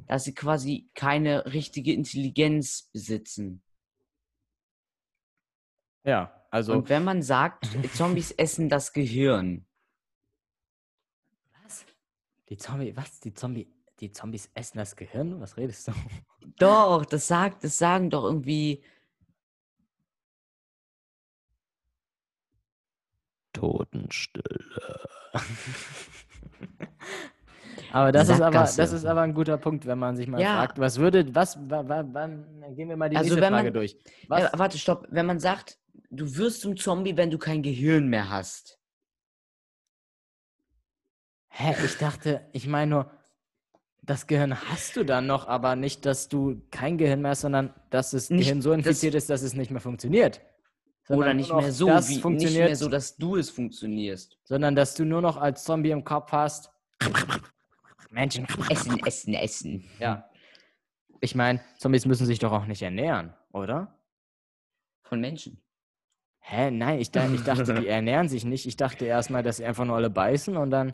dass 0.06 0.24
sie 0.24 0.34
quasi 0.34 0.90
keine 0.94 1.52
richtige 1.52 1.92
Intelligenz 1.92 2.90
besitzen. 2.92 3.62
Ja, 6.04 6.46
also. 6.50 6.72
Und 6.72 6.88
wenn 6.88 7.04
man 7.04 7.22
sagt, 7.22 7.64
Zombies 7.94 8.30
essen 8.32 8.68
das 8.68 8.92
Gehirn, 8.92 9.66
was? 11.62 11.84
Die 12.48 12.56
Zombie, 12.56 12.96
was? 12.96 13.20
Die 13.20 13.34
Zombie, 13.34 13.70
die 14.00 14.12
Zombies 14.12 14.50
essen 14.54 14.78
das 14.78 14.96
Gehirn? 14.96 15.40
Was 15.40 15.56
redest 15.56 15.88
du? 15.88 15.92
Doch, 16.58 17.04
das 17.04 17.26
sagt, 17.28 17.64
das 17.64 17.78
sagen 17.78 18.10
doch 18.10 18.24
irgendwie. 18.24 18.82
Totenstille. 23.52 24.44
aber 27.92 28.12
das 28.12 28.28
ist 28.28 28.40
aber, 28.40 28.60
das 28.60 28.78
ist 28.78 29.04
aber 29.04 29.22
ein 29.22 29.34
guter 29.34 29.58
Punkt, 29.58 29.86
wenn 29.86 29.98
man 29.98 30.16
sich 30.16 30.28
mal 30.28 30.40
Ja. 30.40 30.56
fragt, 30.58 30.78
was 30.78 30.98
würde, 30.98 31.34
was, 31.34 31.56
wa, 31.68 31.86
wa, 31.88 32.04
wann, 32.12 32.62
gehen 32.76 32.88
wir 32.88 32.96
mal 32.96 33.08
die 33.10 33.16
Also 33.16 33.30
nächste 33.30 33.42
wenn 33.42 33.52
Frage 33.52 33.64
man- 33.68 33.74
durch. 33.74 33.96
Was? 34.28 34.42
Ja, 34.42 34.50
warte, 34.58 34.78
stopp. 34.78 35.06
Wenn 35.10 35.26
man 35.26 35.40
sagt, 35.40 35.78
du 36.10 36.36
wirst 36.36 36.60
zum 36.60 36.76
Zombie, 36.76 37.16
wenn 37.16 37.30
du 37.30 37.38
kein 37.38 37.62
Gehirn 37.62 38.08
mehr 38.08 38.28
hast. 38.30 38.78
Hä, 41.48 41.74
ich 41.84 41.96
dachte, 41.96 42.48
ich 42.52 42.68
meine 42.68 42.90
nur, 42.90 43.10
das 44.08 44.26
Gehirn 44.26 44.60
hast 44.70 44.96
du 44.96 45.04
dann 45.04 45.26
noch, 45.26 45.46
aber 45.46 45.76
nicht, 45.76 46.04
dass 46.06 46.28
du 46.28 46.60
kein 46.70 46.98
Gehirn 46.98 47.20
mehr 47.22 47.32
hast, 47.32 47.42
sondern 47.42 47.72
dass 47.90 48.10
das 48.12 48.30
Nicht- 48.30 48.44
Gehirn 48.46 48.62
so 48.62 48.70
das- 48.70 48.78
infiziert 48.78 49.14
ist, 49.14 49.30
dass 49.30 49.42
es 49.42 49.54
nicht 49.54 49.70
mehr 49.70 49.80
funktioniert. 49.80 50.40
Oder 51.10 51.32
nicht 51.32 51.50
mehr 51.52 51.72
so, 51.72 51.86
das 51.86 52.08
wie, 52.08 52.12
nicht 52.14 52.22
funktioniert, 52.22 52.66
mehr 52.66 52.76
so, 52.76 52.88
dass 52.90 53.16
du 53.16 53.36
es 53.36 53.48
funktionierst. 53.48 54.36
sondern 54.44 54.74
dass 54.76 54.94
du 54.94 55.04
nur 55.06 55.22
noch 55.22 55.38
als 55.38 55.64
Zombie 55.64 55.90
im 55.90 56.04
Kopf 56.04 56.32
hast. 56.32 56.70
Menschen. 58.10 58.46
Essen, 58.68 58.98
essen, 59.06 59.34
essen. 59.34 59.84
Ja. 59.98 60.28
Ich 61.20 61.34
meine, 61.34 61.60
Zombies 61.78 62.04
müssen 62.06 62.26
sich 62.26 62.38
doch 62.38 62.52
auch 62.52 62.66
nicht 62.66 62.82
ernähren, 62.82 63.32
oder? 63.52 63.94
Von 65.02 65.20
Menschen. 65.20 65.62
Hä? 66.40 66.70
Nein, 66.70 66.98
ich, 67.00 67.08
ich 67.14 67.42
dachte, 67.44 67.74
die 67.74 67.86
ernähren 67.88 68.28
sich 68.28 68.44
nicht. 68.44 68.66
Ich 68.66 68.76
dachte 68.76 69.04
erstmal, 69.06 69.42
dass 69.42 69.56
sie 69.58 69.64
einfach 69.64 69.84
nur 69.84 69.96
alle 69.96 70.10
beißen 70.10 70.56
und 70.56 70.70
dann 70.70 70.92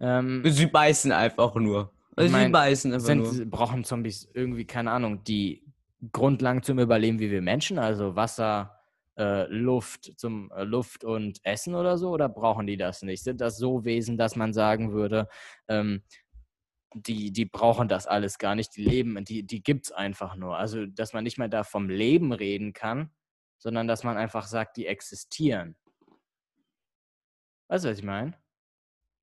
ähm, 0.00 0.42
Sie 0.44 0.66
beißen 0.66 1.12
einfach 1.12 1.54
nur. 1.54 1.92
Ich 2.16 2.26
Sie 2.26 2.32
mein, 2.32 2.52
beißen 2.52 2.92
einfach 2.92 3.14
nur. 3.14 3.26
sind, 3.26 3.50
brauchen 3.50 3.84
Zombies 3.84 4.28
irgendwie, 4.34 4.66
keine 4.66 4.90
Ahnung, 4.90 5.24
die 5.24 5.64
Grundlagen 6.12 6.62
zum 6.62 6.78
Überleben 6.78 7.18
wie 7.20 7.30
wir 7.30 7.40
Menschen, 7.40 7.78
also 7.78 8.16
Wasser, 8.16 8.78
äh, 9.16 9.46
Luft, 9.46 10.18
zum 10.18 10.50
äh, 10.52 10.64
Luft 10.64 11.04
und 11.04 11.38
Essen 11.44 11.74
oder 11.74 11.96
so, 11.96 12.10
oder 12.10 12.28
brauchen 12.28 12.66
die 12.66 12.76
das 12.76 13.02
nicht? 13.02 13.22
Sind 13.22 13.40
das 13.40 13.56
so 13.56 13.84
Wesen, 13.84 14.18
dass 14.18 14.36
man 14.36 14.52
sagen 14.52 14.92
würde, 14.92 15.28
ähm, 15.68 16.02
die, 16.94 17.32
die 17.32 17.46
brauchen 17.46 17.88
das 17.88 18.06
alles 18.06 18.38
gar 18.38 18.54
nicht, 18.54 18.76
die 18.76 18.84
leben, 18.84 19.24
die, 19.24 19.44
die 19.44 19.62
gibt 19.62 19.86
es 19.86 19.92
einfach 19.92 20.36
nur. 20.36 20.56
Also, 20.58 20.86
dass 20.86 21.14
man 21.14 21.24
nicht 21.24 21.38
mehr 21.38 21.48
da 21.48 21.64
vom 21.64 21.88
Leben 21.88 22.32
reden 22.32 22.72
kann, 22.74 23.10
sondern 23.58 23.86
dass 23.86 24.04
man 24.04 24.16
einfach 24.16 24.46
sagt, 24.46 24.76
die 24.76 24.86
existieren. 24.86 25.76
Weißt 27.68 27.84
du, 27.84 27.90
was 27.90 27.98
ich 27.98 28.04
meine? 28.04 28.34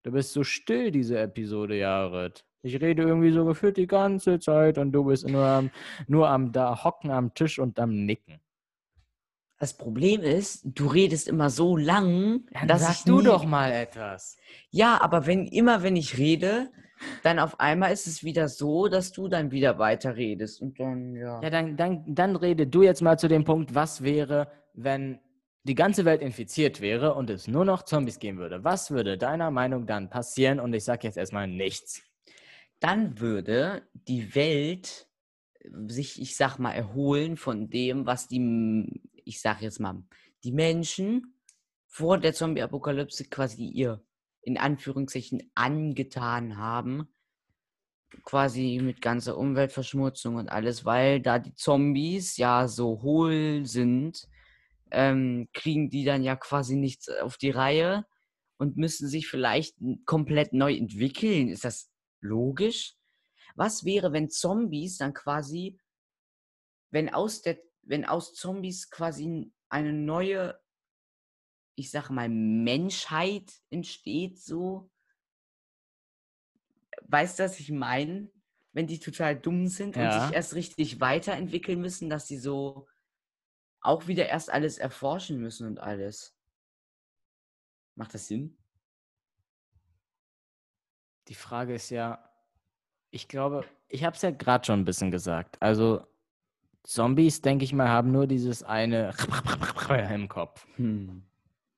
Du 0.04 0.12
bist 0.12 0.34
so 0.34 0.44
still, 0.44 0.92
diese 0.92 1.20
Episode, 1.20 1.78
Jared. 1.78 2.46
Ich 2.62 2.80
rede 2.82 3.04
irgendwie 3.04 3.32
so 3.32 3.46
gefühlt 3.46 3.78
die 3.78 3.88
ganze 3.88 4.40
Zeit 4.40 4.78
und 4.78 4.92
du 4.92 5.06
bist 5.06 5.28
nur 5.28 5.46
am, 5.46 5.72
nur 6.08 6.28
am 6.30 6.52
da 6.52 6.84
hocken 6.84 7.10
am 7.12 7.34
Tisch 7.34 7.58
und 7.60 7.80
am 7.80 8.06
Nicken. 8.06 8.40
Das 9.60 9.76
Problem 9.76 10.22
ist, 10.22 10.62
du 10.66 10.88
redest 10.88 11.28
immer 11.28 11.50
so 11.50 11.76
lang, 11.76 12.46
dass 12.66 12.82
sag 12.82 12.92
ich 12.92 13.04
du 13.04 13.18
nie- 13.18 13.24
doch 13.26 13.46
mal 13.46 13.72
etwas. 13.72 14.38
Ja, 14.72 15.02
aber 15.02 15.26
wenn 15.26 15.46
immer, 15.48 15.84
wenn 15.84 15.96
ich 15.98 16.18
rede, 16.18 16.70
dann 17.24 17.40
auf 17.40 17.60
einmal 17.60 17.92
ist 17.92 18.08
es 18.08 18.24
wieder 18.24 18.48
so, 18.50 18.88
dass 18.88 19.12
du 19.12 19.28
dann 19.28 19.52
wieder 19.52 19.78
weiter 19.80 20.16
redest 20.18 20.62
und 20.62 20.80
dann 20.80 21.16
ja. 21.16 21.42
Ja, 21.42 21.50
dann, 21.50 21.76
dann, 21.78 22.04
dann 22.08 22.36
rede 22.36 22.68
du 22.68 22.84
jetzt 22.84 23.02
mal 23.02 23.18
zu 23.18 23.28
dem 23.28 23.44
Punkt, 23.46 23.74
was 23.76 24.02
wäre, 24.04 24.50
wenn 24.74 25.20
die 25.64 25.76
ganze 25.76 26.04
Welt 26.06 26.22
infiziert 26.22 26.80
wäre 26.82 27.14
und 27.14 27.30
es 27.30 27.48
nur 27.48 27.64
noch 27.66 27.84
Zombies 27.84 28.20
geben 28.20 28.38
würde. 28.38 28.64
Was 28.64 28.92
würde 28.92 29.18
deiner 29.18 29.52
Meinung 29.52 29.86
dann 29.86 30.10
passieren? 30.10 30.60
Und 30.62 30.74
ich 30.74 30.84
sage 30.86 31.06
jetzt 31.08 31.18
erstmal 31.18 31.48
nichts. 31.48 32.02
Dann 32.80 33.20
würde 33.20 33.88
die 33.94 34.36
Welt 34.36 35.10
sich, 35.88 36.22
ich 36.22 36.36
sag 36.36 36.58
mal, 36.58 36.72
erholen 36.72 37.38
von 37.38 37.70
dem, 37.70 38.06
was 38.06 38.28
die, 38.28 39.02
ich 39.26 39.42
sag 39.42 39.62
jetzt 39.62 39.80
mal, 39.80 40.04
die 40.44 40.52
Menschen 40.52 41.36
vor 41.88 42.18
der 42.18 42.34
Zombie-Apokalypse 42.34 43.26
quasi 43.26 43.66
ihr 43.66 44.02
in 44.42 44.58
Anführungszeichen 44.58 45.52
angetan 45.56 46.58
haben. 46.58 47.10
Quasi 48.24 48.80
mit 48.82 49.02
ganzer 49.02 49.38
Umweltverschmutzung 49.38 50.36
und 50.36 50.50
alles, 50.50 50.86
weil 50.86 51.22
da 51.22 51.38
die 51.38 51.54
Zombies 51.54 52.38
ja 52.38 52.68
so 52.68 53.02
hohl 53.02 53.66
sind, 53.66 54.28
ähm, 54.92 55.48
kriegen 55.54 55.90
die 55.90 56.04
dann 56.04 56.24
ja 56.24 56.36
quasi 56.36 56.76
nichts 56.76 57.10
auf 57.10 57.38
die 57.38 57.52
Reihe 57.52 58.06
und 58.58 58.78
müssen 58.78 59.08
sich 59.08 59.28
vielleicht 59.28 59.76
komplett 60.06 60.54
neu 60.54 60.74
entwickeln. 60.76 61.50
Ist 61.50 61.66
das 61.66 61.89
logisch? 62.22 62.96
Was 63.56 63.84
wäre, 63.84 64.14
wenn 64.14 64.30
Zombies 64.30 64.98
dann 64.98 65.14
quasi, 65.14 65.80
wenn 66.92 67.14
aus 67.14 67.42
der, 67.42 67.60
wenn 67.82 68.06
aus 68.06 68.34
Zombies 68.34 68.90
quasi 68.90 69.52
eine 69.70 69.94
neue, 69.94 70.60
ich 71.76 71.92
sag 71.92 72.10
mal, 72.10 72.30
Menschheit 72.30 73.52
entsteht, 73.70 74.40
so? 74.40 74.92
Weißt 77.08 77.40
du, 77.40 77.44
was 77.44 77.60
ich 77.60 77.72
meine? 77.72 78.30
Wenn 78.72 78.86
die 78.86 79.00
total 79.00 79.40
dumm 79.40 79.68
sind 79.68 79.96
und 79.96 80.04
Ja. 80.04 80.28
sich 80.28 80.36
erst 80.36 80.54
richtig 80.54 81.00
weiterentwickeln 81.00 81.82
müssen, 81.82 82.10
dass 82.10 82.28
sie 82.28 82.38
so 82.38 82.88
auch 83.82 84.08
wieder 84.08 84.28
erst 84.28 84.52
alles 84.52 84.78
erforschen 84.78 85.40
müssen 85.40 85.66
und 85.66 85.80
alles. 85.80 86.36
Macht 87.96 88.14
das 88.14 88.28
Sinn? 88.28 88.59
Die 91.30 91.36
Frage 91.36 91.76
ist 91.76 91.90
ja, 91.92 92.20
ich 93.12 93.28
glaube, 93.28 93.64
ich 93.88 94.04
habe 94.04 94.16
es 94.16 94.22
ja 94.22 94.32
gerade 94.32 94.66
schon 94.66 94.82
ein 94.82 94.86
bisschen 94.86 95.12
gesagt. 95.12 95.62
Also 95.62 96.06
Zombies, 96.84 97.42
denke 97.42 97.64
ich 97.66 97.74
mal, 97.74 97.90
haben 97.90 98.12
nur 98.12 98.28
dieses 98.28 98.64
eine 98.64 99.14
im 100.14 100.28
Kopf. 100.28 100.66
Hm. 100.76 101.24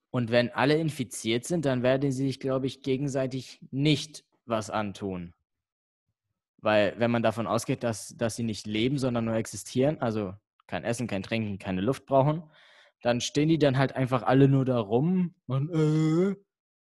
Und 0.10 0.32
wenn 0.32 0.50
alle 0.52 0.76
infiziert 0.78 1.46
sind, 1.46 1.66
dann 1.66 1.84
werden 1.84 2.12
sie 2.12 2.26
sich, 2.26 2.40
glaube 2.40 2.68
ich, 2.68 2.82
gegenseitig 2.82 3.60
nicht 3.72 4.26
was 4.46 4.70
antun. 4.70 5.34
Weil 6.58 6.94
wenn 6.98 7.12
man 7.12 7.24
davon 7.24 7.48
ausgeht, 7.48 7.84
dass, 7.84 8.16
dass 8.18 8.36
sie 8.36 8.44
nicht 8.44 8.68
leben, 8.68 8.98
sondern 8.98 9.26
nur 9.26 9.36
existieren, 9.36 10.00
also 10.02 10.34
kein 10.68 10.84
Essen, 10.84 11.08
kein 11.08 11.24
Trinken, 11.24 11.60
keine 11.60 11.82
Luft 11.82 12.06
brauchen, 12.06 12.44
dann 13.02 13.20
stehen 13.20 13.50
die 13.50 13.58
dann 13.58 13.78
halt 13.78 13.96
einfach 13.96 14.24
alle 14.24 14.48
nur 14.48 14.64
da 14.64 14.80
rum 14.80 15.34
und 15.48 15.72
äh, 15.72 16.36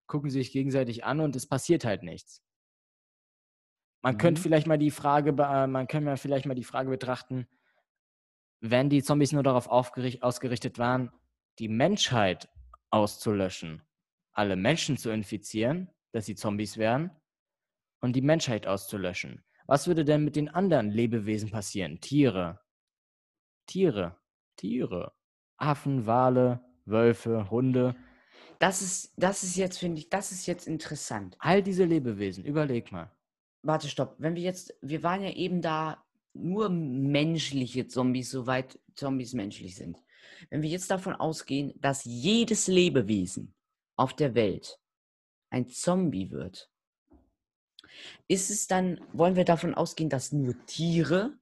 gucken 0.08 0.30
sich 0.30 0.52
gegenseitig 0.52 1.06
an 1.06 1.22
und 1.22 1.36
es 1.36 1.48
passiert 1.48 1.86
halt 1.86 2.04
nichts. 2.04 2.44
Man 4.02 4.16
Mhm. 4.16 4.20
könnte 4.20 4.42
vielleicht 4.42 4.68
mal 4.68 4.78
die 4.78 4.92
Frage, 4.92 5.30
äh, 5.30 5.68
man 5.68 5.88
könnte 5.88 6.06
mal 6.06 6.18
vielleicht 6.18 6.46
mal 6.46 6.56
die 6.56 6.64
Frage 6.64 6.90
betrachten, 6.90 7.48
wenn 8.60 8.90
die 8.90 9.04
Zombies 9.04 9.32
nur 9.32 9.44
darauf 9.44 9.68
ausgerichtet 9.68 10.78
waren, 10.78 11.12
die 11.60 11.68
Menschheit 11.68 12.50
auszulöschen, 12.90 13.82
alle 14.34 14.56
Menschen 14.56 14.98
zu 14.98 15.10
infizieren, 15.10 15.90
dass 16.12 16.26
sie 16.26 16.36
Zombies 16.36 16.78
wären 16.78 17.12
und 18.02 18.16
die 18.16 18.22
Menschheit 18.22 18.68
auszulöschen. 18.68 19.44
Was 19.68 19.88
würde 19.88 20.04
denn 20.06 20.24
mit 20.24 20.36
den 20.36 20.50
anderen 20.50 20.92
Lebewesen 20.92 21.50
passieren? 21.50 22.00
Tiere. 22.02 22.60
Tiere. 23.68 24.18
Tiere. 24.58 25.14
Affen, 25.58 26.06
Wale, 26.06 26.60
Wölfe, 26.86 27.50
Hunde. 27.50 27.96
Das 28.60 28.82
ist, 28.82 29.14
das 29.18 29.44
ist 29.44 29.56
jetzt, 29.56 29.78
finde 29.78 30.00
ich, 30.00 30.10
das 30.10 30.32
ist 30.32 30.46
jetzt 30.46 30.68
interessant. 30.68 31.36
All 31.40 31.64
diese 31.64 31.86
Lebewesen. 31.86 32.44
Überleg 32.44 32.92
mal. 32.92 33.12
Warte, 33.64 33.90
stopp. 33.90 34.16
Wenn 34.18 34.36
wir 34.36 34.42
jetzt, 34.42 34.74
wir 34.82 35.04
waren 35.04 35.22
ja 35.22 35.32
eben 35.32 35.62
da 35.62 36.04
nur 36.34 36.70
menschliche 36.70 37.88
Zombies, 37.88 38.32
soweit 38.32 38.80
Zombies 38.96 39.34
menschlich 39.34 39.76
sind. 39.76 40.02
Wenn 40.50 40.62
wir 40.62 40.70
jetzt 40.70 40.90
davon 40.90 41.14
ausgehen, 41.14 41.74
dass 41.80 42.06
jedes 42.06 42.68
Lebewesen 42.68 43.54
auf 43.96 44.16
der 44.16 44.34
Welt 44.34 44.80
ein 45.50 45.68
Zombie 45.68 46.32
wird, 46.32 46.72
ist 48.28 48.50
es 48.50 48.68
dann, 48.68 49.00
wollen 49.14 49.36
wir 49.36 49.46
davon 49.46 49.76
ausgehen, 49.76 50.10
dass 50.10 50.32
nur 50.32 50.66
Tiere 50.66 51.38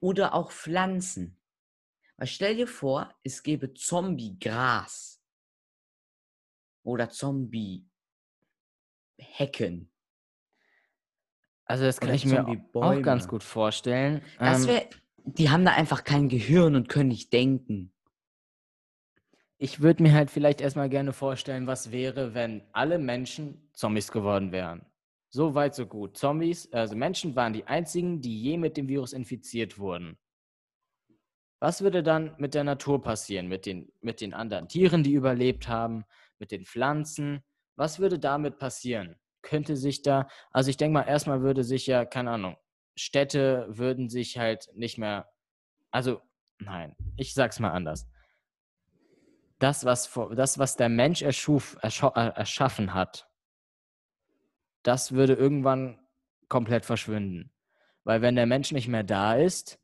oder 0.00 0.34
auch 0.34 0.50
Pflanzen? 0.50 1.36
Weil 2.16 2.26
stell 2.26 2.56
dir 2.56 2.66
vor, 2.66 3.14
es 3.22 3.42
gäbe 3.42 3.74
Zombie-Gras 3.74 5.20
oder 6.82 7.10
Zombie-Hecken. 7.10 9.93
Also 11.66 11.84
das 11.84 12.00
kann 12.00 12.10
Oder 12.10 12.16
ich 12.16 12.26
mir 12.26 12.46
auch 12.74 13.02
ganz 13.02 13.26
gut 13.26 13.42
vorstellen. 13.42 14.22
Das 14.38 14.62
Ähm, 14.62 14.68
wär, 14.68 14.82
die 15.24 15.50
haben 15.50 15.64
da 15.64 15.72
einfach 15.72 16.04
kein 16.04 16.28
Gehirn 16.28 16.76
und 16.76 16.88
können 16.88 17.08
nicht 17.08 17.32
denken. 17.32 17.92
Ich 19.56 19.80
würde 19.80 20.02
mir 20.02 20.12
halt 20.12 20.30
vielleicht 20.30 20.60
erstmal 20.60 20.90
gerne 20.90 21.12
vorstellen, 21.12 21.66
was 21.66 21.90
wäre, 21.90 22.34
wenn 22.34 22.62
alle 22.72 22.98
Menschen 22.98 23.70
Zombies 23.72 24.12
geworden 24.12 24.52
wären. 24.52 24.84
So 25.30 25.54
weit, 25.54 25.74
so 25.74 25.86
gut. 25.86 26.18
Zombies, 26.18 26.70
also 26.72 26.94
Menschen 26.94 27.34
waren 27.34 27.52
die 27.52 27.66
einzigen, 27.66 28.20
die 28.20 28.42
je 28.42 28.58
mit 28.58 28.76
dem 28.76 28.88
Virus 28.88 29.12
infiziert 29.12 29.78
wurden. 29.78 30.18
Was 31.60 31.80
würde 31.80 32.02
dann 32.02 32.34
mit 32.38 32.54
der 32.54 32.64
Natur 32.64 33.02
passieren, 33.02 33.48
mit 33.48 33.64
den, 33.64 33.90
mit 34.02 34.20
den 34.20 34.34
anderen 34.34 34.68
Tieren, 34.68 35.02
die 35.02 35.14
überlebt 35.14 35.66
haben, 35.66 36.04
mit 36.38 36.50
den 36.50 36.66
Pflanzen? 36.66 37.42
Was 37.74 37.98
würde 37.98 38.18
damit 38.18 38.58
passieren? 38.58 39.16
Könnte 39.44 39.76
sich 39.76 40.02
da, 40.02 40.26
also 40.50 40.70
ich 40.70 40.76
denke 40.76 40.94
mal, 40.94 41.02
erstmal 41.02 41.42
würde 41.42 41.62
sich 41.62 41.86
ja, 41.86 42.04
keine 42.04 42.32
Ahnung, 42.32 42.56
Städte 42.96 43.66
würden 43.68 44.08
sich 44.08 44.38
halt 44.38 44.68
nicht 44.74 44.98
mehr, 44.98 45.28
also 45.90 46.20
nein, 46.58 46.96
ich 47.16 47.34
sag's 47.34 47.60
mal 47.60 47.70
anders 47.70 48.08
das, 49.64 49.84
was, 49.84 50.12
das, 50.36 50.58
was 50.58 50.76
der 50.76 50.88
Mensch 50.88 51.22
erschuf, 51.22 51.78
äh, 51.82 51.88
erschaffen 51.88 52.94
hat, 52.94 53.28
das 54.82 55.12
würde 55.12 55.34
irgendwann 55.34 55.98
komplett 56.48 56.84
verschwinden. 56.84 57.50
Weil 58.04 58.20
wenn 58.20 58.36
der 58.36 58.46
Mensch 58.46 58.72
nicht 58.72 58.88
mehr 58.88 59.04
da 59.04 59.34
ist, 59.34 59.80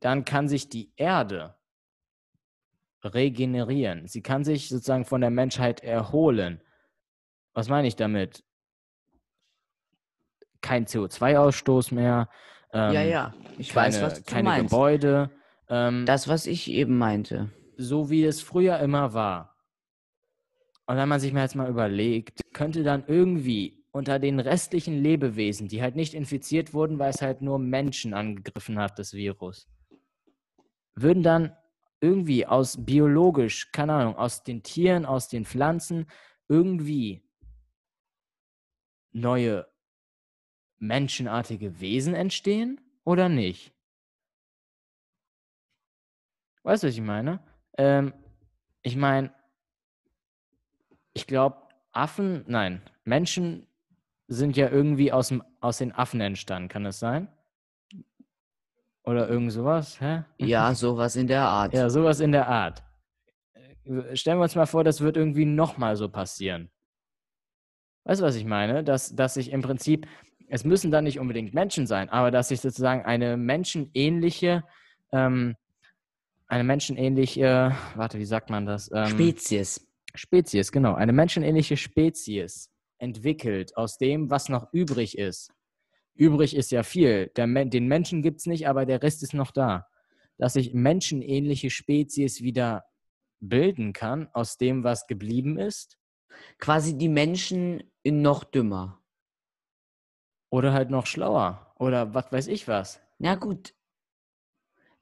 dann 0.00 0.24
kann 0.24 0.48
sich 0.48 0.68
die 0.68 0.92
Erde 0.96 1.56
regenerieren. 3.04 4.08
Sie 4.08 4.22
kann 4.22 4.42
sich 4.42 4.68
sozusagen 4.68 5.04
von 5.04 5.20
der 5.20 5.30
Menschheit 5.30 5.80
erholen. 5.84 6.60
Was 7.54 7.68
meine 7.68 7.86
ich 7.86 7.94
damit? 7.94 8.42
Kein 10.60 10.86
CO2-Ausstoß 10.86 11.94
mehr. 11.94 12.28
Ähm, 12.72 12.92
ja, 12.92 13.02
ja, 13.02 13.34
ich 13.58 13.70
keine, 13.70 13.86
weiß, 13.86 14.02
was 14.02 14.22
du 14.22 14.30
keine 14.30 14.48
meinst. 14.48 14.70
Gebäude. 14.70 15.30
Ähm, 15.68 16.04
Das, 16.06 16.28
was 16.28 16.46
ich 16.46 16.70
eben 16.70 16.98
meinte. 16.98 17.50
so 17.76 18.10
wie 18.10 18.24
es 18.24 18.40
früher 18.42 18.78
immer 18.78 19.12
war. 19.14 19.56
Und 20.86 20.96
wenn 20.96 21.08
man 21.08 21.20
sich 21.20 21.32
mal 21.32 21.42
jetzt 21.42 21.56
mal 21.56 21.68
überlegt, 21.68 22.40
könnte 22.52 22.82
dann 22.84 23.04
irgendwie 23.06 23.84
unter 23.90 24.18
den 24.18 24.38
restlichen 24.40 25.02
Lebewesen, 25.02 25.68
die 25.68 25.82
halt 25.82 25.96
nicht 25.96 26.14
infiziert 26.14 26.74
wurden, 26.74 26.98
weil 26.98 27.10
es 27.10 27.22
halt 27.22 27.42
nur 27.42 27.58
Menschen 27.58 28.14
angegriffen 28.14 28.78
hat, 28.78 28.98
das 28.98 29.14
Virus, 29.14 29.68
würden 30.94 31.22
dann 31.22 31.56
irgendwie 32.00 32.46
aus 32.46 32.84
biologisch, 32.84 33.72
keine 33.72 33.94
Ahnung, 33.94 34.16
aus 34.16 34.44
den 34.44 34.62
Tieren, 34.62 35.06
aus 35.06 35.28
den 35.28 35.44
Pflanzen 35.44 36.06
irgendwie 36.48 37.24
neue 39.12 39.66
menschenartige 40.78 41.80
Wesen 41.80 42.14
entstehen 42.14 42.80
oder 43.04 43.28
nicht? 43.28 43.72
Weißt 46.62 46.82
du, 46.82 46.88
was 46.88 46.94
ich 46.94 47.00
meine? 47.00 47.40
Ähm, 47.78 48.12
ich 48.82 48.96
meine, 48.96 49.32
ich 51.12 51.26
glaube, 51.26 51.56
Affen, 51.92 52.44
nein, 52.46 52.82
Menschen 53.04 53.66
sind 54.28 54.56
ja 54.56 54.68
irgendwie 54.68 55.12
aus, 55.12 55.28
dem, 55.28 55.42
aus 55.60 55.78
den 55.78 55.92
Affen 55.92 56.20
entstanden, 56.20 56.68
kann 56.68 56.84
das 56.84 56.98
sein? 56.98 57.28
Oder 59.04 59.28
irgend 59.28 59.52
sowas, 59.52 60.00
hä? 60.00 60.24
Ja, 60.38 60.74
sowas 60.74 61.14
in 61.14 61.28
der 61.28 61.42
Art. 61.42 61.72
Ja, 61.72 61.88
sowas 61.88 62.18
in 62.18 62.32
der 62.32 62.48
Art. 62.48 62.82
Stellen 64.14 64.38
wir 64.38 64.42
uns 64.42 64.56
mal 64.56 64.66
vor, 64.66 64.82
das 64.82 65.00
wird 65.00 65.16
irgendwie 65.16 65.44
nochmal 65.44 65.94
so 65.94 66.08
passieren. 66.08 66.70
Weißt 68.02 68.20
du, 68.20 68.24
was 68.24 68.34
ich 68.34 68.44
meine? 68.44 68.82
Dass, 68.82 69.14
dass 69.14 69.34
sich 69.34 69.52
im 69.52 69.62
Prinzip, 69.62 70.08
es 70.48 70.64
müssen 70.64 70.90
dann 70.90 71.04
nicht 71.04 71.18
unbedingt 71.18 71.54
Menschen 71.54 71.86
sein, 71.86 72.08
aber 72.08 72.30
dass 72.30 72.48
sich 72.48 72.60
sozusagen 72.60 73.04
eine 73.04 73.36
menschenähnliche, 73.36 74.64
ähm, 75.12 75.56
eine 76.46 76.64
menschenähnliche, 76.64 77.76
warte, 77.94 78.18
wie 78.18 78.24
sagt 78.24 78.50
man 78.50 78.66
das? 78.66 78.90
Ähm, 78.94 79.06
Spezies. 79.06 79.86
Spezies, 80.14 80.72
genau. 80.72 80.94
Eine 80.94 81.12
menschenähnliche 81.12 81.76
Spezies 81.76 82.70
entwickelt 82.98 83.76
aus 83.76 83.98
dem, 83.98 84.30
was 84.30 84.48
noch 84.48 84.72
übrig 84.72 85.18
ist. 85.18 85.50
Übrig 86.14 86.56
ist 86.56 86.70
ja 86.70 86.82
viel. 86.82 87.30
Der, 87.36 87.46
den 87.46 87.88
Menschen 87.88 88.22
gibt 88.22 88.40
es 88.40 88.46
nicht, 88.46 88.68
aber 88.68 88.86
der 88.86 89.02
Rest 89.02 89.22
ist 89.22 89.34
noch 89.34 89.50
da. 89.50 89.86
Dass 90.38 90.54
sich 90.54 90.72
menschenähnliche 90.72 91.70
Spezies 91.70 92.40
wieder 92.40 92.84
bilden 93.40 93.92
kann 93.92 94.28
aus 94.32 94.56
dem, 94.56 94.84
was 94.84 95.06
geblieben 95.06 95.58
ist. 95.58 95.98
Quasi 96.58 96.96
die 96.96 97.08
Menschen 97.08 97.82
in 98.02 98.22
noch 98.22 98.44
dümmer. 98.44 99.02
Oder 100.56 100.72
halt 100.72 100.88
noch 100.88 101.04
schlauer. 101.04 101.74
Oder 101.78 102.14
was 102.14 102.32
weiß 102.32 102.46
ich 102.46 102.66
was. 102.66 102.98
Na 103.18 103.34
gut. 103.34 103.74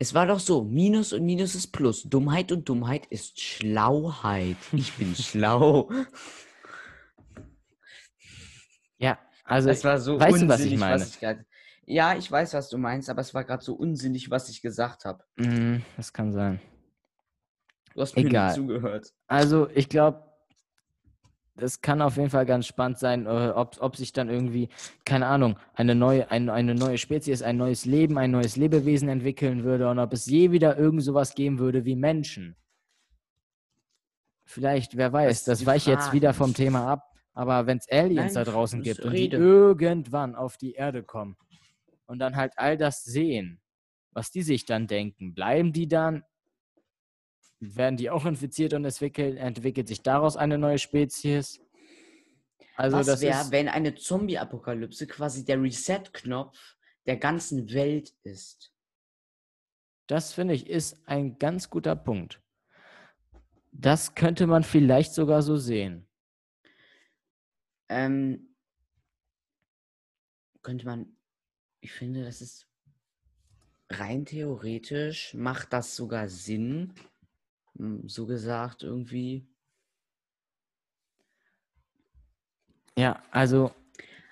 Es 0.00 0.12
war 0.12 0.26
doch 0.26 0.40
so, 0.40 0.64
Minus 0.64 1.12
und 1.12 1.24
Minus 1.24 1.54
ist 1.54 1.68
Plus. 1.68 2.02
Dummheit 2.02 2.50
und 2.50 2.68
Dummheit 2.68 3.06
ist 3.06 3.40
Schlauheit. 3.40 4.56
Ich 4.72 4.92
bin 4.94 5.14
schlau. 5.14 5.88
Ja, 8.98 9.16
also 9.44 9.68
Das 9.68 9.84
war 9.84 10.00
so 10.00 10.18
weißt 10.18 10.42
du, 10.42 10.48
was 10.48 10.60
ich 10.60 10.76
meine? 10.76 11.04
ich 11.04 11.20
grad- 11.20 11.44
ja, 11.86 12.16
ich 12.16 12.28
weiß, 12.28 12.54
was 12.54 12.68
du 12.68 12.76
meinst, 12.76 13.08
aber 13.08 13.20
es 13.20 13.32
war 13.32 13.44
gerade 13.44 13.62
so 13.62 13.74
unsinnig, 13.74 14.30
was 14.32 14.48
ich 14.48 14.60
gesagt 14.60 15.04
habe. 15.04 15.22
Mm, 15.36 15.76
das 15.96 16.12
kann 16.12 16.32
sein. 16.32 16.60
Du 17.94 18.00
hast 18.00 18.16
mir 18.16 18.24
Egal. 18.24 18.46
nicht 18.46 18.56
zugehört. 18.56 19.14
Also 19.28 19.68
ich 19.70 19.88
glaube, 19.88 20.33
das 21.56 21.80
kann 21.80 22.02
auf 22.02 22.16
jeden 22.16 22.30
Fall 22.30 22.46
ganz 22.46 22.66
spannend 22.66 22.98
sein, 22.98 23.26
äh, 23.26 23.52
ob, 23.54 23.76
ob 23.80 23.96
sich 23.96 24.12
dann 24.12 24.28
irgendwie, 24.28 24.68
keine 25.04 25.26
Ahnung, 25.26 25.56
eine 25.74 25.94
neue, 25.94 26.30
ein, 26.30 26.48
eine 26.50 26.74
neue 26.74 26.98
Spezies, 26.98 27.42
ein 27.42 27.56
neues 27.56 27.84
Leben, 27.84 28.18
ein 28.18 28.32
neues 28.32 28.56
Lebewesen 28.56 29.08
entwickeln 29.08 29.62
würde 29.62 29.88
und 29.88 29.98
ob 29.98 30.12
es 30.12 30.26
je 30.26 30.50
wieder 30.50 30.76
irgend 30.76 31.02
sowas 31.02 31.34
geben 31.34 31.58
würde 31.58 31.84
wie 31.84 31.94
Menschen. 31.94 32.56
Vielleicht, 34.44 34.96
wer 34.96 35.12
weiß, 35.12 35.44
das 35.44 35.60
die 35.60 35.66
weicht 35.66 35.86
jetzt 35.86 36.12
wieder 36.12 36.34
vom 36.34 36.54
Thema 36.54 36.88
ab. 36.88 37.10
Aber 37.32 37.66
wenn 37.66 37.78
es 37.78 37.90
Aliens 37.90 38.34
Nein, 38.34 38.44
da 38.44 38.50
draußen 38.50 38.80
das 38.82 38.96
gibt 38.96 39.06
und 39.06 39.12
die 39.12 39.28
irgendwann 39.28 40.34
auf 40.36 40.56
die 40.56 40.74
Erde 40.74 41.02
kommen 41.02 41.36
und 42.06 42.18
dann 42.18 42.36
halt 42.36 42.52
all 42.56 42.76
das 42.76 43.02
sehen, 43.02 43.60
was 44.12 44.30
die 44.30 44.42
sich 44.42 44.66
dann 44.66 44.86
denken, 44.86 45.34
bleiben 45.34 45.72
die 45.72 45.88
dann 45.88 46.22
werden 47.76 47.96
die 47.96 48.10
auch 48.10 48.26
infiziert 48.26 48.74
und 48.74 48.84
entwickelt, 48.84 49.38
entwickelt 49.38 49.88
sich 49.88 50.02
daraus 50.02 50.36
eine 50.36 50.58
neue 50.58 50.78
Spezies. 50.78 51.60
Also 52.76 52.96
Was 52.96 53.20
wäre, 53.20 53.50
wenn 53.50 53.68
eine 53.68 53.94
Zombie-Apokalypse 53.94 55.06
quasi 55.06 55.44
der 55.44 55.62
Reset-Knopf 55.62 56.76
der 57.06 57.16
ganzen 57.16 57.72
Welt 57.72 58.12
ist? 58.22 58.72
Das 60.06 60.32
finde 60.32 60.54
ich 60.54 60.68
ist 60.68 61.06
ein 61.06 61.38
ganz 61.38 61.70
guter 61.70 61.96
Punkt. 61.96 62.42
Das 63.72 64.14
könnte 64.14 64.46
man 64.46 64.62
vielleicht 64.62 65.14
sogar 65.14 65.42
so 65.42 65.56
sehen. 65.56 66.06
Ähm, 67.88 68.54
könnte 70.62 70.86
man, 70.86 71.16
ich 71.80 71.92
finde, 71.92 72.24
das 72.24 72.40
ist 72.40 72.68
rein 73.90 74.24
theoretisch, 74.24 75.34
macht 75.34 75.72
das 75.72 75.94
sogar 75.94 76.28
Sinn, 76.28 76.94
so 78.06 78.26
gesagt 78.26 78.82
irgendwie. 78.82 79.46
Ja, 82.96 83.22
also. 83.30 83.72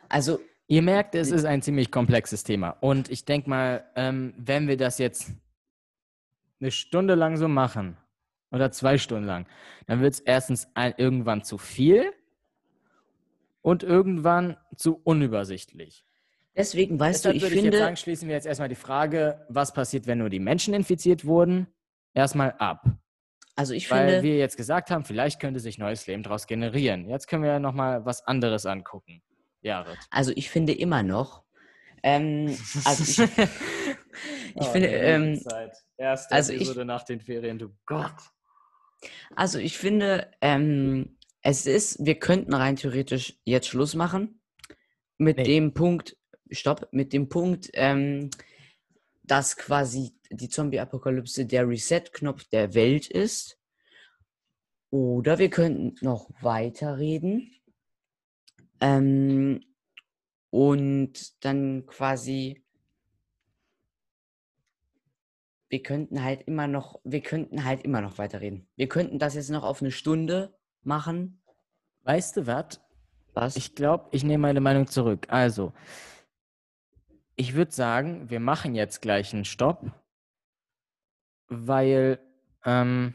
Also. 0.09 0.41
Ihr 0.69 0.81
merkt, 0.81 1.15
es 1.15 1.31
ist 1.31 1.45
ein 1.45 1.61
ziemlich 1.61 1.91
komplexes 1.91 2.45
Thema. 2.45 2.71
Und 2.81 3.11
ich 3.11 3.27
denke 3.27 3.51
mal, 3.51 3.85
ähm, 3.95 4.33
wenn 4.39 4.69
wir 4.69 4.79
das 4.79 4.97
jetzt 4.97 5.31
eine 6.61 6.71
Stunde 6.71 7.15
lang 7.15 7.37
so 7.37 7.47
machen 7.47 7.99
oder 8.51 8.71
zwei 8.71 8.97
Stunden 8.97 9.27
lang, 9.27 9.47
dann 9.87 10.01
wird 10.01 10.15
es 10.15 10.21
erstens 10.21 10.69
ein, 10.73 10.95
irgendwann 10.97 11.45
zu 11.45 11.59
viel 11.59 12.11
und 13.61 13.83
irgendwann 13.83 14.57
zu 14.75 14.99
unübersichtlich. 15.05 16.07
Deswegen 16.57 16.99
weißt 16.99 17.25
Deshalb 17.25 17.35
du, 17.35 17.37
ich 17.37 17.43
würde 17.43 17.55
finde. 17.55 17.77
Ich 17.77 17.83
sagen, 17.83 17.97
schließen 17.97 18.29
wir 18.29 18.35
jetzt 18.35 18.47
erstmal 18.47 18.69
die 18.71 18.75
Frage, 18.75 19.45
was 19.51 19.75
passiert, 19.75 20.07
wenn 20.07 20.19
nur 20.19 20.31
die 20.31 20.41
Menschen 20.41 20.73
infiziert 20.73 21.27
wurden, 21.27 21.67
erstmal 22.15 22.53
ab. 22.53 22.87
Also 23.55 23.75
ich 23.75 23.91
Weil 23.91 23.99
finde. 23.99 24.15
Weil 24.17 24.23
wir 24.23 24.39
jetzt 24.39 24.57
gesagt 24.57 24.91
haben, 24.91 25.05
vielleicht 25.05 25.41
könnte 25.41 25.61
sich 25.61 25.79
neues 25.79 26.07
Leben 26.07 26.23
daraus 26.23 26.47
generieren. 26.47 27.09
Jetzt 27.09 27.27
können 27.27 27.43
wir 27.43 27.51
ja 27.51 27.59
nochmal 27.59 28.05
was 28.05 28.27
anderes 28.27 28.67
angucken. 28.67 29.23
Ja, 29.61 29.83
Ritt. 29.83 29.99
Also 30.11 30.33
ich 30.35 30.51
finde 30.51 30.73
immer 30.73 31.03
noch. 31.03 31.45
Ähm, 32.03 32.57
also 32.85 33.23
ich, 33.23 33.31
ich 33.39 33.49
oh, 34.57 34.65
finde. 34.65 34.89
Ähm, 34.89 35.41
Erste 35.97 36.35
also 36.35 36.53
Episode 36.53 36.81
ich, 36.81 36.87
nach 36.87 37.05
den 37.05 37.21
Ferien, 37.21 37.59
du 37.59 37.69
Gott. 37.87 38.17
Also 39.37 39.59
ich 39.59 39.79
finde, 39.79 40.31
ähm, 40.41 41.17
es 41.43 41.67
ist, 41.67 42.05
wir 42.05 42.17
könnten 42.17 42.55
rein 42.55 42.77
theoretisch 42.77 43.39
jetzt 43.45 43.69
Schluss 43.69 43.95
machen. 43.95 44.41
Mit 45.19 45.37
nee. 45.37 45.45
dem 45.45 45.75
Punkt, 45.75 46.17
stopp, 46.51 46.89
mit 46.91 47.13
dem 47.13 47.29
Punkt, 47.29 47.71
ähm, 47.75 48.31
dass 49.23 49.57
quasi 49.57 50.15
die 50.31 50.49
Zombie-Apokalypse 50.49 51.47
der 51.47 51.69
Reset-Knopf 51.69 52.45
der 52.45 52.75
Welt 52.75 53.09
ist. 53.09 53.59
Oder 54.91 55.39
wir 55.39 55.51
könnten 55.51 55.95
noch 56.05 56.29
weiterreden. 56.41 57.53
Ähm, 58.81 59.65
und 60.51 61.45
dann 61.45 61.87
quasi 61.87 62.63
wir 65.73 65.83
könnten 65.83 66.23
halt 66.23 66.43
immer 66.43 66.67
noch, 66.67 67.01
wir 67.03 67.23
könnten 67.23 67.65
halt 67.65 67.83
immer 67.83 68.03
noch 68.03 68.19
weiterreden. 68.19 68.69
Wir 68.77 68.89
könnten 68.89 69.19
das 69.19 69.35
jetzt 69.35 69.49
noch 69.49 69.65
auf 69.65 69.81
eine 69.81 69.91
Stunde 69.91 70.55
machen. 70.83 71.41
Weißt 72.03 72.37
du 72.37 72.47
was? 72.47 72.79
Was? 73.33 73.57
Ich 73.57 73.75
glaube, 73.75 74.11
ich 74.13 74.23
nehme 74.23 74.43
meine 74.43 74.61
Meinung 74.61 74.87
zurück. 74.87 75.29
Also, 75.31 75.73
ich 77.37 77.55
würde 77.55 77.73
sagen, 77.73 78.31
wir 78.31 78.41
machen 78.41 78.75
jetzt 78.75 79.03
gleich 79.03 79.33
einen 79.33 79.45
Stopp, 79.45 79.91
weil, 81.49 82.19
ähm, 82.65 83.15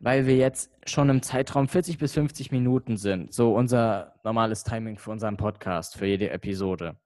weil 0.00 0.26
wir 0.26 0.36
jetzt 0.36 0.70
schon 0.86 1.10
im 1.10 1.22
Zeitraum 1.22 1.68
40 1.68 1.98
bis 1.98 2.14
50 2.14 2.52
Minuten 2.52 2.96
sind. 2.96 3.32
So 3.32 3.54
unser 3.54 4.14
normales 4.24 4.64
Timing 4.64 4.98
für 4.98 5.10
unseren 5.10 5.36
Podcast, 5.36 5.96
für 5.96 6.06
jede 6.06 6.30
Episode. 6.30 6.96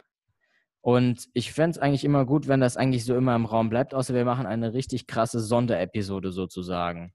Und 0.83 1.29
ich 1.33 1.53
fände 1.53 1.71
es 1.71 1.79
eigentlich 1.79 2.05
immer 2.05 2.27
gut, 2.27 2.49
wenn 2.49 2.61
das 2.61 2.77
eigentlich 2.77 3.05
so 3.05 3.15
immer 3.17 3.37
im 3.37 3.47
Raum 3.47 3.71
bleibt, 3.71 3.95
außer 3.95 4.15
wir 4.15 4.25
machen 4.25 4.47
eine 4.47 4.75
richtig 4.75 5.07
krasse 5.07 5.41
Sonderepisode 5.41 6.33
sozusagen. 6.33 7.15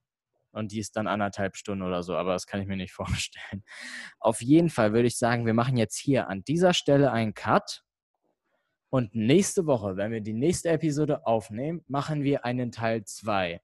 Und 0.51 0.71
die 0.71 0.79
ist 0.79 0.95
dann 0.95 1.07
anderthalb 1.07 1.57
Stunden 1.57 1.83
oder 1.83 2.01
so, 2.01 2.15
aber 2.15 2.33
das 2.33 2.47
kann 2.47 2.61
ich 2.61 2.67
mir 2.67 2.77
nicht 2.77 2.93
vorstellen. 2.93 3.63
Auf 4.19 4.41
jeden 4.41 4.69
Fall 4.69 4.93
würde 4.93 5.07
ich 5.07 5.17
sagen, 5.17 5.45
wir 5.45 5.53
machen 5.53 5.77
jetzt 5.77 5.97
hier 5.97 6.29
an 6.29 6.43
dieser 6.43 6.73
Stelle 6.73 7.11
einen 7.11 7.33
Cut. 7.33 7.83
Und 8.89 9.13
nächste 9.15 9.65
Woche, 9.65 9.97
wenn 9.97 10.11
wir 10.11 10.21
die 10.21 10.33
nächste 10.33 10.69
Episode 10.69 11.25
aufnehmen, 11.25 11.83
machen 11.87 12.23
wir 12.23 12.45
einen 12.45 12.71
Teil 12.71 13.03
2. 13.03 13.61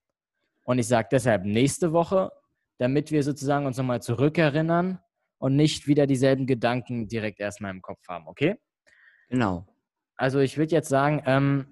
Und 0.64 0.80
ich 0.80 0.88
sage 0.88 1.10
deshalb 1.12 1.46
nächste 1.46 1.94
Woche, 1.94 2.32
damit 2.78 3.12
wir 3.12 3.24
sozusagen 3.24 3.66
uns 3.66 3.78
nochmal 3.78 4.02
zurückerinnern 4.02 5.00
und 5.38 5.56
nicht 5.56 5.88
wieder 5.88 6.08
dieselben 6.08 6.46
Gedanken 6.46 7.08
direkt 7.08 7.40
erstmal 7.40 7.72
im 7.72 7.82
Kopf 7.82 8.08
haben, 8.08 8.28
okay? 8.28 8.56
Genau. 9.30 9.68
Also 10.16 10.40
ich 10.40 10.58
würde 10.58 10.74
jetzt 10.74 10.90
sagen, 10.90 11.22
ähm, 11.26 11.68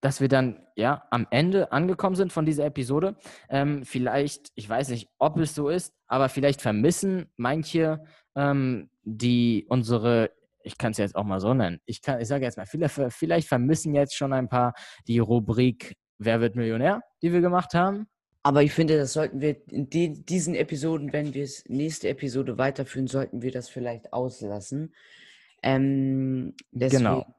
dass 0.00 0.20
wir 0.20 0.28
dann 0.28 0.66
ja 0.76 1.06
am 1.10 1.26
Ende 1.30 1.72
angekommen 1.72 2.16
sind 2.16 2.32
von 2.32 2.46
dieser 2.46 2.64
Episode. 2.64 3.16
Ähm, 3.48 3.84
vielleicht, 3.84 4.50
ich 4.54 4.68
weiß 4.68 4.88
nicht, 4.88 5.08
ob 5.18 5.38
es 5.38 5.54
so 5.54 5.68
ist, 5.68 5.94
aber 6.06 6.28
vielleicht 6.28 6.62
vermissen 6.62 7.30
manche 7.36 8.02
ähm, 8.34 8.90
die 9.02 9.66
unsere, 9.68 10.30
ich 10.62 10.78
kann 10.78 10.92
es 10.92 10.98
jetzt 10.98 11.16
auch 11.16 11.24
mal 11.24 11.40
so 11.40 11.54
nennen, 11.54 11.80
ich, 11.84 12.00
ich 12.18 12.28
sage 12.28 12.44
jetzt 12.44 12.56
mal, 12.56 12.66
vielleicht, 12.66 12.94
vielleicht 13.12 13.48
vermissen 13.48 13.94
jetzt 13.94 14.14
schon 14.14 14.32
ein 14.32 14.48
paar 14.48 14.74
die 15.06 15.18
Rubrik 15.18 15.96
Wer 16.22 16.42
wird 16.42 16.54
Millionär, 16.54 17.00
die 17.22 17.32
wir 17.32 17.40
gemacht 17.40 17.72
haben. 17.72 18.06
Aber 18.42 18.62
ich 18.62 18.72
finde, 18.72 18.98
das 18.98 19.14
sollten 19.14 19.40
wir 19.40 19.56
in 19.70 19.88
die, 19.88 20.24
diesen 20.24 20.54
Episoden, 20.54 21.14
wenn 21.14 21.32
wir 21.32 21.44
es 21.44 21.64
nächste 21.66 22.10
Episode 22.10 22.58
weiterführen, 22.58 23.06
sollten 23.06 23.40
wir 23.40 23.52
das 23.52 23.70
vielleicht 23.70 24.12
auslassen. 24.12 24.94
Ähm, 25.62 26.54
deswegen, 26.72 27.04
genau. 27.04 27.34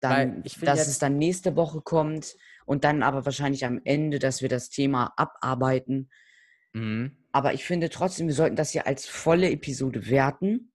Dann, 0.00 0.44
dass 0.60 0.86
es 0.86 0.98
dann 0.98 1.16
nächste 1.16 1.56
Woche 1.56 1.80
kommt 1.80 2.36
und 2.64 2.84
dann 2.84 3.02
aber 3.02 3.24
wahrscheinlich 3.24 3.64
am 3.64 3.80
Ende, 3.84 4.20
dass 4.20 4.40
wir 4.40 4.48
das 4.48 4.70
Thema 4.70 5.12
abarbeiten. 5.16 6.10
Mhm. 6.74 7.16
Aber 7.32 7.54
ich 7.54 7.64
finde 7.64 7.88
trotzdem, 7.88 8.28
wir 8.28 8.34
sollten 8.34 8.56
das 8.56 8.72
ja 8.72 8.82
als 8.82 9.06
volle 9.06 9.50
Episode 9.50 10.08
werten. 10.08 10.72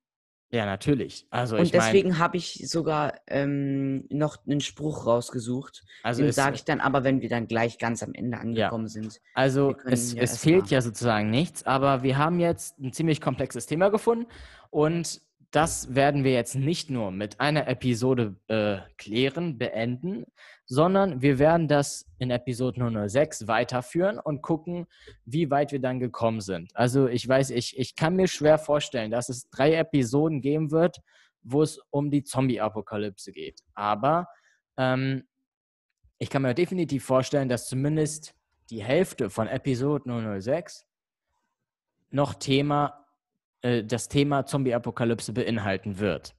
Ja, 0.54 0.66
natürlich. 0.66 1.26
Also 1.30 1.56
und 1.56 1.74
deswegen 1.74 2.20
habe 2.20 2.36
ich 2.36 2.64
sogar 2.68 3.14
ähm, 3.28 4.06
noch 4.10 4.38
einen 4.46 4.60
Spruch 4.60 5.06
rausgesucht. 5.06 5.84
Also 6.04 6.24
Den 6.24 6.34
sage 6.34 6.56
ich 6.56 6.66
dann 6.66 6.82
aber, 6.82 7.06
wenn 7.06 7.22
wir 7.22 7.30
dann 7.30 7.48
gleich 7.48 7.78
ganz 7.78 8.04
am 8.04 8.14
Ende 8.14 8.38
angekommen 8.38 8.86
ja. 8.86 8.90
sind. 8.90 9.22
Also 9.34 9.76
es, 9.86 10.14
ja 10.14 10.22
es 10.22 10.38
fehlt 10.38 10.68
ja 10.68 10.82
sozusagen 10.82 11.30
nichts, 11.30 11.66
aber 11.66 12.04
wir 12.04 12.18
haben 12.18 12.42
jetzt 12.42 12.78
ein 12.80 12.92
ziemlich 12.92 13.22
komplexes 13.22 13.66
Thema 13.66 13.90
gefunden 13.90 14.28
und 14.72 15.22
das 15.52 15.94
werden 15.94 16.24
wir 16.24 16.32
jetzt 16.32 16.56
nicht 16.56 16.90
nur 16.90 17.12
mit 17.12 17.42
einer 17.42 17.68
Episode 17.68 18.36
äh, 18.48 18.78
klären, 18.98 19.58
beenden, 19.58 20.26
sondern 20.66 21.22
wir 21.22 21.40
werden 21.40 21.68
das 21.68 22.06
in 22.20 22.32
Episode 22.32 23.10
006 23.10 23.48
weiterführen 23.48 24.18
und 24.18 24.42
gucken, 24.42 24.88
wie 25.26 25.52
weit 25.52 25.74
wir 25.74 25.82
dann 25.82 26.00
gekommen 26.00 26.40
sind. 26.40 26.74
Also 26.74 27.08
ich 27.08 27.28
weiß, 27.28 27.50
ich, 27.50 27.78
ich 27.78 27.98
kann 27.98 28.16
mir 28.16 28.30
schwer 28.30 28.58
vorstellen, 28.58 29.12
dass 29.12 29.28
es 29.28 29.50
drei 29.50 29.76
Episoden 29.76 30.40
geben 30.40 30.72
wird, 30.72 31.02
wo 31.44 31.62
es 31.62 31.80
um 31.90 32.10
die 32.10 32.24
Zombie-Apokalypse 32.24 33.34
geht. 33.34 33.60
Aber 33.74 34.28
ähm, 34.78 35.24
ich 36.18 36.30
kann 36.30 36.44
mir 36.44 36.54
definitiv 36.54 37.04
vorstellen, 37.04 37.50
dass 37.50 37.68
zumindest 37.68 38.34
die 38.70 38.82
Hälfte 38.82 39.30
von 39.30 39.48
Episode 39.48 40.40
006 40.42 40.86
noch 42.10 42.36
Thema 42.36 43.06
äh, 43.62 43.84
das 43.84 44.08
Thema 44.08 44.46
Zombie-Apokalypse 44.46 45.34
beinhalten 45.34 46.00
wird. 46.00 46.36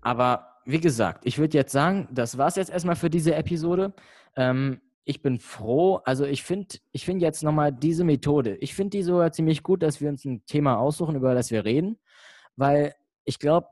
Aber 0.00 0.58
wie 0.64 0.80
gesagt, 0.80 1.26
ich 1.26 1.38
würde 1.38 1.56
jetzt 1.56 1.72
sagen, 1.72 2.08
das 2.10 2.38
war 2.38 2.48
es 2.48 2.56
jetzt 2.56 2.70
erstmal 2.70 2.96
für 2.96 3.10
diese 3.10 3.34
Episode. 3.34 3.94
Ähm, 4.36 4.80
ich 5.04 5.22
bin 5.22 5.40
froh, 5.40 5.96
also 6.04 6.24
ich 6.24 6.42
finde 6.44 6.76
ich 6.92 7.04
find 7.04 7.20
jetzt 7.22 7.42
nochmal 7.42 7.72
diese 7.72 8.04
Methode, 8.04 8.56
ich 8.56 8.74
finde 8.74 8.98
die 8.98 9.02
sogar 9.02 9.32
ziemlich 9.32 9.62
gut, 9.62 9.82
dass 9.82 10.00
wir 10.00 10.08
uns 10.08 10.24
ein 10.24 10.44
Thema 10.46 10.78
aussuchen, 10.78 11.16
über 11.16 11.34
das 11.34 11.50
wir 11.50 11.64
reden, 11.64 11.98
weil 12.54 12.94
ich 13.24 13.40
glaube, 13.40 13.66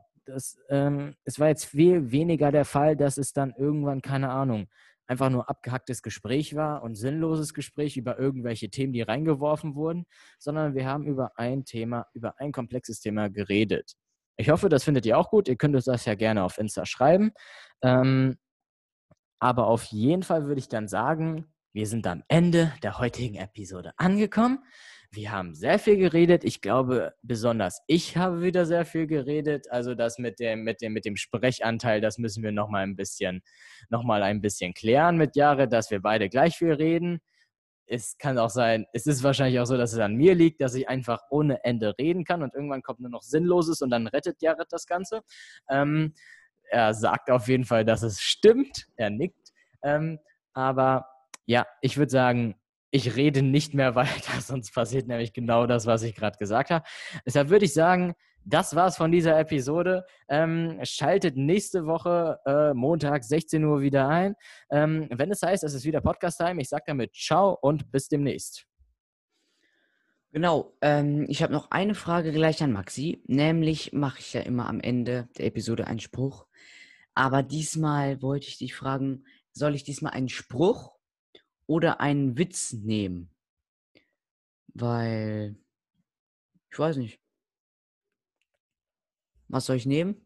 ähm, 0.69 1.15
es 1.25 1.39
war 1.39 1.49
jetzt 1.49 1.67
viel 1.67 2.11
weniger 2.11 2.51
der 2.51 2.65
Fall, 2.65 2.97
dass 2.97 3.17
es 3.17 3.33
dann 3.33 3.55
irgendwann, 3.57 4.03
keine 4.03 4.31
Ahnung, 4.31 4.67
einfach 5.11 5.29
nur 5.29 5.51
abgehacktes 5.51 6.03
Gespräch 6.03 6.55
war 6.55 6.85
und 6.85 6.95
sinnloses 6.95 7.53
Gespräch 7.53 7.97
über 7.97 8.17
irgendwelche 8.17 8.71
Themen, 8.71 8.93
die 8.93 9.03
reingeworfen 9.03 9.75
wurden, 9.75 10.07
sondern 10.39 10.77
wir 10.77 10.87
haben 10.87 11.05
über 11.05 11.33
ein 11.37 11.65
Thema, 11.65 12.07
über 12.15 12.39
ein 12.39 12.53
komplexes 12.53 13.01
Thema 13.01 13.29
geredet. 13.29 13.95
Ich 14.37 14.51
hoffe, 14.51 14.69
das 14.69 14.85
findet 14.85 15.05
ihr 15.07 15.19
auch 15.19 15.29
gut. 15.29 15.49
Ihr 15.49 15.57
könnt 15.57 15.75
uns 15.75 15.87
das 15.87 16.05
ja 16.05 16.15
gerne 16.15 16.45
auf 16.45 16.59
Insta 16.59 16.87
schreiben. 16.87 17.33
Ähm, 17.83 18.39
aber 19.41 19.67
auf 19.67 19.83
jeden 19.87 20.23
Fall 20.23 20.47
würde 20.47 20.61
ich 20.61 20.69
dann 20.69 20.87
sagen, 20.87 21.53
wir 21.73 21.89
sind 21.89 22.07
am 22.07 22.23
Ende 22.29 22.73
der 22.85 23.01
heutigen 23.01 23.35
Episode 23.35 23.93
angekommen. 23.97 24.65
Wir 25.13 25.33
haben 25.33 25.55
sehr 25.55 25.81
viel 25.81 25.97
geredet. 25.97 26.45
Ich 26.45 26.61
glaube, 26.61 27.15
besonders 27.23 27.83
ich 27.89 28.17
habe 28.17 28.43
wieder 28.43 28.65
sehr 28.65 28.85
viel 28.85 29.09
geredet. 29.09 29.67
Also 29.71 29.97
das 29.97 30.19
mit 30.19 30.39
dem, 30.39 30.63
mit 30.63 30.81
dem, 30.81 30.93
mit 30.93 31.05
dem 31.05 31.17
Sprechanteil, 31.17 32.01
das 32.01 32.19
müssen 32.19 32.45
wir 32.45 32.53
nochmal 32.53 32.85
ein 32.85 32.95
bisschen, 32.95 33.43
noch 33.89 34.09
ein 34.09 34.41
bisschen 34.41 34.73
klären 34.73 35.17
mit 35.17 35.35
Jahre, 35.35 35.67
dass 35.67 35.91
wir 35.91 36.01
beide 36.01 36.29
gleich 36.29 36.57
viel 36.57 36.73
reden. 36.73 37.21
Es 37.87 38.19
kann 38.19 38.39
auch 38.39 38.51
sein, 38.51 38.87
es 38.93 39.09
ist 39.09 39.25
wahrscheinlich 39.25 39.59
auch 39.59 39.65
so, 39.65 39.77
dass 39.77 39.93
es 39.93 39.99
an 39.99 40.15
mir 40.15 40.37
liegt, 40.37 40.61
dass 40.61 40.77
ich 40.77 40.89
einfach 40.89 41.23
ohne 41.31 41.65
Ende 41.65 41.99
reden 41.99 42.25
kann 42.25 42.45
und 42.45 42.55
irgendwann 42.55 42.83
kommt 42.83 43.01
nur 43.01 43.11
noch 43.11 43.23
Sinnloses 43.23 43.83
und 43.83 43.91
dann 43.91 44.07
rettet 44.07 44.41
Jared 44.41 44.69
das 44.71 44.87
Ganze. 44.87 45.23
Ähm, 45.69 46.15
er 46.71 46.95
sagt 46.95 47.31
auf 47.31 47.49
jeden 47.49 47.65
Fall, 47.65 47.85
dass 47.85 48.03
es 48.03 48.21
stimmt. 48.21 48.87
Er 48.95 49.11
nickt. 49.11 49.51
Ähm, 49.83 50.21
aber 50.53 51.07
ja, 51.47 51.67
ich 51.81 51.97
würde 51.97 52.13
sagen, 52.13 52.55
ich 52.91 53.17
rede 53.17 53.43
nicht 53.43 53.75
mehr 53.75 53.95
weiter, 53.95 54.41
sonst 54.41 54.73
passiert 54.75 55.09
nämlich 55.09 55.33
genau 55.33 55.67
das, 55.67 55.87
was 55.87 56.03
ich 56.03 56.15
gerade 56.15 56.39
gesagt 56.39 56.71
habe. 56.71 56.85
Deshalb 57.27 57.51
würde 57.51 57.65
ich 57.65 57.75
sagen, 57.75 58.15
das 58.45 58.75
war's 58.75 58.97
von 58.97 59.13
dieser 59.13 59.39
Episode. 59.39 60.05
Ähm, 60.29 60.79
schaltet 60.83 61.37
nächste 61.37 61.87
Woche 61.87 62.39
äh, 62.47 62.73
Montag 62.73 63.23
16 63.23 63.63
Uhr 63.65 63.83
wieder 63.83 64.09
ein. 64.09 64.35
Ähm, 64.71 65.09
wenn 65.11 65.31
es 65.31 65.43
heißt, 65.43 65.63
es 65.63 65.75
ist 65.75 65.85
wieder 65.85 66.01
Podcast-Time, 66.01 66.61
ich 66.61 66.69
sage 66.69 66.85
damit 66.87 67.15
Ciao 67.15 67.59
und 67.61 67.91
bis 67.93 68.09
demnächst. 68.09 68.67
Genau, 70.33 70.77
ähm, 70.81 71.27
ich 71.29 71.43
habe 71.43 71.53
noch 71.53 71.71
eine 71.71 71.95
Frage 71.95 72.33
gleich 72.33 72.63
an 72.63 72.73
Maxi. 72.73 73.23
Nämlich 73.27 73.93
mache 73.93 74.21
ich 74.21 74.33
ja 74.33 74.41
immer 74.41 74.69
am 74.69 74.81
Ende 74.81 75.29
der 75.37 75.47
Episode 75.47 75.87
einen 75.87 76.01
Spruch. 76.01 76.47
Aber 77.15 77.43
diesmal 77.43 78.23
wollte 78.23 78.47
ich 78.47 78.59
dich 78.59 78.75
fragen, 78.75 79.25
soll 79.53 79.75
ich 79.75 79.83
diesmal 79.83 80.13
einen 80.13 80.29
Spruch 80.29 81.00
oder 81.71 82.01
einen 82.01 82.37
Witz 82.37 82.73
nehmen? 82.73 83.31
Weil, 84.75 85.55
ich 86.73 86.79
weiß 86.79 86.97
nicht. 86.97 87.21
Was 89.47 89.67
soll 89.67 89.77
ich 89.77 89.87
nehmen? 89.87 90.17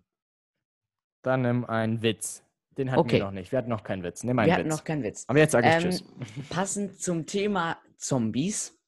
Dann 1.22 1.42
nimm 1.42 1.64
einen 1.66 2.01
Witz. 2.03 2.42
Den 2.78 2.90
hatten 2.90 3.01
Okay. 3.01 3.18
wir 3.18 3.24
noch 3.26 3.30
nicht. 3.30 3.53
Wir 3.53 3.59
hatten 3.59 3.68
noch 3.68 3.84
keinen 3.84 4.03
Witz. 4.03 4.24
Nimm 4.24 4.38
einen 4.38 4.47
Wir 4.49 4.55
Witz. 4.55 4.59
hatten 4.61 4.68
noch 4.68 4.84
keinen 4.84 5.03
Witz. 5.03 5.24
Aber 5.28 5.38
jetzt 5.38 5.53
sage 5.53 5.68
ich 5.68 5.74
Ähm, 5.74 5.82
Tschüss. 5.82 6.05
Passend 6.51 7.01
zum 7.01 7.26
Thema 7.26 7.78
Zombies. 7.99 8.78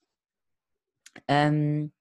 Ähm, 1.28 1.92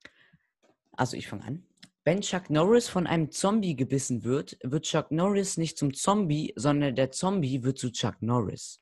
also 0.93 1.17
ich 1.17 1.27
fange 1.27 1.43
an. 1.43 1.67
Wenn 2.05 2.21
Chuck 2.21 2.49
Norris 2.49 2.87
von 2.87 3.07
einem 3.07 3.29
Zombie 3.31 3.75
gebissen 3.75 4.23
wird, 4.23 4.57
wird 4.63 4.85
Chuck 4.85 5.11
Norris 5.11 5.57
nicht 5.57 5.77
zum 5.77 5.93
Zombie, 5.93 6.53
sondern 6.55 6.95
der 6.95 7.11
Zombie 7.11 7.63
wird 7.63 7.77
zu 7.77 7.91
Chuck 7.91 8.21
Norris. 8.21 8.81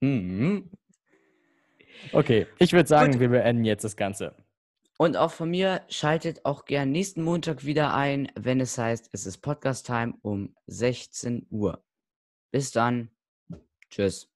Mhm. 0.00 0.70
Okay, 2.12 2.46
ich 2.58 2.72
würde 2.72 2.88
sagen, 2.88 3.12
Gut. 3.12 3.20
wir 3.20 3.28
beenden 3.30 3.64
jetzt 3.64 3.84
das 3.84 3.96
Ganze. 3.96 4.34
Und 4.98 5.16
auch 5.16 5.30
von 5.30 5.50
mir 5.50 5.82
schaltet 5.88 6.44
auch 6.44 6.64
gern 6.64 6.90
nächsten 6.90 7.22
Montag 7.22 7.64
wieder 7.64 7.94
ein, 7.94 8.30
wenn 8.34 8.60
es 8.60 8.78
heißt, 8.78 9.10
es 9.12 9.26
ist 9.26 9.38
Podcast 9.38 9.86
Time 9.86 10.14
um 10.22 10.54
16 10.66 11.46
Uhr. 11.50 11.84
Bis 12.50 12.70
dann. 12.70 13.10
Tschüss. 13.90 14.30